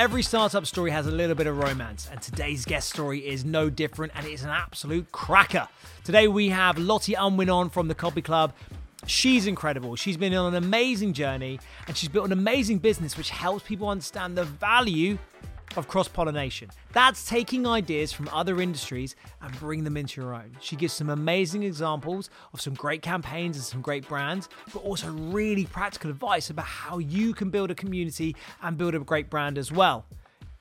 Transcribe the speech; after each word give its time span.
Every 0.00 0.22
startup 0.22 0.64
story 0.64 0.92
has 0.92 1.06
a 1.06 1.10
little 1.10 1.36
bit 1.36 1.46
of 1.46 1.58
romance, 1.58 2.08
and 2.10 2.22
today's 2.22 2.64
guest 2.64 2.88
story 2.88 3.18
is 3.18 3.44
no 3.44 3.68
different, 3.68 4.12
and 4.16 4.24
it's 4.24 4.42
an 4.42 4.48
absolute 4.48 5.12
cracker. 5.12 5.68
Today 6.04 6.26
we 6.26 6.48
have 6.48 6.78
Lottie 6.78 7.12
Unwin 7.12 7.50
on 7.50 7.68
from 7.68 7.86
the 7.86 7.94
Copy 7.94 8.22
Club. 8.22 8.54
She's 9.04 9.46
incredible. 9.46 9.96
She's 9.96 10.16
been 10.16 10.32
on 10.32 10.54
an 10.54 10.64
amazing 10.64 11.12
journey, 11.12 11.60
and 11.86 11.94
she's 11.94 12.08
built 12.08 12.24
an 12.24 12.32
amazing 12.32 12.78
business 12.78 13.18
which 13.18 13.28
helps 13.28 13.62
people 13.62 13.90
understand 13.90 14.38
the 14.38 14.44
value 14.44 15.18
of 15.76 15.88
cross 15.88 16.08
pollination. 16.08 16.70
That's 16.92 17.26
taking 17.28 17.66
ideas 17.66 18.12
from 18.12 18.28
other 18.32 18.60
industries 18.60 19.16
and 19.40 19.58
bring 19.58 19.84
them 19.84 19.96
into 19.96 20.20
your 20.20 20.34
own. 20.34 20.56
She 20.60 20.76
gives 20.76 20.92
some 20.92 21.10
amazing 21.10 21.62
examples 21.62 22.30
of 22.52 22.60
some 22.60 22.74
great 22.74 23.02
campaigns 23.02 23.56
and 23.56 23.64
some 23.64 23.80
great 23.80 24.08
brands, 24.08 24.48
but 24.72 24.80
also 24.80 25.10
really 25.10 25.66
practical 25.66 26.10
advice 26.10 26.50
about 26.50 26.66
how 26.66 26.98
you 26.98 27.32
can 27.34 27.50
build 27.50 27.70
a 27.70 27.74
community 27.74 28.34
and 28.62 28.76
build 28.76 28.94
a 28.94 29.00
great 29.00 29.30
brand 29.30 29.58
as 29.58 29.70
well. 29.70 30.04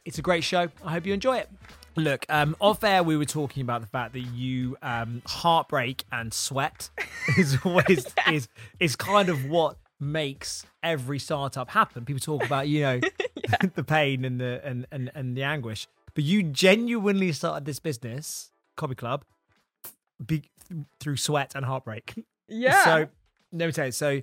It's 0.05 0.17
a 0.17 0.21
great 0.21 0.43
show. 0.43 0.69
I 0.83 0.91
hope 0.91 1.05
you 1.05 1.13
enjoy 1.13 1.37
it. 1.37 1.49
Look, 1.95 2.25
um, 2.29 2.55
off 2.59 2.83
air, 2.83 3.03
we 3.03 3.17
were 3.17 3.25
talking 3.25 3.61
about 3.61 3.81
the 3.81 3.87
fact 3.87 4.13
that 4.13 4.21
you 4.21 4.77
um, 4.81 5.21
heartbreak 5.25 6.05
and 6.11 6.33
sweat 6.33 6.89
is 7.37 7.57
always 7.65 8.05
is 8.31 8.47
is 8.79 8.95
kind 8.95 9.29
of 9.29 9.45
what 9.45 9.77
makes 9.99 10.65
every 10.83 11.19
startup 11.19 11.69
happen. 11.69 12.05
People 12.05 12.19
talk 12.19 12.45
about, 12.45 12.67
you 12.67 12.81
know, 12.81 12.99
the 13.75 13.83
pain 13.83 14.25
and 14.25 14.39
the 14.39 14.61
and, 14.63 14.85
and 14.91 15.11
and 15.15 15.35
the 15.35 15.43
anguish. 15.43 15.87
But 16.13 16.23
you 16.23 16.43
genuinely 16.43 17.31
started 17.31 17.65
this 17.65 17.79
business, 17.79 18.51
Copy 18.77 18.95
Club, 18.95 19.23
be, 20.25 20.43
through 20.99 21.17
sweat 21.17 21.53
and 21.55 21.65
heartbreak. 21.65 22.13
Yeah. 22.51 22.83
So 22.83 23.07
let 23.51 23.67
me 23.67 23.71
tell 23.71 23.85
you. 23.85 23.91
So 23.91 24.21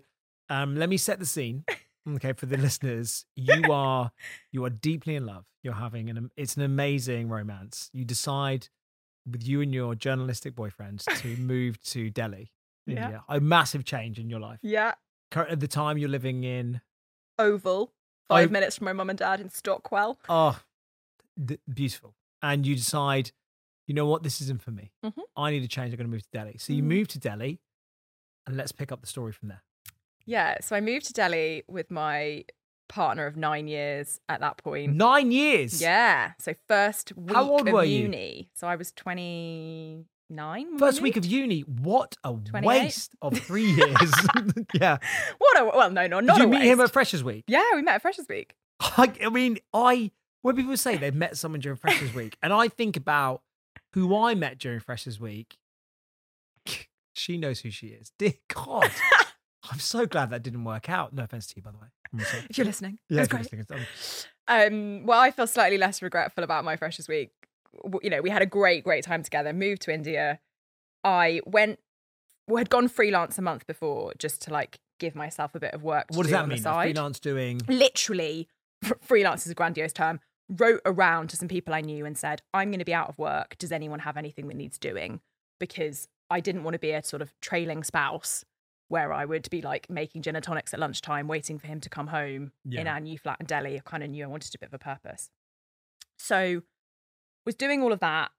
um, 0.50 0.74
let 0.76 0.88
me 0.88 0.96
set 0.96 1.20
the 1.20 1.26
scene. 1.26 1.64
Okay, 2.16 2.32
for 2.32 2.46
the 2.46 2.56
listeners, 2.56 3.24
you 3.36 3.70
are 3.72 4.10
you 4.50 4.64
are 4.64 4.70
deeply 4.70 5.14
in 5.14 5.26
love. 5.26 5.44
You're 5.62 5.74
having 5.74 6.10
an 6.10 6.30
it's 6.36 6.56
an 6.56 6.62
amazing 6.62 7.28
romance. 7.28 7.88
You 7.92 8.04
decide 8.04 8.68
with 9.30 9.46
you 9.46 9.60
and 9.60 9.72
your 9.72 9.94
journalistic 9.94 10.56
boyfriend 10.56 11.00
to 11.18 11.36
move 11.36 11.80
to 11.84 12.10
Delhi, 12.10 12.50
Yeah. 12.84 13.04
India. 13.04 13.24
A 13.28 13.38
massive 13.38 13.84
change 13.84 14.18
in 14.18 14.28
your 14.28 14.40
life. 14.40 14.58
yeah. 14.62 14.94
At 15.32 15.60
the 15.60 15.68
time, 15.68 15.98
you're 15.98 16.08
living 16.08 16.44
in 16.44 16.80
Oval. 17.38 17.92
Five 18.28 18.48
Oh. 18.48 18.52
minutes 18.52 18.76
from 18.78 18.86
my 18.86 18.92
mum 18.92 19.10
and 19.10 19.18
dad 19.18 19.40
in 19.40 19.50
Stockwell. 19.50 20.18
oh, 20.28 20.60
th- 21.46 21.60
beautiful, 21.72 22.14
and 22.42 22.66
you 22.66 22.74
decide, 22.74 23.30
you 23.86 23.94
know 23.94 24.06
what, 24.06 24.22
this 24.24 24.40
isn't 24.40 24.62
for 24.62 24.70
me. 24.72 24.90
Mhm. 25.04 25.22
I 25.36 25.50
need 25.52 25.62
a 25.62 25.68
change. 25.68 25.92
I'm 25.92 25.98
going 25.98 26.08
to 26.08 26.12
move 26.12 26.22
to 26.22 26.30
Delhi. 26.32 26.58
So 26.58 26.72
you 26.72 26.82
Mhm. 26.82 26.86
move 26.86 27.08
to 27.08 27.18
Delhi, 27.20 27.60
and 28.46 28.56
let's 28.56 28.72
pick 28.72 28.90
up 28.90 29.00
the 29.00 29.06
story 29.06 29.32
from 29.32 29.48
there. 29.48 29.62
Yeah. 30.24 30.58
So 30.60 30.74
I 30.74 30.80
moved 30.80 31.06
to 31.06 31.12
Delhi 31.12 31.62
with 31.68 31.88
my 31.90 32.44
partner 32.88 33.26
of 33.26 33.36
nine 33.36 33.68
years 33.68 34.20
at 34.28 34.40
that 34.40 34.56
point. 34.56 34.94
Nine 34.94 35.30
years. 35.30 35.80
Yeah. 35.80 36.32
So 36.40 36.54
first 36.66 37.12
week 37.16 37.34
How 37.36 37.48
old 37.50 37.68
of 37.68 37.74
were 37.74 37.84
you? 37.84 38.02
uni. 38.02 38.50
So 38.54 38.66
I 38.66 38.74
was 38.76 38.90
29. 38.92 40.06
When 40.28 40.94
we 40.94 41.00
week 41.00 41.16
of 41.16 41.24
uni. 41.24 41.60
What 41.60 42.16
a 42.24 42.32
28? 42.32 42.66
waste 42.66 43.14
of 43.22 43.38
three 43.38 43.70
years. 43.70 44.12
yeah. 44.74 44.98
What 45.38 45.60
a, 45.60 45.64
well, 45.64 45.90
no, 45.90 46.06
no, 46.06 46.20
not 46.20 46.38
Did 46.38 46.42
you 46.44 46.48
meet 46.48 46.62
him 46.62 46.80
at 46.80 46.90
Freshers 46.90 47.22
Week? 47.22 47.44
Yeah, 47.46 47.64
we 47.74 47.82
met 47.82 47.96
at 47.96 48.02
Freshers 48.02 48.26
Week. 48.28 48.54
I, 48.80 49.12
I 49.24 49.28
mean, 49.28 49.58
I 49.72 50.10
when 50.42 50.54
people 50.56 50.76
say 50.76 50.96
they've 50.96 51.14
met 51.14 51.36
someone 51.36 51.60
during 51.60 51.76
Freshers 51.76 52.14
Week, 52.14 52.36
and 52.42 52.52
I 52.52 52.68
think 52.68 52.96
about 52.96 53.42
who 53.94 54.16
I 54.16 54.34
met 54.34 54.58
during 54.58 54.80
Freshers 54.80 55.18
Week, 55.18 55.56
she 57.14 57.36
knows 57.36 57.60
who 57.60 57.70
she 57.70 57.88
is. 57.88 58.12
Dear 58.18 58.34
God, 58.52 58.90
I'm 59.70 59.78
so 59.80 60.06
glad 60.06 60.30
that 60.30 60.42
didn't 60.42 60.64
work 60.64 60.88
out. 60.88 61.12
No 61.12 61.24
offense 61.24 61.46
to 61.48 61.54
you, 61.56 61.62
by 61.62 61.72
the 61.72 61.78
way. 61.78 61.86
If 62.48 62.58
you're 62.58 62.66
listening. 62.66 62.98
Yeah, 63.08 63.20
It's 63.22 63.28
great. 63.28 63.50
listening, 63.52 63.86
Um, 64.46 65.06
well, 65.06 65.20
I 65.20 65.30
feel 65.30 65.46
slightly 65.46 65.78
less 65.78 66.02
regretful 66.02 66.44
about 66.44 66.64
my 66.64 66.76
freshers 66.76 67.08
week. 67.08 67.32
You 68.02 68.10
know, 68.10 68.20
we 68.22 68.30
had 68.30 68.42
a 68.42 68.46
great, 68.46 68.84
great 68.84 69.04
time 69.04 69.22
together. 69.22 69.52
Moved 69.52 69.82
to 69.82 69.92
India. 69.92 70.40
I 71.04 71.40
went, 71.46 71.78
well, 72.48 72.58
had 72.58 72.70
gone 72.70 72.88
freelance 72.88 73.38
a 73.38 73.42
month 73.42 73.66
before 73.66 74.12
just 74.18 74.42
to 74.42 74.52
like 74.52 74.78
give 74.98 75.14
myself 75.14 75.54
a 75.54 75.60
bit 75.60 75.74
of 75.74 75.82
work. 75.82 76.08
To 76.08 76.16
What 76.16 76.24
does 76.24 76.30
do 76.30 76.36
that 76.36 76.42
on 76.44 76.48
mean? 76.48 76.56
The 76.62 76.68
A 76.68 76.72
side. 76.72 76.84
freelance 76.94 77.20
doing. 77.20 77.60
Literally, 77.68 78.48
freelance 79.00 79.46
is 79.46 79.52
a 79.52 79.54
grandiose 79.54 79.92
term. 79.92 80.20
Wrote 80.48 80.80
around 80.86 81.30
to 81.30 81.36
some 81.36 81.48
people 81.48 81.74
I 81.74 81.80
knew 81.80 82.06
and 82.06 82.16
said, 82.16 82.40
"I'm 82.54 82.70
going 82.70 82.78
to 82.78 82.84
be 82.84 82.94
out 82.94 83.08
of 83.08 83.18
work. 83.18 83.56
Does 83.58 83.72
anyone 83.72 84.00
have 84.00 84.16
anything 84.16 84.46
that 84.48 84.56
needs 84.56 84.78
doing?" 84.78 85.20
Because 85.58 86.08
I 86.30 86.40
didn't 86.40 86.62
want 86.64 86.74
to 86.74 86.78
be 86.78 86.92
a 86.92 87.02
sort 87.02 87.20
of 87.22 87.32
trailing 87.40 87.82
spouse 87.82 88.44
where 88.88 89.12
I 89.12 89.24
would 89.24 89.50
be 89.50 89.60
like 89.60 89.90
making 89.90 90.22
gin 90.22 90.36
and 90.36 90.44
tonics 90.44 90.72
at 90.72 90.78
lunchtime, 90.78 91.26
waiting 91.26 91.58
for 91.58 91.66
him 91.66 91.80
to 91.80 91.88
come 91.88 92.06
home 92.08 92.52
in 92.70 92.86
our 92.86 93.00
new 93.00 93.18
flat 93.18 93.38
in 93.40 93.46
Delhi. 93.46 93.76
I 93.76 93.80
kind 93.84 94.04
of 94.04 94.10
knew 94.10 94.22
I 94.22 94.28
wanted 94.28 94.54
a 94.54 94.58
bit 94.58 94.68
of 94.68 94.74
a 94.74 94.78
purpose. 94.78 95.30
So 96.16 96.62
was 97.46 97.54
doing 97.54 97.82
all 97.82 97.92
of 97.92 98.00
that 98.00 98.30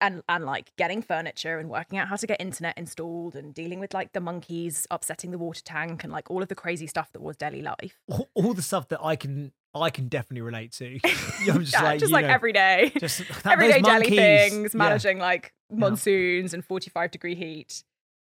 and 0.00 0.22
and 0.28 0.44
like 0.44 0.72
getting 0.76 1.00
furniture 1.02 1.58
and 1.58 1.68
working 1.70 1.98
out 1.98 2.08
how 2.08 2.16
to 2.16 2.26
get 2.26 2.40
internet 2.40 2.76
installed 2.76 3.34
and 3.36 3.54
dealing 3.54 3.80
with 3.80 3.94
like 3.94 4.12
the 4.12 4.20
monkeys 4.20 4.86
upsetting 4.90 5.30
the 5.30 5.38
water 5.38 5.62
tank 5.64 6.04
and 6.04 6.12
like 6.12 6.30
all 6.30 6.42
of 6.42 6.48
the 6.48 6.54
crazy 6.54 6.86
stuff 6.86 7.10
that 7.12 7.22
was 7.22 7.36
Delhi 7.36 7.62
life. 7.62 7.98
all, 8.08 8.28
all 8.34 8.52
the 8.54 8.62
stuff 8.62 8.88
that 8.88 9.02
I 9.02 9.16
can 9.16 9.52
I 9.74 9.88
can 9.90 10.08
definitely 10.08 10.42
relate 10.42 10.72
to. 10.72 10.98
I'm 11.50 11.60
just 11.60 11.72
Yeah, 11.72 11.82
like 11.82 11.98
just 12.00 12.12
like 12.12 12.26
know, 12.26 12.32
every 12.32 12.52
day. 12.52 12.92
just 12.98 13.22
everyday 13.46 13.80
monkeys. 13.80 14.16
things, 14.16 14.74
Yeah. 14.74 14.78
managing 14.78 15.18
like 15.18 15.54
monsoons 15.70 16.52
and 16.52 16.64
45 16.64 17.10
degree 17.10 17.34
heat. 17.34 17.82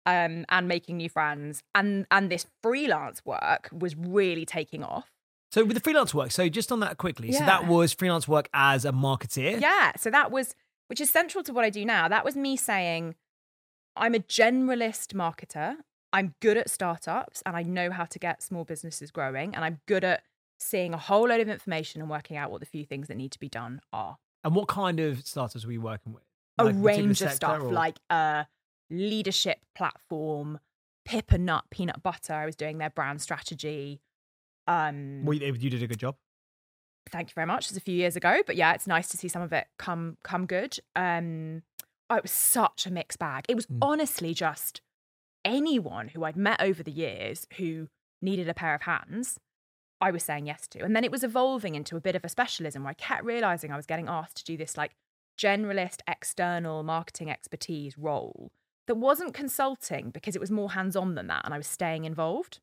Um, 0.07 0.47
and 0.49 0.67
making 0.69 0.97
new 0.97 1.11
friends 1.11 1.63
and 1.75 2.07
and 2.11 2.31
this 2.31 2.47
freelance 2.63 3.21
work 3.27 3.69
was 3.73 3.95
really 3.95 4.47
taking 4.47 4.83
off. 4.83 5.11
So 5.51 5.65
with 5.65 5.75
the 5.75 5.81
freelance 5.81 6.13
work, 6.15 6.31
so 6.31 6.49
just 6.49 6.71
on 6.71 6.81
that 6.81 6.99
quickly, 6.99 7.33
so 7.33 7.41
that 7.45 7.67
was 7.67 7.93
freelance 7.93 8.29
work 8.29 8.49
as 8.53 8.85
a 8.85 8.93
marketeer. 8.93 9.61
Yeah. 9.61 9.93
So 9.97 10.11
that 10.11 10.31
was, 10.31 10.55
which 10.89 11.01
is 11.01 11.11
central 11.11 11.43
to 11.45 11.53
what 11.53 11.65
I 11.65 11.71
do 11.71 11.85
now. 11.85 12.07
That 12.09 12.25
was 12.25 12.37
me 12.37 12.57
saying, 12.57 13.15
I'm 13.97 14.15
a 14.15 14.19
generalist 14.19 15.15
marketer. 15.15 15.77
I'm 16.13 16.35
good 16.41 16.57
at 16.57 16.69
startups 16.71 17.43
and 17.47 17.57
I 17.57 17.63
know 17.63 17.91
how 17.91 18.05
to 18.05 18.19
get 18.19 18.43
small 18.43 18.65
businesses 18.65 19.11
growing. 19.11 19.55
And 19.55 19.65
I'm 19.65 19.81
good 19.87 20.05
at 20.05 20.23
seeing 20.59 20.93
a 20.93 20.99
whole 20.99 21.29
load 21.29 21.41
of 21.41 21.49
information 21.49 22.01
and 22.01 22.11
working 22.11 22.37
out 22.37 22.51
what 22.51 22.61
the 22.61 22.67
few 22.67 22.85
things 22.85 23.09
that 23.09 23.17
need 23.17 23.33
to 23.33 23.39
be 23.41 23.49
done 23.49 23.81
are. 23.93 24.19
And 24.45 24.55
what 24.55 24.69
kind 24.69 25.01
of 25.01 25.27
startups 25.27 25.65
were 25.67 25.73
you 25.73 25.81
working 25.81 26.13
with? 26.13 26.23
A 26.59 26.65
Like, 26.65 26.75
particular 26.75 27.03
range 27.07 27.23
of 27.23 27.33
stuff 27.33 27.63
or- 27.63 27.73
like 27.73 27.99
a 28.11 28.47
leadership 28.91 29.61
platform, 29.75 30.61
Pip 31.05 31.33
and 31.33 31.47
Nut 31.47 31.65
Peanut 31.71 32.03
Butter. 32.03 32.35
I 32.35 32.47
was 32.47 32.57
doing 32.57 32.79
their 32.79 32.91
brand 32.91 33.21
strategy. 33.23 34.01
Um, 34.69 35.25
Well, 35.25 35.35
you, 35.37 35.53
did 35.71 35.83
a 35.83 35.87
good 35.87 35.99
job. 35.99 36.17
thank 37.11 37.31
you 37.31 37.35
very 37.35 37.47
much. 37.47 37.67
It 37.67 37.71
was 37.73 37.77
a 37.79 37.81
few 37.81 37.95
years 37.95 38.17
ago, 38.17 38.43
but 38.47 38.55
yeah, 38.55 38.75
it's 38.75 38.87
nice 38.87 39.09
to 39.09 39.17
see 39.17 39.29
some 39.29 39.43
of 39.43 39.53
it 39.53 39.67
come 39.79 40.19
come 40.23 40.45
good. 40.47 40.79
Um, 40.95 41.63
oh, 42.11 42.17
it 42.17 42.23
was 42.23 42.31
such 42.33 42.87
a 42.87 42.91
mixed 42.93 43.19
bag. 43.19 43.47
It 43.49 43.57
was 43.57 43.67
Mm. 43.67 43.79
honestly 43.81 44.35
just 44.35 44.83
anyone 45.45 46.09
who 46.09 46.25
I'd 46.25 46.37
met 46.37 46.61
over 46.61 46.83
the 46.83 46.91
years 46.93 47.47
who 47.57 47.89
needed 48.21 48.49
a 48.49 48.55
pair 48.55 48.75
of 48.75 48.83
hands. 48.83 49.39
I 50.01 50.11
was 50.13 50.23
saying 50.23 50.47
yes 50.47 50.69
to, 50.69 50.85
and 50.85 50.95
then 50.95 51.03
it 51.03 51.11
was 51.11 51.25
evolving 51.25 51.75
into 51.75 51.97
a 51.97 52.01
bit 52.01 52.15
of 52.15 52.25
a 52.25 52.29
specialism 52.29 52.85
where 52.85 52.91
I 52.91 52.95
kept 52.95 53.25
realizing 53.25 53.73
I 53.73 53.77
was 53.77 53.87
getting 53.87 54.07
asked 54.09 54.37
to 54.37 54.45
do 54.45 54.57
this 54.57 54.77
like 54.77 54.93
generalist 55.39 56.03
external 56.07 56.83
marketing 56.83 57.31
expertise 57.31 57.97
role 57.97 58.51
that 58.87 58.97
wasn't 58.97 59.35
consulting 59.35 60.11
because 60.11 60.37
it 60.37 60.41
was 60.41 60.51
more 60.51 60.73
hands 60.73 60.95
on 60.95 61.15
than 61.15 61.27
that, 61.29 61.45
and 61.45 61.55
I 61.55 61.57
was 61.57 61.67
staying 61.67 62.05
involved. 62.05 62.61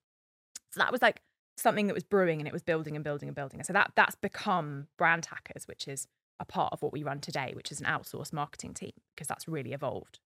So 0.72 0.80
that 0.80 0.92
was 0.92 1.02
like 1.02 1.22
something 1.58 1.88
that 1.88 1.94
was 1.94 2.04
brewing 2.04 2.40
and 2.40 2.48
it 2.48 2.54
was 2.54 2.64
building 2.64 2.96
and 2.96 3.04
building 3.04 3.30
and 3.30 3.36
building. 3.36 3.60
And 3.60 3.66
so 3.66 3.74
that 3.74 3.92
that's 3.96 4.16
become 4.16 4.88
Brand 4.98 5.28
Hackers, 5.28 5.68
which 5.68 5.88
is 5.88 6.08
a 6.40 6.46
part 6.46 6.74
of 6.74 6.82
what 6.82 6.94
we 6.94 7.04
run 7.04 7.20
today, 7.20 7.54
which 7.56 7.72
is 7.72 7.80
an 7.80 7.86
outsourced 7.86 8.34
marketing 8.34 8.74
team 8.74 8.92
because 9.16 9.28
that's 9.28 9.48
really 9.48 9.74
evolved. 9.74 10.20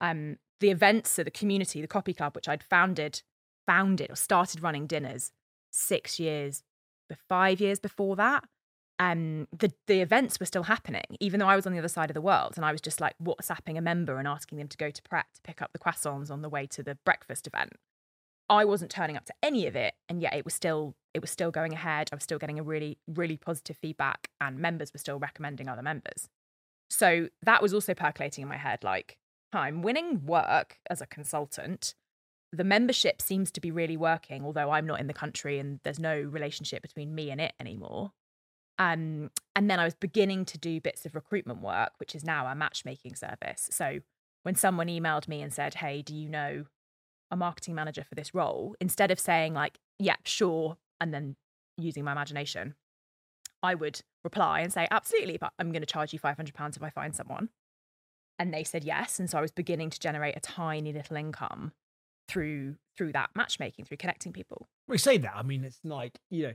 Um, 0.00 0.38
the 0.60 0.70
events, 0.70 1.10
so 1.10 1.22
the 1.22 1.30
community, 1.30 1.80
the 1.80 1.86
Copy 1.86 2.12
Club, 2.12 2.34
which 2.34 2.48
I'd 2.48 2.62
founded, 2.62 3.22
founded 3.66 4.10
or 4.10 4.16
started 4.16 4.62
running 4.62 4.86
dinners 4.86 5.32
six 5.70 6.18
years, 6.18 6.62
five 7.28 7.60
years 7.60 7.78
before 7.78 8.16
that. 8.16 8.44
Um, 8.98 9.48
the 9.56 9.72
the 9.86 10.00
events 10.00 10.38
were 10.38 10.46
still 10.46 10.64
happening, 10.64 11.16
even 11.20 11.40
though 11.40 11.46
I 11.46 11.56
was 11.56 11.66
on 11.66 11.72
the 11.72 11.78
other 11.78 11.88
side 11.88 12.10
of 12.10 12.14
the 12.14 12.20
world, 12.20 12.54
and 12.56 12.66
I 12.66 12.72
was 12.72 12.82
just 12.82 13.00
like 13.00 13.14
WhatsApping 13.22 13.78
a 13.78 13.80
member 13.80 14.18
and 14.18 14.28
asking 14.28 14.58
them 14.58 14.68
to 14.68 14.76
go 14.76 14.90
to 14.90 15.02
Pret 15.02 15.24
to 15.34 15.40
pick 15.42 15.62
up 15.62 15.72
the 15.72 15.78
croissants 15.78 16.30
on 16.30 16.42
the 16.42 16.50
way 16.50 16.66
to 16.66 16.82
the 16.82 16.96
breakfast 17.06 17.46
event. 17.46 17.72
I 18.50 18.64
wasn't 18.64 18.90
turning 18.90 19.16
up 19.16 19.24
to 19.26 19.34
any 19.42 19.66
of 19.66 19.76
it, 19.76 19.94
and 20.08 20.20
yet 20.20 20.34
it 20.34 20.44
was 20.44 20.52
still 20.52 20.96
it 21.14 21.20
was 21.20 21.30
still 21.30 21.50
going 21.50 21.72
ahead. 21.72 22.10
I 22.12 22.16
was 22.16 22.24
still 22.24 22.38
getting 22.38 22.58
a 22.58 22.62
really 22.62 22.98
really 23.06 23.36
positive 23.36 23.78
feedback, 23.78 24.28
and 24.40 24.58
members 24.58 24.92
were 24.92 24.98
still 24.98 25.18
recommending 25.18 25.68
other 25.68 25.82
members. 25.82 26.28
So 26.90 27.28
that 27.42 27.62
was 27.62 27.72
also 27.72 27.94
percolating 27.94 28.42
in 28.42 28.48
my 28.48 28.56
head, 28.56 28.82
like 28.82 29.16
I'm 29.52 29.82
winning 29.82 30.26
work 30.26 30.78
as 30.90 31.00
a 31.00 31.06
consultant. 31.06 31.94
The 32.52 32.64
membership 32.64 33.22
seems 33.22 33.52
to 33.52 33.60
be 33.60 33.70
really 33.70 33.96
working, 33.96 34.44
although 34.44 34.72
I'm 34.72 34.86
not 34.86 34.98
in 34.98 35.06
the 35.06 35.14
country 35.14 35.60
and 35.60 35.78
there's 35.84 36.00
no 36.00 36.18
relationship 36.20 36.82
between 36.82 37.14
me 37.14 37.30
and 37.30 37.40
it 37.40 37.52
anymore. 37.60 38.10
Um, 38.76 39.30
and 39.54 39.70
then 39.70 39.78
I 39.78 39.84
was 39.84 39.94
beginning 39.94 40.46
to 40.46 40.58
do 40.58 40.80
bits 40.80 41.06
of 41.06 41.14
recruitment 41.14 41.60
work, 41.60 41.92
which 41.98 42.16
is 42.16 42.24
now 42.24 42.46
a 42.46 42.56
matchmaking 42.56 43.14
service. 43.14 43.68
So 43.70 44.00
when 44.42 44.56
someone 44.56 44.88
emailed 44.88 45.28
me 45.28 45.42
and 45.42 45.52
said, 45.52 45.74
Hey, 45.74 46.02
do 46.02 46.14
you 46.14 46.28
know 46.28 46.64
a 47.30 47.36
marketing 47.36 47.74
manager 47.74 48.04
for 48.04 48.14
this 48.14 48.34
role? 48.34 48.74
Instead 48.80 49.10
of 49.10 49.20
saying, 49.20 49.54
like, 49.54 49.78
yeah, 49.98 50.16
sure, 50.24 50.76
and 51.00 51.12
then 51.14 51.36
using 51.76 52.04
my 52.04 52.12
imagination, 52.12 52.74
I 53.62 53.74
would 53.74 54.02
reply 54.24 54.60
and 54.60 54.72
say, 54.72 54.86
absolutely, 54.90 55.36
but 55.38 55.52
I'm 55.58 55.72
going 55.72 55.82
to 55.82 55.86
charge 55.86 56.12
you 56.12 56.18
£500 56.18 56.76
if 56.76 56.82
I 56.82 56.90
find 56.90 57.14
someone. 57.14 57.50
And 58.38 58.54
they 58.54 58.64
said 58.64 58.84
yes. 58.84 59.18
And 59.18 59.28
so 59.28 59.38
I 59.38 59.42
was 59.42 59.50
beginning 59.50 59.90
to 59.90 60.00
generate 60.00 60.36
a 60.36 60.40
tiny 60.40 60.92
little 60.92 61.16
income 61.16 61.72
through 62.28 62.76
through 62.96 63.12
that 63.12 63.30
matchmaking, 63.34 63.84
through 63.84 63.96
connecting 63.96 64.32
people. 64.32 64.68
We 64.86 64.98
say 64.98 65.18
that. 65.18 65.32
I 65.34 65.42
mean, 65.42 65.64
it's 65.64 65.80
like, 65.84 66.18
you 66.30 66.44
know, 66.44 66.54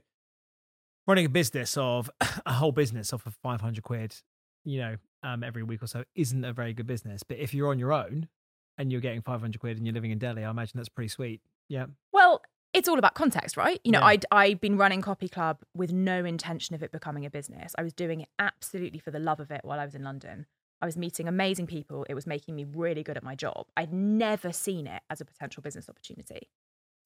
running 1.07 1.25
a 1.25 1.29
business 1.29 1.75
of 1.77 2.09
a 2.45 2.53
whole 2.53 2.71
business 2.71 3.13
off 3.13 3.25
of 3.25 3.35
500 3.43 3.83
quid, 3.83 4.15
you 4.63 4.79
know, 4.79 4.95
um, 5.23 5.43
every 5.43 5.63
week 5.63 5.83
or 5.83 5.87
so 5.87 6.03
isn't 6.15 6.43
a 6.45 6.53
very 6.53 6.73
good 6.73 6.87
business. 6.87 7.23
But 7.23 7.37
if 7.37 7.53
you're 7.53 7.69
on 7.69 7.79
your 7.79 7.93
own 7.93 8.29
and 8.77 8.91
you're 8.91 9.01
getting 9.01 9.21
500 9.21 9.59
quid 9.59 9.77
and 9.77 9.85
you're 9.85 9.93
living 9.93 10.11
in 10.11 10.17
Delhi, 10.19 10.43
I 10.43 10.49
imagine 10.49 10.77
that's 10.77 10.89
pretty 10.89 11.09
sweet. 11.09 11.41
Yeah. 11.69 11.85
Well, 12.11 12.41
it's 12.73 12.89
all 12.89 12.99
about 12.99 13.13
context, 13.15 13.55
right? 13.57 13.79
You 13.83 13.91
know, 13.93 13.99
Yeah. 13.99 14.05
I'd 14.05 14.25
I'd 14.31 14.59
been 14.61 14.77
running 14.77 15.01
Copy 15.01 15.29
Club 15.29 15.59
with 15.73 15.93
no 15.93 16.25
intention 16.25 16.75
of 16.75 16.83
it 16.83 16.91
becoming 16.91 17.25
a 17.25 17.29
business. 17.29 17.73
I 17.77 17.83
was 17.83 17.93
doing 17.93 18.21
it 18.21 18.29
absolutely 18.37 18.99
for 18.99 19.11
the 19.11 19.19
love 19.19 19.39
of 19.39 19.49
it 19.51 19.61
while 19.63 19.79
I 19.79 19.85
was 19.85 19.95
in 19.95 20.03
London. 20.03 20.45
I 20.81 20.85
was 20.85 20.97
meeting 20.97 21.27
amazing 21.27 21.67
people. 21.67 22.05
It 22.09 22.15
was 22.15 22.27
making 22.27 22.55
me 22.55 22.65
really 22.65 23.01
good 23.01 23.15
at 23.17 23.23
my 23.23 23.33
job. 23.33 23.67
I'd 23.77 23.93
never 23.93 24.51
seen 24.51 24.87
it 24.87 25.01
as 25.09 25.21
a 25.21 25.25
potential 25.25 25.63
business 25.63 25.87
opportunity. 25.89 26.35
It 26.35 26.47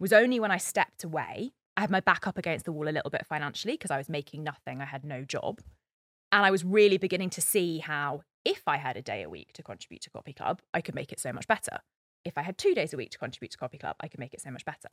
was 0.02 0.12
only 0.12 0.40
when 0.40 0.50
I 0.52 0.58
stepped 0.58 1.04
away, 1.04 1.54
I 1.78 1.82
had 1.82 1.92
my 1.92 2.00
back 2.02 2.28
up 2.28 2.38
against 2.38 2.66
the 2.66 2.72
wall 2.74 2.90
a 2.90 2.92
little 2.92 3.10
bit 3.10 3.26
financially 3.26 3.76
because 3.76 3.92
I 3.92 3.98
was 3.98 4.10
making 4.10 4.44
nothing. 4.44 4.82
I 4.82 4.86
had 4.86 5.06
no 5.06 5.24
job. 5.24 5.62
And 6.32 6.46
I 6.46 6.52
was 6.52 6.64
really 6.64 6.98
beginning 6.98 7.30
to 7.32 7.42
see 7.42 7.80
how 7.80 8.22
if 8.46 8.64
I 8.68 8.78
had 8.78 8.98
a 8.98 9.02
day 9.02 9.24
a 9.24 9.30
week 9.30 9.54
to 9.54 9.64
contribute 9.64 10.02
to 10.04 10.10
Copy 10.10 10.34
Club, 10.34 10.62
I 10.74 10.82
could 10.82 10.96
make 10.96 11.12
it 11.12 11.20
so 11.20 11.34
much 11.34 11.48
better. 11.48 11.80
If 12.26 12.38
I 12.38 12.42
had 12.42 12.58
two 12.58 12.74
days 12.76 12.94
a 12.94 12.98
week 12.98 13.12
to 13.12 13.18
contribute 13.18 13.52
to 13.52 13.58
Copy 13.58 13.78
Club, 13.78 13.96
I 14.00 14.08
could 14.08 14.20
make 14.20 14.34
it 14.34 14.42
so 14.42 14.52
much 14.52 14.66
better. 14.66 14.90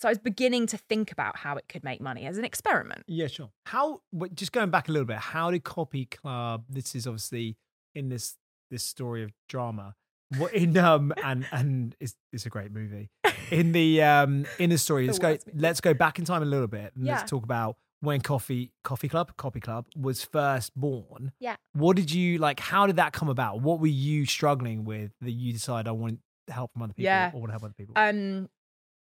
So 0.00 0.08
I 0.08 0.12
was 0.12 0.18
beginning 0.18 0.66
to 0.68 0.78
think 0.78 1.12
about 1.12 1.36
how 1.38 1.56
it 1.56 1.66
could 1.68 1.84
make 1.84 2.00
money 2.00 2.24
as 2.26 2.38
an 2.38 2.44
experiment. 2.44 3.02
Yeah, 3.06 3.26
sure. 3.26 3.50
How, 3.66 4.00
just 4.34 4.52
going 4.52 4.70
back 4.70 4.88
a 4.88 4.92
little 4.92 5.04
bit, 5.06 5.18
how 5.18 5.50
did 5.50 5.62
Copy 5.64 6.06
Club, 6.06 6.64
this 6.70 6.94
is 6.94 7.06
obviously 7.06 7.56
in 7.94 8.08
this 8.08 8.36
this 8.70 8.84
story 8.84 9.24
of 9.24 9.32
drama, 9.48 9.94
what 10.38 10.54
in, 10.54 10.78
um, 10.78 11.12
and, 11.24 11.44
and 11.50 11.96
it's, 11.98 12.14
it's 12.32 12.46
a 12.46 12.48
great 12.48 12.70
movie. 12.72 13.10
In 13.50 13.72
the, 13.72 14.00
um, 14.00 14.46
in 14.60 14.70
the 14.70 14.78
story, 14.78 15.06
The 15.06 15.08
let's 15.08 15.18
go, 15.18 15.30
movie. 15.30 15.42
let's 15.56 15.80
go 15.80 15.92
back 15.92 16.20
in 16.20 16.24
time 16.24 16.40
a 16.40 16.46
little 16.46 16.68
bit 16.68 16.92
and 16.94 17.04
Yeah. 17.04 17.16
let's 17.16 17.28
talk 17.28 17.42
about 17.42 17.76
when 18.00 18.20
Coffee, 18.20 18.72
Coffee 18.82 19.08
Club, 19.08 19.36
Copy 19.36 19.60
Club 19.60 19.86
was 19.96 20.24
first 20.24 20.74
born. 20.74 21.32
Yeah. 21.38 21.56
What 21.72 21.96
did 21.96 22.10
you, 22.12 22.38
like, 22.38 22.58
how 22.60 22.86
did 22.86 22.96
that 22.96 23.12
come 23.12 23.28
about? 23.28 23.60
What 23.60 23.80
were 23.80 23.86
you 23.86 24.24
struggling 24.26 24.84
with 24.84 25.12
that 25.20 25.32
you 25.32 25.52
decided 25.52 25.86
I 25.88 25.92
want 25.92 26.20
help 26.48 26.72
from 26.72 26.82
other 26.82 26.92
people 26.94 27.04
Yeah. 27.04 27.30
or 27.34 27.40
want 27.40 27.48
to 27.48 27.52
help 27.52 27.64
other 27.64 27.74
people? 27.76 27.94
Um, 27.96 28.48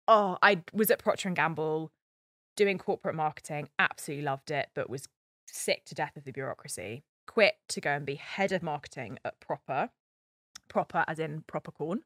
oh, 0.06 0.38
I 0.42 0.62
was 0.72 0.90
at 0.90 0.98
Procter 0.98 1.28
and 1.28 1.36
Gamble 1.36 1.90
doing 2.56 2.78
corporate 2.78 3.14
marketing. 3.14 3.68
Absolutely 3.78 4.24
loved 4.24 4.50
it, 4.50 4.70
but 4.74 4.88
was 4.88 5.06
sick 5.46 5.84
to 5.86 5.94
death 5.94 6.16
of 6.16 6.24
the 6.24 6.32
bureaucracy. 6.32 7.04
Quit 7.26 7.56
to 7.68 7.80
go 7.80 7.90
and 7.90 8.06
be 8.06 8.14
head 8.14 8.52
of 8.52 8.62
marketing 8.62 9.18
at 9.24 9.38
Proper, 9.38 9.90
Proper 10.68 11.04
as 11.06 11.18
in 11.18 11.42
Propercorn, 11.46 12.00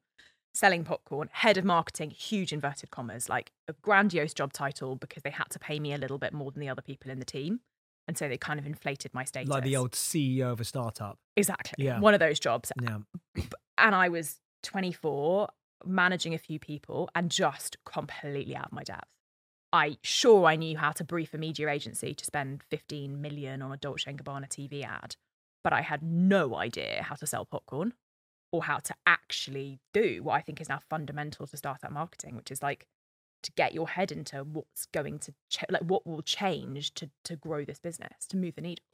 selling 0.53 0.85
popcorn. 0.85 1.29
Head 1.33 1.57
of 1.57 1.65
marketing, 1.65 2.11
huge 2.11 2.53
inverted 2.53 2.91
commas, 2.91 3.29
like 3.29 3.53
a 3.69 3.73
grandiose 3.83 4.35
job 4.35 4.53
title 4.53 4.97
because 4.97 5.23
they 5.23 5.31
had 5.31 5.51
to 5.51 5.59
pay 5.59 5.81
me 5.81 5.93
a 5.93 5.99
little 5.99 6.19
bit 6.19 6.33
more 6.33 6.51
than 6.51 6.61
the 6.61 6.69
other 6.69 6.83
people 6.83 7.11
in 7.11 7.19
the 7.19 7.25
team. 7.25 7.61
And 8.09 8.19
so 8.19 8.29
they 8.29 8.37
kind 8.37 8.59
of 8.59 8.67
inflated 8.67 9.15
my 9.15 9.25
status. 9.25 9.49
like 9.49 9.63
the 9.65 9.77
old 9.77 9.93
CEO 9.93 10.53
of 10.53 10.61
a 10.61 10.65
startup. 10.65 11.19
Exactly. 11.37 11.85
Yeah. 11.85 12.01
One 12.01 12.15
of 12.15 12.21
those 12.21 12.41
jobs. 12.41 12.73
Yeah. 12.81 12.99
And 13.79 13.97
I 13.97 14.11
was 14.11 14.39
24, 14.63 15.49
managing 15.85 16.35
a 16.35 16.39
few 16.39 16.61
people 16.61 17.09
and 17.17 17.31
just 17.31 17.79
completely 17.85 18.55
out 18.55 18.67
of 18.67 18.73
my 18.73 18.85
depth. 18.85 19.09
I 19.73 19.97
sure 20.03 20.45
I 20.45 20.57
knew 20.57 20.77
how 20.77 20.93
to 20.93 21.05
brief 21.05 21.33
a 21.35 21.39
media 21.39 21.69
agency 21.69 22.15
to 22.15 22.25
spend 22.25 22.63
15 22.71 23.21
million 23.21 23.63
on 23.63 23.73
a 23.73 23.77
Dolce 23.77 24.13
Gabbana 24.13 24.47
TV 24.49 24.85
ad, 24.85 25.17
but 25.65 25.73
I 25.73 25.81
had 25.81 26.03
no 26.03 26.55
idea 26.55 27.03
how 27.03 27.15
to 27.17 27.27
sell 27.27 27.47
popcorn 27.47 27.95
or 28.53 28.65
how 28.65 28.79
to 28.79 28.95
actually 29.07 29.81
do 29.93 30.23
what 30.23 30.35
I 30.35 30.41
think 30.41 30.61
is 30.61 30.69
now 30.69 30.81
fundamental 30.89 31.47
to 31.47 31.57
startup 31.57 31.91
marketing, 31.91 32.37
which 32.37 32.51
is 32.51 32.63
like 32.63 32.87
to 33.43 33.51
get 33.53 33.75
your 33.75 33.89
head 33.89 34.13
into 34.13 34.45
what's 34.45 34.87
going 34.87 35.19
to 35.19 35.33
ch- 35.51 35.65
like 35.69 35.83
what 35.83 36.07
will 36.07 36.23
change 36.23 36.95
to 36.95 37.11
to 37.25 37.35
grow 37.35 37.65
this 37.65 37.81
business, 37.81 38.27
to 38.29 38.37
move 38.37 38.55
the 38.55 38.61
needle. 38.61 38.85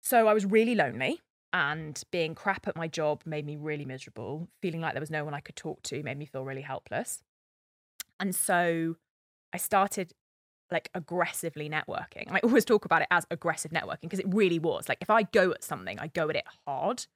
So 0.00 0.28
I 0.28 0.32
was 0.32 0.46
really 0.46 0.74
lonely 0.74 1.20
and 1.52 2.02
being 2.10 2.34
crap 2.34 2.68
at 2.68 2.76
my 2.76 2.88
job 2.88 3.22
made 3.26 3.44
me 3.44 3.56
really 3.56 3.84
miserable. 3.84 4.48
Feeling 4.62 4.80
like 4.80 4.94
there 4.94 5.00
was 5.00 5.10
no 5.10 5.24
one 5.24 5.34
I 5.34 5.40
could 5.40 5.56
talk 5.56 5.82
to 5.84 6.02
made 6.02 6.16
me 6.16 6.24
feel 6.24 6.44
really 6.44 6.62
helpless. 6.62 7.22
And 8.18 8.34
so 8.34 8.96
I 9.52 9.56
started 9.56 10.14
like 10.70 10.88
aggressively 10.94 11.68
networking. 11.68 12.26
And 12.28 12.36
I 12.36 12.40
always 12.40 12.64
talk 12.64 12.84
about 12.84 13.02
it 13.02 13.08
as 13.10 13.26
aggressive 13.30 13.72
networking 13.72 14.02
because 14.02 14.20
it 14.20 14.26
really 14.28 14.58
was. 14.58 14.88
Like 14.88 14.98
if 15.00 15.10
I 15.10 15.24
go 15.24 15.50
at 15.50 15.64
something, 15.64 15.98
I 15.98 16.06
go 16.06 16.30
at 16.30 16.36
it 16.36 16.44
hard. 16.66 17.06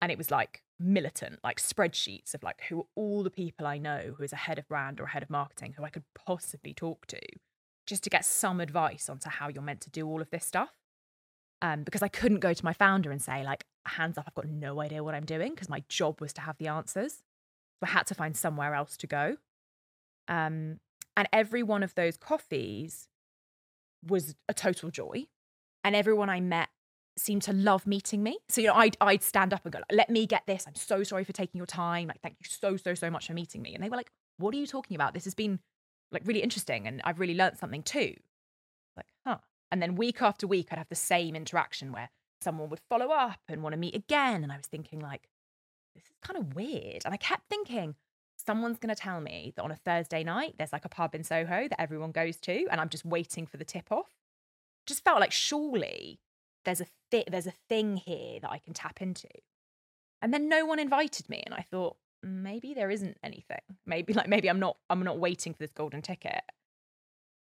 And 0.00 0.12
it 0.12 0.18
was 0.18 0.30
like 0.30 0.62
militant, 0.78 1.40
like 1.42 1.60
spreadsheets 1.60 2.34
of 2.34 2.42
like 2.42 2.62
who 2.68 2.80
are 2.80 2.86
all 2.94 3.22
the 3.22 3.30
people 3.30 3.66
I 3.66 3.78
know 3.78 4.14
who 4.16 4.22
is 4.22 4.32
a 4.32 4.36
head 4.36 4.58
of 4.58 4.68
brand 4.68 5.00
or 5.00 5.04
a 5.04 5.10
head 5.10 5.22
of 5.22 5.30
marketing 5.30 5.74
who 5.76 5.84
I 5.84 5.90
could 5.90 6.04
possibly 6.14 6.72
talk 6.72 7.06
to 7.08 7.20
just 7.86 8.04
to 8.04 8.10
get 8.10 8.24
some 8.24 8.60
advice 8.60 9.08
onto 9.08 9.30
how 9.30 9.48
you're 9.48 9.62
meant 9.62 9.80
to 9.80 9.90
do 9.90 10.06
all 10.06 10.20
of 10.20 10.30
this 10.30 10.44
stuff 10.44 10.70
um, 11.62 11.82
because 11.82 12.02
I 12.02 12.08
couldn't 12.08 12.40
go 12.40 12.54
to 12.54 12.64
my 12.64 12.72
founder 12.72 13.10
and 13.10 13.20
say, 13.20 13.42
like, 13.44 13.64
hands 13.86 14.18
up, 14.18 14.24
I've 14.26 14.34
got 14.34 14.46
no 14.46 14.80
idea 14.80 15.02
what 15.02 15.14
I'm 15.14 15.24
doing 15.24 15.50
because 15.50 15.68
my 15.68 15.82
job 15.88 16.20
was 16.20 16.32
to 16.34 16.40
have 16.42 16.58
the 16.58 16.68
answers. 16.68 17.14
So 17.14 17.84
I 17.84 17.88
had 17.88 18.06
to 18.08 18.14
find 18.14 18.36
somewhere 18.36 18.74
else 18.74 18.96
to 18.98 19.06
go. 19.06 19.36
Um, 20.28 20.80
and 21.16 21.28
every 21.32 21.62
one 21.62 21.82
of 21.82 21.94
those 21.94 22.16
coffees 22.16 23.08
was 24.06 24.36
a 24.48 24.54
total 24.54 24.90
joy. 24.90 25.26
And 25.82 25.96
everyone 25.96 26.30
I 26.30 26.40
met 26.40 26.68
seemed 27.18 27.42
to 27.42 27.52
love 27.52 27.86
meeting 27.86 28.22
me. 28.22 28.38
So, 28.48 28.60
you 28.60 28.66
know, 28.68 28.74
I'd, 28.74 28.96
I'd 29.00 29.22
stand 29.22 29.52
up 29.52 29.62
and 29.64 29.72
go, 29.72 29.80
let 29.92 30.10
me 30.10 30.26
get 30.26 30.46
this. 30.46 30.64
I'm 30.66 30.74
so 30.74 31.02
sorry 31.02 31.24
for 31.24 31.32
taking 31.32 31.58
your 31.58 31.66
time. 31.66 32.08
Like, 32.08 32.20
thank 32.20 32.36
you 32.40 32.46
so, 32.48 32.76
so, 32.76 32.94
so 32.94 33.10
much 33.10 33.26
for 33.26 33.34
meeting 33.34 33.62
me. 33.62 33.74
And 33.74 33.82
they 33.82 33.88
were 33.88 33.96
like, 33.96 34.10
what 34.38 34.54
are 34.54 34.58
you 34.58 34.66
talking 34.66 34.94
about? 34.94 35.14
This 35.14 35.24
has 35.24 35.34
been 35.34 35.60
like 36.12 36.22
really 36.24 36.42
interesting. 36.42 36.86
And 36.86 37.00
I've 37.04 37.20
really 37.20 37.34
learned 37.34 37.58
something 37.58 37.82
too. 37.82 38.14
Like, 38.96 39.06
huh. 39.26 39.38
And 39.70 39.82
then 39.82 39.96
week 39.96 40.22
after 40.22 40.46
week, 40.46 40.68
I'd 40.70 40.78
have 40.78 40.88
the 40.88 40.94
same 40.94 41.36
interaction 41.36 41.92
where 41.92 42.10
someone 42.40 42.70
would 42.70 42.80
follow 42.88 43.08
up 43.08 43.40
and 43.48 43.62
want 43.62 43.74
to 43.74 43.78
meet 43.78 43.94
again. 43.94 44.42
And 44.42 44.52
I 44.52 44.56
was 44.56 44.66
thinking, 44.66 45.00
like, 45.00 45.28
this 45.94 46.04
is 46.04 46.16
kind 46.22 46.38
of 46.38 46.54
weird. 46.54 47.02
And 47.04 47.12
I 47.12 47.16
kept 47.16 47.48
thinking, 47.48 47.96
someone's 48.36 48.78
going 48.78 48.94
to 48.94 49.00
tell 49.00 49.20
me 49.20 49.52
that 49.56 49.62
on 49.62 49.72
a 49.72 49.76
Thursday 49.76 50.22
night, 50.22 50.54
there's 50.56 50.72
like 50.72 50.84
a 50.84 50.88
pub 50.88 51.14
in 51.14 51.24
Soho 51.24 51.68
that 51.68 51.80
everyone 51.80 52.12
goes 52.12 52.36
to, 52.42 52.66
and 52.70 52.80
I'm 52.80 52.88
just 52.88 53.04
waiting 53.04 53.46
for 53.46 53.56
the 53.56 53.64
tip 53.64 53.90
off. 53.90 54.14
Just 54.86 55.04
felt 55.04 55.20
like 55.20 55.32
surely 55.32 56.20
there's 56.64 56.80
a 56.80 56.86
thi- 57.10 57.24
there's 57.30 57.46
a 57.46 57.54
thing 57.68 57.96
here 57.96 58.40
that 58.40 58.50
I 58.50 58.58
can 58.58 58.74
tap 58.74 59.00
into. 59.00 59.28
And 60.20 60.32
then 60.34 60.48
no 60.48 60.64
one 60.66 60.78
invited 60.78 61.28
me, 61.28 61.42
and 61.44 61.54
I 61.54 61.62
thought 61.62 61.96
mm, 62.24 62.42
maybe 62.42 62.74
there 62.74 62.90
isn't 62.90 63.18
anything. 63.22 63.60
Maybe 63.86 64.12
like 64.14 64.28
maybe 64.28 64.48
I'm 64.48 64.60
not 64.60 64.76
I'm 64.90 65.02
not 65.02 65.18
waiting 65.18 65.52
for 65.52 65.58
this 65.58 65.72
golden 65.72 66.02
ticket. 66.02 66.42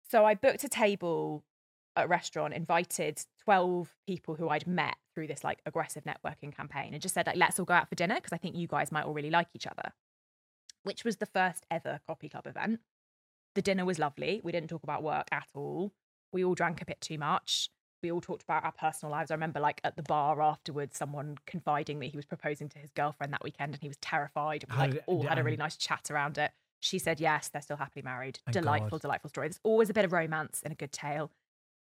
So 0.09 0.25
I 0.25 0.35
booked 0.35 0.65
a 0.65 0.69
table 0.69 1.45
at 1.97 2.05
a 2.05 2.09
restaurant, 2.09 2.55
invited 2.55 3.25
12 3.45 3.93
people 4.07 4.37
who 4.37 4.49
I'd 4.49 4.67
met 4.67 4.97
through 5.15 5.27
this 5.27 5.43
like 5.43 5.61
aggressive 5.67 6.05
networking 6.05 6.55
campaign 6.55 6.93
and 6.93 7.03
just 7.03 7.15
said 7.15 7.27
like 7.27 7.37
let's 7.37 7.59
all 7.59 7.65
go 7.65 7.75
out 7.75 7.89
for 7.89 7.95
dinner 7.95 8.17
because 8.17 8.33
I 8.33 8.37
think 8.37 8.55
you 8.55 8.69
guys 8.69 8.93
might 8.93 9.05
all 9.05 9.15
really 9.15 9.31
like 9.31 9.49
each 9.55 9.67
other. 9.67 9.93
Which 10.83 11.05
was 11.05 11.17
the 11.17 11.27
first 11.27 11.67
ever 11.71 12.01
Copy 12.07 12.29
Club 12.29 12.47
event. 12.47 12.81
The 13.55 13.63
dinner 13.63 13.85
was 13.85 13.99
lovely. 13.99 14.41
We 14.45 14.53
didn't 14.53 14.69
talk 14.69 14.83
about 14.83 15.03
work 15.03 15.27
at 15.33 15.49
all. 15.55 15.93
We 16.33 16.45
all 16.45 16.55
drank 16.55 16.83
a 16.83 16.85
bit 16.85 17.01
too 17.01 17.19
much. 17.19 17.71
We 18.03 18.13
all 18.13 18.21
talked 18.21 18.43
about 18.43 18.65
our 18.65 18.73
personal 18.73 19.11
lives. 19.11 19.31
I 19.31 19.35
remember 19.35 19.59
like 19.61 19.81
at 19.85 19.97
the 19.97 20.03
bar 20.03 20.41
afterwards, 20.43 20.97
someone 20.97 21.39
confiding 21.47 21.99
that 22.01 22.07
he 22.07 22.17
was 22.17 22.27
proposing 22.27 22.69
to 22.71 22.79
his 22.79 22.91
girlfriend 22.91 23.33
that 23.33 23.43
weekend 23.43 23.75
and 23.75 23.83
he 23.83 23.89
was 23.89 23.97
terrified. 23.99 24.65
We 24.71 24.77
like 24.77 25.03
all 25.07 25.23
had 25.23 25.39
a 25.39 25.43
really 25.43 25.57
nice 25.57 25.77
chat 25.77 26.11
around 26.11 26.39
it. 26.39 26.53
She 26.81 26.99
said 26.99 27.21
yes, 27.21 27.49
they're 27.49 27.63
still 27.63 27.79
happily 27.79 28.03
married. 28.03 28.39
Thank 28.45 28.53
delightful, 28.53 28.91
God. 28.99 29.03
delightful 29.03 29.31
story. 29.31 29.49
There's 29.49 29.61
always 29.65 29.89
a 29.91 29.95
bit 29.95 30.05
of 30.05 30.13
romance 30.13 30.63
in 30.63 30.73
a 30.73 30.75
good 30.75 30.93
tale. 30.93 31.31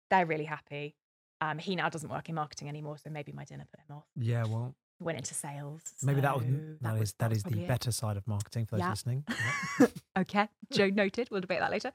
They're 0.10 0.26
really 0.26 0.46
happy. 0.46 0.96
Um, 1.40 1.58
he 1.58 1.76
now 1.76 1.90
doesn't 1.90 2.10
work 2.10 2.30
in 2.30 2.36
marketing 2.36 2.68
anymore, 2.70 2.98
so 2.98 3.10
maybe 3.10 3.32
my 3.32 3.46
dinner 3.46 3.66
put 3.72 3.80
him 3.80 3.96
off. 3.98 4.04
Yeah, 4.16 4.44
well, 4.44 4.76
went 5.00 5.18
into 5.18 5.34
sales. 5.34 5.82
maybe 6.04 6.22
that 6.22 6.36
was 6.36 6.44
so 6.46 6.52
that 6.82 6.94
was- 6.94 7.02
is 7.10 7.14
that 7.18 7.32
is 7.32 7.44
the 7.44 7.62
it. 7.64 7.68
better 7.68 7.92
side 7.92 8.18
of 8.18 8.28
marketing 8.28 8.66
for 8.68 8.76
those 8.76 8.82
Yeah. 8.82 8.90
listening. 8.92 9.24
Yeah. 9.80 9.88
okay, 10.20 10.50
Joe 10.72 10.90
noted. 10.90 11.32
We'll 11.32 11.42
debate 11.42 11.60
that 11.62 11.72
later. 11.72 11.94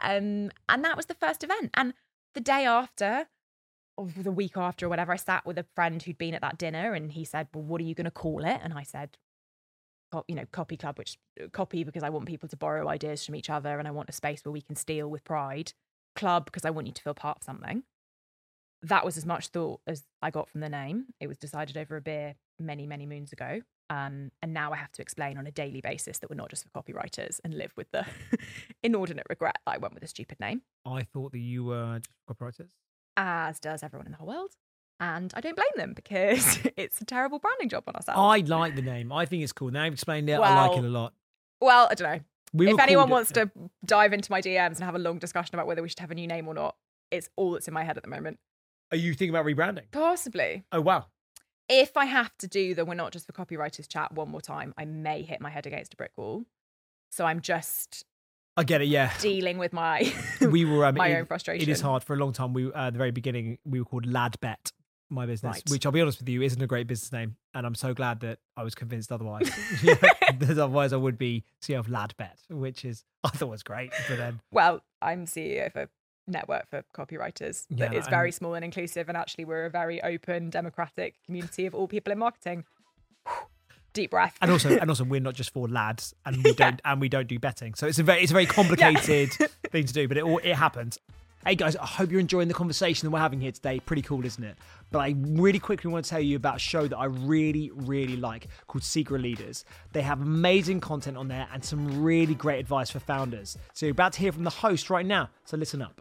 Um, 0.00 0.50
and 0.68 0.84
that 0.84 0.96
was 0.96 1.06
the 1.06 1.14
first 1.14 1.42
event. 1.44 1.70
And 1.74 1.94
the 2.34 2.40
day 2.42 2.66
after, 2.66 3.28
the 3.98 4.32
week 4.32 4.56
after, 4.56 4.86
or 4.86 4.88
whatever, 4.88 5.12
I 5.12 5.16
sat 5.16 5.46
with 5.46 5.58
a 5.58 5.66
friend 5.74 6.02
who'd 6.02 6.18
been 6.18 6.34
at 6.34 6.40
that 6.40 6.58
dinner, 6.58 6.94
and 6.94 7.12
he 7.12 7.24
said, 7.24 7.48
"Well, 7.54 7.64
what 7.64 7.80
are 7.80 7.84
you 7.84 7.94
going 7.94 8.04
to 8.06 8.10
call 8.10 8.44
it?" 8.44 8.60
And 8.62 8.72
I 8.72 8.82
said, 8.82 9.16
"You 10.28 10.34
know, 10.34 10.44
copy 10.52 10.76
club, 10.76 10.98
which 10.98 11.18
uh, 11.42 11.48
copy 11.48 11.84
because 11.84 12.02
I 12.02 12.10
want 12.10 12.26
people 12.26 12.48
to 12.48 12.56
borrow 12.56 12.88
ideas 12.88 13.24
from 13.24 13.34
each 13.34 13.50
other, 13.50 13.78
and 13.78 13.88
I 13.88 13.92
want 13.92 14.08
a 14.08 14.12
space 14.12 14.44
where 14.44 14.52
we 14.52 14.62
can 14.62 14.76
steal 14.76 15.08
with 15.08 15.24
pride. 15.24 15.72
Club 16.16 16.44
because 16.44 16.64
I 16.64 16.70
want 16.70 16.86
you 16.86 16.92
to 16.92 17.02
feel 17.02 17.14
part 17.14 17.38
of 17.38 17.44
something." 17.44 17.84
That 18.82 19.04
was 19.04 19.16
as 19.16 19.24
much 19.24 19.48
thought 19.48 19.80
as 19.86 20.04
I 20.20 20.30
got 20.30 20.48
from 20.50 20.60
the 20.60 20.68
name. 20.68 21.06
It 21.18 21.26
was 21.26 21.38
decided 21.38 21.76
over 21.76 21.96
a 21.96 22.02
beer 22.02 22.34
many, 22.58 22.86
many 22.86 23.06
moons 23.06 23.32
ago. 23.32 23.62
Um, 23.90 24.30
and 24.42 24.54
now 24.54 24.72
I 24.72 24.76
have 24.76 24.92
to 24.92 25.02
explain 25.02 25.36
on 25.36 25.46
a 25.46 25.50
daily 25.50 25.80
basis 25.80 26.18
that 26.18 26.30
we're 26.30 26.36
not 26.36 26.50
just 26.50 26.64
for 26.64 26.82
copywriters 26.82 27.40
and 27.44 27.54
live 27.54 27.72
with 27.76 27.90
the 27.92 28.06
inordinate 28.82 29.26
regret 29.28 29.58
that 29.66 29.74
I 29.74 29.78
went 29.78 29.94
with 29.94 30.02
a 30.02 30.06
stupid 30.06 30.40
name. 30.40 30.62
I 30.86 31.02
thought 31.02 31.32
that 31.32 31.38
you 31.38 31.64
were 31.64 31.98
just 32.00 32.18
copywriters. 32.28 32.68
As 33.16 33.60
does 33.60 33.82
everyone 33.82 34.06
in 34.06 34.12
the 34.12 34.18
whole 34.18 34.28
world. 34.28 34.50
And 35.00 35.32
I 35.36 35.40
don't 35.40 35.56
blame 35.56 35.66
them 35.76 35.92
because 35.94 36.58
it's 36.76 37.00
a 37.00 37.04
terrible 37.04 37.38
branding 37.38 37.68
job 37.68 37.84
on 37.86 37.94
ourselves. 37.96 38.18
I 38.18 38.38
like 38.46 38.76
the 38.76 38.82
name. 38.82 39.12
I 39.12 39.26
think 39.26 39.42
it's 39.42 39.52
cool. 39.52 39.70
Now 39.70 39.84
you've 39.84 39.94
explained 39.94 40.28
it. 40.30 40.34
I 40.34 40.38
like 40.62 40.70
Well, 40.72 40.78
it 40.84 40.86
a 40.86 40.90
lot. 40.90 41.14
well, 41.60 41.88
I 41.90 41.94
don't 41.94 42.12
know. 42.12 42.20
We 42.52 42.68
if 42.68 42.74
were 42.74 42.80
anyone 42.82 43.04
called- 43.08 43.10
wants 43.10 43.32
to 43.32 43.50
dive 43.84 44.12
into 44.12 44.30
my 44.30 44.40
DMs 44.40 44.76
and 44.76 44.84
have 44.84 44.94
a 44.94 44.98
long 45.00 45.18
discussion 45.18 45.54
about 45.56 45.66
whether 45.66 45.82
we 45.82 45.88
should 45.88 45.98
have 45.98 46.12
a 46.12 46.14
new 46.14 46.26
name 46.28 46.46
or 46.46 46.54
not, 46.54 46.76
it's 47.10 47.28
all 47.36 47.50
that's 47.52 47.66
in 47.66 47.74
my 47.74 47.82
head 47.82 47.96
at 47.96 48.04
the 48.04 48.08
moment. 48.08 48.38
Are 48.92 48.96
you 48.96 49.12
thinking 49.14 49.30
about 49.34 49.44
rebranding? 49.46 49.90
Possibly. 49.90 50.62
Oh, 50.70 50.80
wow. 50.80 51.06
If 51.68 51.96
I 51.96 52.04
have 52.04 52.36
to 52.38 52.46
do 52.46 52.74
the 52.74 52.84
We're 52.84 52.94
Not 52.94 53.12
Just 53.12 53.26
for 53.26 53.32
Copywriters 53.32 53.88
chat 53.88 54.12
one 54.12 54.28
more 54.28 54.40
time, 54.42 54.72
I 54.78 54.84
may 54.84 55.22
hit 55.22 55.40
my 55.40 55.50
head 55.50 55.66
against 55.66 55.94
a 55.94 55.96
brick 55.96 56.12
wall. 56.16 56.44
So 57.10 57.24
I'm 57.24 57.40
just 57.40 58.04
I 58.56 58.62
get 58.64 58.80
it. 58.82 58.88
Yeah. 58.88 59.12
dealing 59.20 59.58
with 59.58 59.72
my 59.72 60.12
We 60.40 60.64
were. 60.64 60.84
Um, 60.86 60.94
my 60.96 61.08
it- 61.08 61.16
own 61.18 61.26
frustration. 61.26 61.68
It 61.68 61.72
is 61.72 61.80
hard. 61.80 62.04
For 62.04 62.14
a 62.14 62.16
long 62.16 62.32
time, 62.32 62.52
we 62.52 62.72
uh, 62.72 62.86
at 62.88 62.92
the 62.92 62.98
very 62.98 63.10
beginning, 63.10 63.58
we 63.64 63.80
were 63.80 63.84
called 63.84 64.06
Ladbet, 64.06 64.72
my 65.10 65.26
business, 65.26 65.56
Right. 65.56 65.62
which 65.70 65.84
I'll 65.86 65.92
be 65.92 66.00
honest 66.00 66.20
with 66.20 66.28
you, 66.28 66.40
isn't 66.42 66.60
a 66.62 66.66
great 66.66 66.86
business 66.86 67.10
name. 67.12 67.36
And 67.54 67.66
I'm 67.66 67.74
so 67.74 67.94
glad 67.94 68.20
that 68.20 68.38
I 68.56 68.62
was 68.62 68.74
convinced 68.74 69.10
otherwise. 69.12 69.50
Otherwise, 70.48 70.92
I 70.92 70.96
would 70.96 71.18
be 71.18 71.44
CEO 71.62 71.78
of 71.78 71.86
Ladbet, 71.86 72.36
which 72.50 72.84
is, 72.84 73.04
I 73.22 73.28
thought 73.30 73.48
was 73.48 73.62
great. 73.62 73.92
But 74.08 74.18
then, 74.18 74.40
Well, 74.50 74.80
I'm 75.02 75.26
CEO 75.26 75.66
of 75.66 75.76
a 75.76 75.88
network 76.26 76.68
for 76.68 76.82
copywriters 76.96 77.66
Yeah, 77.70 77.88
that 77.88 77.94
is 77.96 78.04
and- 78.06 78.10
very 78.10 78.32
small 78.32 78.54
and 78.54 78.64
inclusive, 78.64 79.08
and 79.08 79.16
actually 79.16 79.44
we're 79.44 79.66
a 79.66 79.70
very 79.70 80.02
open, 80.02 80.50
democratic 80.50 81.16
community 81.26 81.66
of 81.66 81.74
all 81.74 81.86
people 81.86 82.12
in 82.12 82.18
marketing. 82.18 82.64
Deep 83.94 84.10
breath. 84.10 84.36
and 84.42 84.50
also, 84.50 84.76
and 84.76 84.90
also, 84.90 85.04
we're 85.04 85.20
not 85.20 85.34
just 85.34 85.50
for 85.50 85.66
lads, 85.68 86.14
and 86.26 86.44
we 86.44 86.52
don't, 86.56 86.82
and 86.84 87.00
we 87.00 87.08
don't 87.08 87.26
do 87.28 87.38
betting. 87.38 87.74
So 87.74 87.86
it's 87.86 87.98
a 87.98 88.02
very, 88.02 88.20
it's 88.20 88.32
a 88.32 88.34
very 88.34 88.44
complicated 88.46 89.30
thing 89.70 89.86
to 89.86 89.92
do, 89.92 90.06
but 90.06 90.18
it 90.18 90.24
all 90.24 90.38
it 90.38 90.54
happens. 90.54 90.98
Hey 91.46 91.56
guys, 91.56 91.76
I 91.76 91.84
hope 91.84 92.10
you're 92.10 92.20
enjoying 92.20 92.48
the 92.48 92.54
conversation 92.54 93.06
that 93.06 93.10
we're 93.10 93.18
having 93.20 93.38
here 93.38 93.52
today. 93.52 93.78
Pretty 93.78 94.00
cool, 94.00 94.24
isn't 94.24 94.42
it? 94.42 94.56
But 94.90 95.00
I 95.00 95.14
really 95.18 95.58
quickly 95.58 95.90
want 95.90 96.06
to 96.06 96.10
tell 96.10 96.20
you 96.20 96.36
about 96.36 96.56
a 96.56 96.58
show 96.58 96.88
that 96.88 96.96
I 96.96 97.04
really, 97.04 97.70
really 97.74 98.16
like 98.16 98.48
called 98.66 98.82
Secret 98.82 99.20
Leaders. 99.20 99.66
They 99.92 100.00
have 100.00 100.22
amazing 100.22 100.80
content 100.80 101.18
on 101.18 101.28
there 101.28 101.46
and 101.52 101.62
some 101.62 102.02
really 102.02 102.34
great 102.34 102.60
advice 102.60 102.88
for 102.88 102.98
founders. 102.98 103.58
So 103.74 103.84
you're 103.84 103.92
about 103.92 104.14
to 104.14 104.20
hear 104.20 104.32
from 104.32 104.44
the 104.44 104.50
host 104.50 104.88
right 104.88 105.04
now. 105.04 105.28
So 105.44 105.58
listen 105.58 105.82
up. 105.82 106.00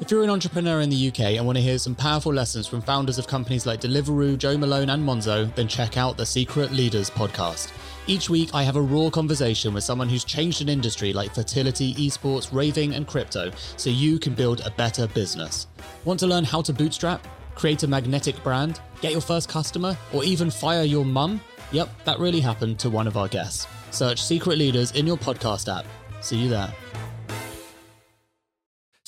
If 0.00 0.12
you're 0.12 0.22
an 0.22 0.30
entrepreneur 0.30 0.80
in 0.80 0.90
the 0.90 1.08
UK 1.08 1.20
and 1.36 1.44
want 1.44 1.58
to 1.58 1.62
hear 1.62 1.76
some 1.76 1.96
powerful 1.96 2.32
lessons 2.32 2.68
from 2.68 2.80
founders 2.80 3.18
of 3.18 3.26
companies 3.26 3.66
like 3.66 3.80
Deliveroo, 3.80 4.38
Joe 4.38 4.56
Malone, 4.56 4.90
and 4.90 5.04
Monzo, 5.04 5.52
then 5.56 5.66
check 5.66 5.96
out 5.96 6.16
the 6.16 6.24
Secret 6.24 6.70
Leaders 6.70 7.10
podcast. 7.10 7.72
Each 8.06 8.30
week, 8.30 8.50
I 8.54 8.62
have 8.62 8.76
a 8.76 8.80
raw 8.80 9.10
conversation 9.10 9.74
with 9.74 9.82
someone 9.82 10.08
who's 10.08 10.22
changed 10.22 10.62
an 10.62 10.68
industry 10.68 11.12
like 11.12 11.34
fertility, 11.34 11.94
esports, 11.94 12.48
raving, 12.52 12.94
and 12.94 13.08
crypto 13.08 13.50
so 13.76 13.90
you 13.90 14.20
can 14.20 14.34
build 14.34 14.60
a 14.60 14.70
better 14.70 15.08
business. 15.08 15.66
Want 16.04 16.20
to 16.20 16.28
learn 16.28 16.44
how 16.44 16.62
to 16.62 16.72
bootstrap, 16.72 17.26
create 17.56 17.82
a 17.82 17.88
magnetic 17.88 18.40
brand, 18.44 18.80
get 19.00 19.10
your 19.10 19.20
first 19.20 19.48
customer, 19.48 19.98
or 20.12 20.22
even 20.22 20.48
fire 20.48 20.84
your 20.84 21.04
mum? 21.04 21.40
Yep, 21.72 22.04
that 22.04 22.20
really 22.20 22.40
happened 22.40 22.78
to 22.78 22.88
one 22.88 23.08
of 23.08 23.16
our 23.16 23.26
guests. 23.26 23.66
Search 23.90 24.22
Secret 24.22 24.58
Leaders 24.58 24.92
in 24.92 25.08
your 25.08 25.18
podcast 25.18 25.68
app. 25.76 25.86
See 26.20 26.36
you 26.36 26.48
there. 26.48 26.72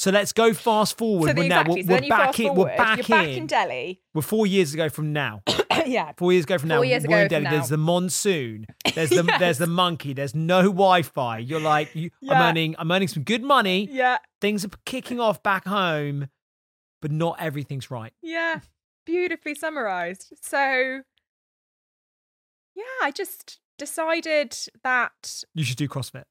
So 0.00 0.11
let's 0.11 0.33
go 0.33 0.54
fast 0.54 0.97
forward. 0.97 1.28
so 1.28 1.33
the, 1.35 1.40
we're 1.42 1.49
now 1.49 1.62
we're, 1.69 1.83
so 1.83 1.88
we're 1.92 2.09
back 2.09 2.40
in. 2.40 2.47
forward, 2.47 2.71
We're 2.71 2.76
back 2.78 3.11
in. 3.11 3.28
in 3.42 3.47
Delhi. 3.47 4.00
We're 4.14 4.23
four 4.23 4.47
years 4.47 4.73
ago 4.73 4.88
from 4.88 5.12
now. 5.12 5.42
yeah. 5.87 6.12
Four 6.16 6.33
years 6.33 6.45
ago 6.45 6.57
from 6.57 6.71
now, 6.71 6.76
Four 6.76 6.87
years 6.87 7.07
we're 7.07 7.16
ago 7.16 7.23
in 7.25 7.28
Delhi. 7.28 7.45
from 7.45 7.52
There's 7.52 7.71
now. 7.71 7.76
the 7.76 7.83
monsoon. 7.83 8.66
There's 8.95 9.11
the 9.11 9.25
Yes. 9.28 9.38
there's 9.38 9.59
the 9.59 9.66
monkey. 9.66 10.14
There's 10.14 10.35
no 10.35 10.62
Wi-Fi. 10.62 11.40
You're 11.40 11.61
like, 11.61 11.95
you, 11.95 12.09
I'm 12.30 12.40
earning 12.49 12.76
I'm 12.78 12.90
earning 12.90 13.09
some 13.09 13.25
good 13.25 13.42
money. 13.42 13.90
Yeah. 13.92 14.16
Things 14.40 14.64
are 14.64 14.71
kicking 14.87 15.21
off 15.21 15.42
back 15.42 15.66
home, 15.66 16.28
but 17.02 17.11
not 17.11 17.37
everything's 17.38 17.90
right. 17.90 18.14
Yeah. 18.23 18.61
Beautifully 19.04 19.54
summarized. 19.54 20.33
So, 20.40 21.02
yeah, 22.75 22.85
I 23.02 23.11
just 23.11 23.61
decided 23.76 24.57
that, 24.83 25.45
You 25.54 25.62
should 25.64 25.76
do 25.76 25.88
CrossFit. 25.88 26.25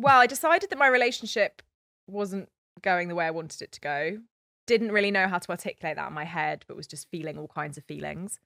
well, 0.00 0.18
I 0.18 0.26
decided 0.26 0.70
that 0.70 0.78
my 0.80 0.88
relationship 0.88 1.62
wasn't 2.08 2.48
going 2.82 3.08
the 3.08 3.14
way 3.14 3.26
I 3.26 3.30
wanted 3.30 3.62
it 3.62 3.72
to 3.72 3.80
go. 3.80 4.18
Didn't 4.66 4.92
really 4.92 5.10
know 5.10 5.28
how 5.28 5.38
to 5.38 5.50
articulate 5.50 5.96
that 5.96 6.08
in 6.08 6.14
my 6.14 6.24
head, 6.24 6.64
but 6.66 6.76
was 6.76 6.86
just 6.86 7.10
feeling 7.10 7.38
all 7.38 7.48
kinds 7.48 7.76
of 7.76 7.84
feelings. 7.84 8.38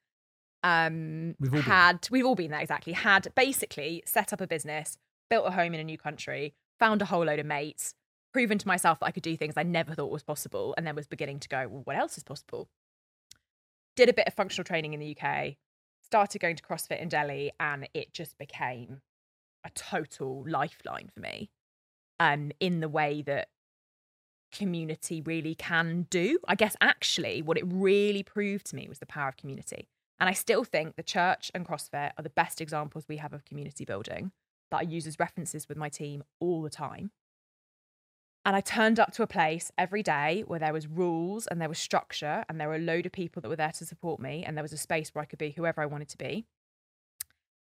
Um, 0.65 1.37
We've 1.39 1.53
all 1.53 1.61
been 1.61 1.63
had 1.63 2.09
we've 2.11 2.27
all 2.27 2.35
been 2.35 2.51
there 2.51 2.61
exactly. 2.61 2.93
Had 2.93 3.29
basically 3.37 4.03
set 4.05 4.33
up 4.33 4.41
a 4.41 4.47
business, 4.47 4.99
built 5.31 5.47
a 5.47 5.53
home 5.53 5.75
in 5.75 5.81
a 5.81 5.85
new 5.85 5.99
country, 5.99 6.55
found 6.79 7.03
a 7.03 7.07
whole 7.07 7.25
load 7.25 7.39
of 7.39 7.47
mates, 7.47 7.95
proven 8.33 8.59
to 8.59 8.67
myself 8.67 9.01
that 9.01 9.07
I 9.07 9.11
could 9.11 9.23
do 9.23 9.37
things 9.37 9.55
I 9.57 9.63
never 9.63 9.95
thought 9.95 10.11
was 10.11 10.25
possible, 10.25 10.75
and 10.77 10.87
then 10.87 10.97
was 10.97 11.07
beginning 11.07 11.41
to 11.41 11.49
go, 11.49 11.69
well, 11.69 11.83
what 11.85 11.97
else 11.97 12.17
is 12.19 12.25
possible? 12.25 12.69
Did 13.97 14.09
a 14.09 14.13
bit 14.13 14.27
of 14.27 14.35
functional 14.35 14.65
training 14.65 14.95
in 14.95 15.01
the 15.01 15.17
UK, 15.17 15.57
started 16.03 16.41
going 16.41 16.57
to 16.57 16.63
CrossFit 16.63 17.01
in 17.01 17.09
Delhi, 17.09 17.53
and 17.61 17.89
it 17.95 18.13
just 18.13 18.37
became 18.39 19.01
a 19.65 19.71
total 19.71 20.45
lifeline 20.47 21.11
for 21.13 21.21
me. 21.21 21.51
Um, 22.21 22.51
in 22.59 22.81
the 22.81 22.89
way 22.89 23.23
that 23.23 23.49
community 24.53 25.21
really 25.21 25.55
can 25.55 26.07
do. 26.11 26.39
I 26.47 26.55
guess 26.55 26.77
actually 26.81 27.43
what 27.43 27.59
it 27.59 27.65
really 27.67 28.23
proved 28.23 28.67
to 28.67 28.77
me 28.77 28.89
was 28.89 28.99
the 28.99 29.07
power 29.07 29.29
of 29.29 29.37
community. 29.37 29.89
And 30.21 30.29
I 30.29 30.33
still 30.33 30.65
think 30.65 30.97
the 30.97 31.03
church 31.03 31.51
and 31.55 31.67
CrossFit 31.67 32.13
are 32.17 32.23
the 32.23 32.31
best 32.31 32.61
examples 32.61 33.07
we 33.09 33.19
have 33.19 33.33
of 33.33 33.45
community 33.45 33.85
building 33.85 34.33
that 34.71 34.79
I 34.79 34.83
use 34.83 35.07
as 35.07 35.19
references 35.19 35.69
with 35.69 35.79
my 35.79 35.89
team 35.89 36.25
all 36.41 36.63
the 36.63 36.71
time. 36.71 37.11
And 38.45 38.57
I 38.57 38.61
turned 38.61 38.99
up 38.99 39.13
to 39.13 39.23
a 39.23 39.27
place 39.27 39.71
every 39.77 40.03
day 40.03 40.43
where 40.47 40.59
there 40.59 40.73
was 40.73 40.87
rules 40.87 41.47
and 41.47 41.61
there 41.61 41.69
was 41.69 41.79
structure 41.79 42.45
and 42.49 42.59
there 42.59 42.69
were 42.69 42.77
a 42.77 42.81
load 42.81 43.05
of 43.05 43.13
people 43.13 43.43
that 43.43 43.49
were 43.49 43.57
there 43.57 43.73
to 43.73 43.85
support 43.85 44.21
me 44.21 44.43
and 44.45 44.57
there 44.57 44.63
was 44.63 44.73
a 44.73 44.79
space 44.79 45.11
where 45.11 45.23
I 45.23 45.27
could 45.27 45.39
be 45.39 45.51
whoever 45.51 45.83
I 45.83 45.87
wanted 45.87 46.09
to 46.09 46.19
be. 46.19 46.47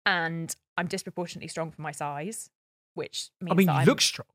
And 0.06 0.56
I'm 0.78 0.88
disproportionately 0.88 1.50
strong 1.50 1.72
for 1.72 1.82
my 1.82 1.92
size, 1.92 2.50
which 2.94 3.30
means 3.40 3.52
I 3.52 3.56
mean, 3.56 3.68
you 3.68 3.74
I'm, 3.74 3.86
look 3.86 4.02
strong. 4.02 4.28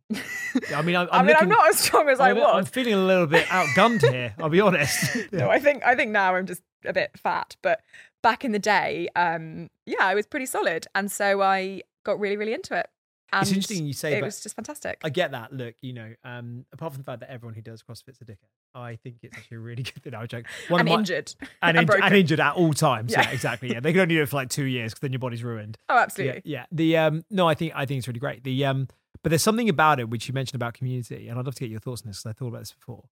I 0.75 0.83
mean, 0.83 0.97
I'm, 0.97 1.09
I 1.13 1.19
I'm 1.19 1.27
mean, 1.27 1.35
looking, 1.35 1.43
I'm 1.43 1.49
not 1.49 1.69
as 1.69 1.79
strong 1.79 2.09
as 2.09 2.21
I 2.21 2.31
I'm, 2.31 2.37
was. 2.37 2.51
I'm 2.55 2.65
feeling 2.65 2.95
a 2.95 3.05
little 3.05 3.27
bit 3.27 3.47
outgunned 3.47 4.01
here. 4.11 4.35
I'll 4.39 4.49
be 4.49 4.61
honest. 4.61 5.17
No, 5.33 5.51
I 5.51 5.59
think 5.59 5.85
I 5.85 5.95
think 5.95 6.11
now 6.13 6.35
I'm 6.35 6.47
just 6.47 6.63
a 6.85 6.93
bit 6.93 7.11
fat, 7.19 7.57
but 7.63 7.81
back 8.23 8.45
in 8.45 8.53
the 8.53 8.59
day, 8.59 9.09
um, 9.17 9.69
yeah, 9.85 10.03
I 10.03 10.15
was 10.15 10.27
pretty 10.27 10.47
solid, 10.47 10.87
and 10.95 11.11
so 11.11 11.43
I 11.43 11.83
got 12.05 12.19
really, 12.19 12.37
really 12.37 12.55
into 12.55 12.79
it. 12.79 12.89
And 13.33 13.43
It's 13.43 13.51
interesting 13.51 13.87
you 13.87 13.93
say, 13.93 14.19
it 14.19 14.23
was 14.23 14.41
just 14.41 14.55
fantastic. 14.55 15.01
I 15.03 15.11
get 15.11 15.33
that. 15.33 15.53
Look, 15.53 15.75
you 15.83 15.93
know, 15.93 16.15
um, 16.23 16.65
apart 16.73 16.93
from 16.93 17.03
the 17.03 17.05
fact 17.05 17.21
that 17.21 17.31
everyone 17.31 17.55
who 17.55 17.61
does 17.61 17.83
CrossFit's 17.83 18.21
a 18.21 18.25
dickhead, 18.25 18.37
I 18.75 18.97
think 18.97 19.17
it's 19.23 19.37
actually 19.37 19.57
a 19.57 19.61
really 19.61 19.83
good 19.85 20.01
thing. 20.03 20.15
I 20.15 20.21
was 20.21 20.29
joking. 20.29 20.47
One 20.69 20.81
and 20.81 20.89
my, 20.89 20.95
injured, 20.95 21.35
and, 21.63 21.77
and 21.77 21.89
inj- 21.89 22.01
and 22.01 22.15
injured 22.15 22.39
at 22.41 22.55
all 22.55 22.73
times. 22.73 23.11
Yeah. 23.13 23.23
Yeah. 23.23 23.31
exactly. 23.31 23.73
Yeah, 23.73 23.81
they 23.81 23.93
can 23.93 24.03
only 24.03 24.15
do 24.15 24.23
it 24.23 24.29
for 24.29 24.37
like 24.37 24.49
two 24.49 24.65
years 24.65 24.93
because 24.93 25.01
then 25.01 25.13
your 25.13 25.19
body's 25.19 25.43
ruined. 25.43 25.77
oh, 25.89 25.99
absolutely. 25.99 26.43
Yeah, 26.45 26.61
yeah. 26.61 26.67
The 26.71 26.97
um, 26.99 27.25
no, 27.31 27.49
I 27.49 27.55
think 27.55 27.73
I 27.75 27.85
think 27.85 27.99
it's 27.99 28.07
really 28.09 28.21
great. 28.21 28.45
The 28.45 28.65
um, 28.65 28.87
but 29.23 29.31
there's 29.31 29.43
something 29.43 29.69
about 29.69 29.99
it 29.99 30.09
which 30.09 30.29
you 30.29 30.35
mentioned 30.35 30.55
about 30.55 30.75
community, 30.75 31.27
and 31.29 31.37
I'd 31.39 31.45
love 31.47 31.57
to 31.57 31.61
get 31.61 31.71
your 31.71 31.81
thoughts 31.81 32.03
on 32.03 32.09
this 32.09 32.19
because 32.23 32.31
I 32.31 32.33
thought 32.33 32.49
about 32.49 32.61
this 32.61 32.73
before. 32.73 33.05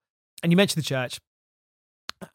And 0.45 0.53
you 0.53 0.57
mentioned 0.57 0.83
the 0.85 0.87
church, 0.87 1.19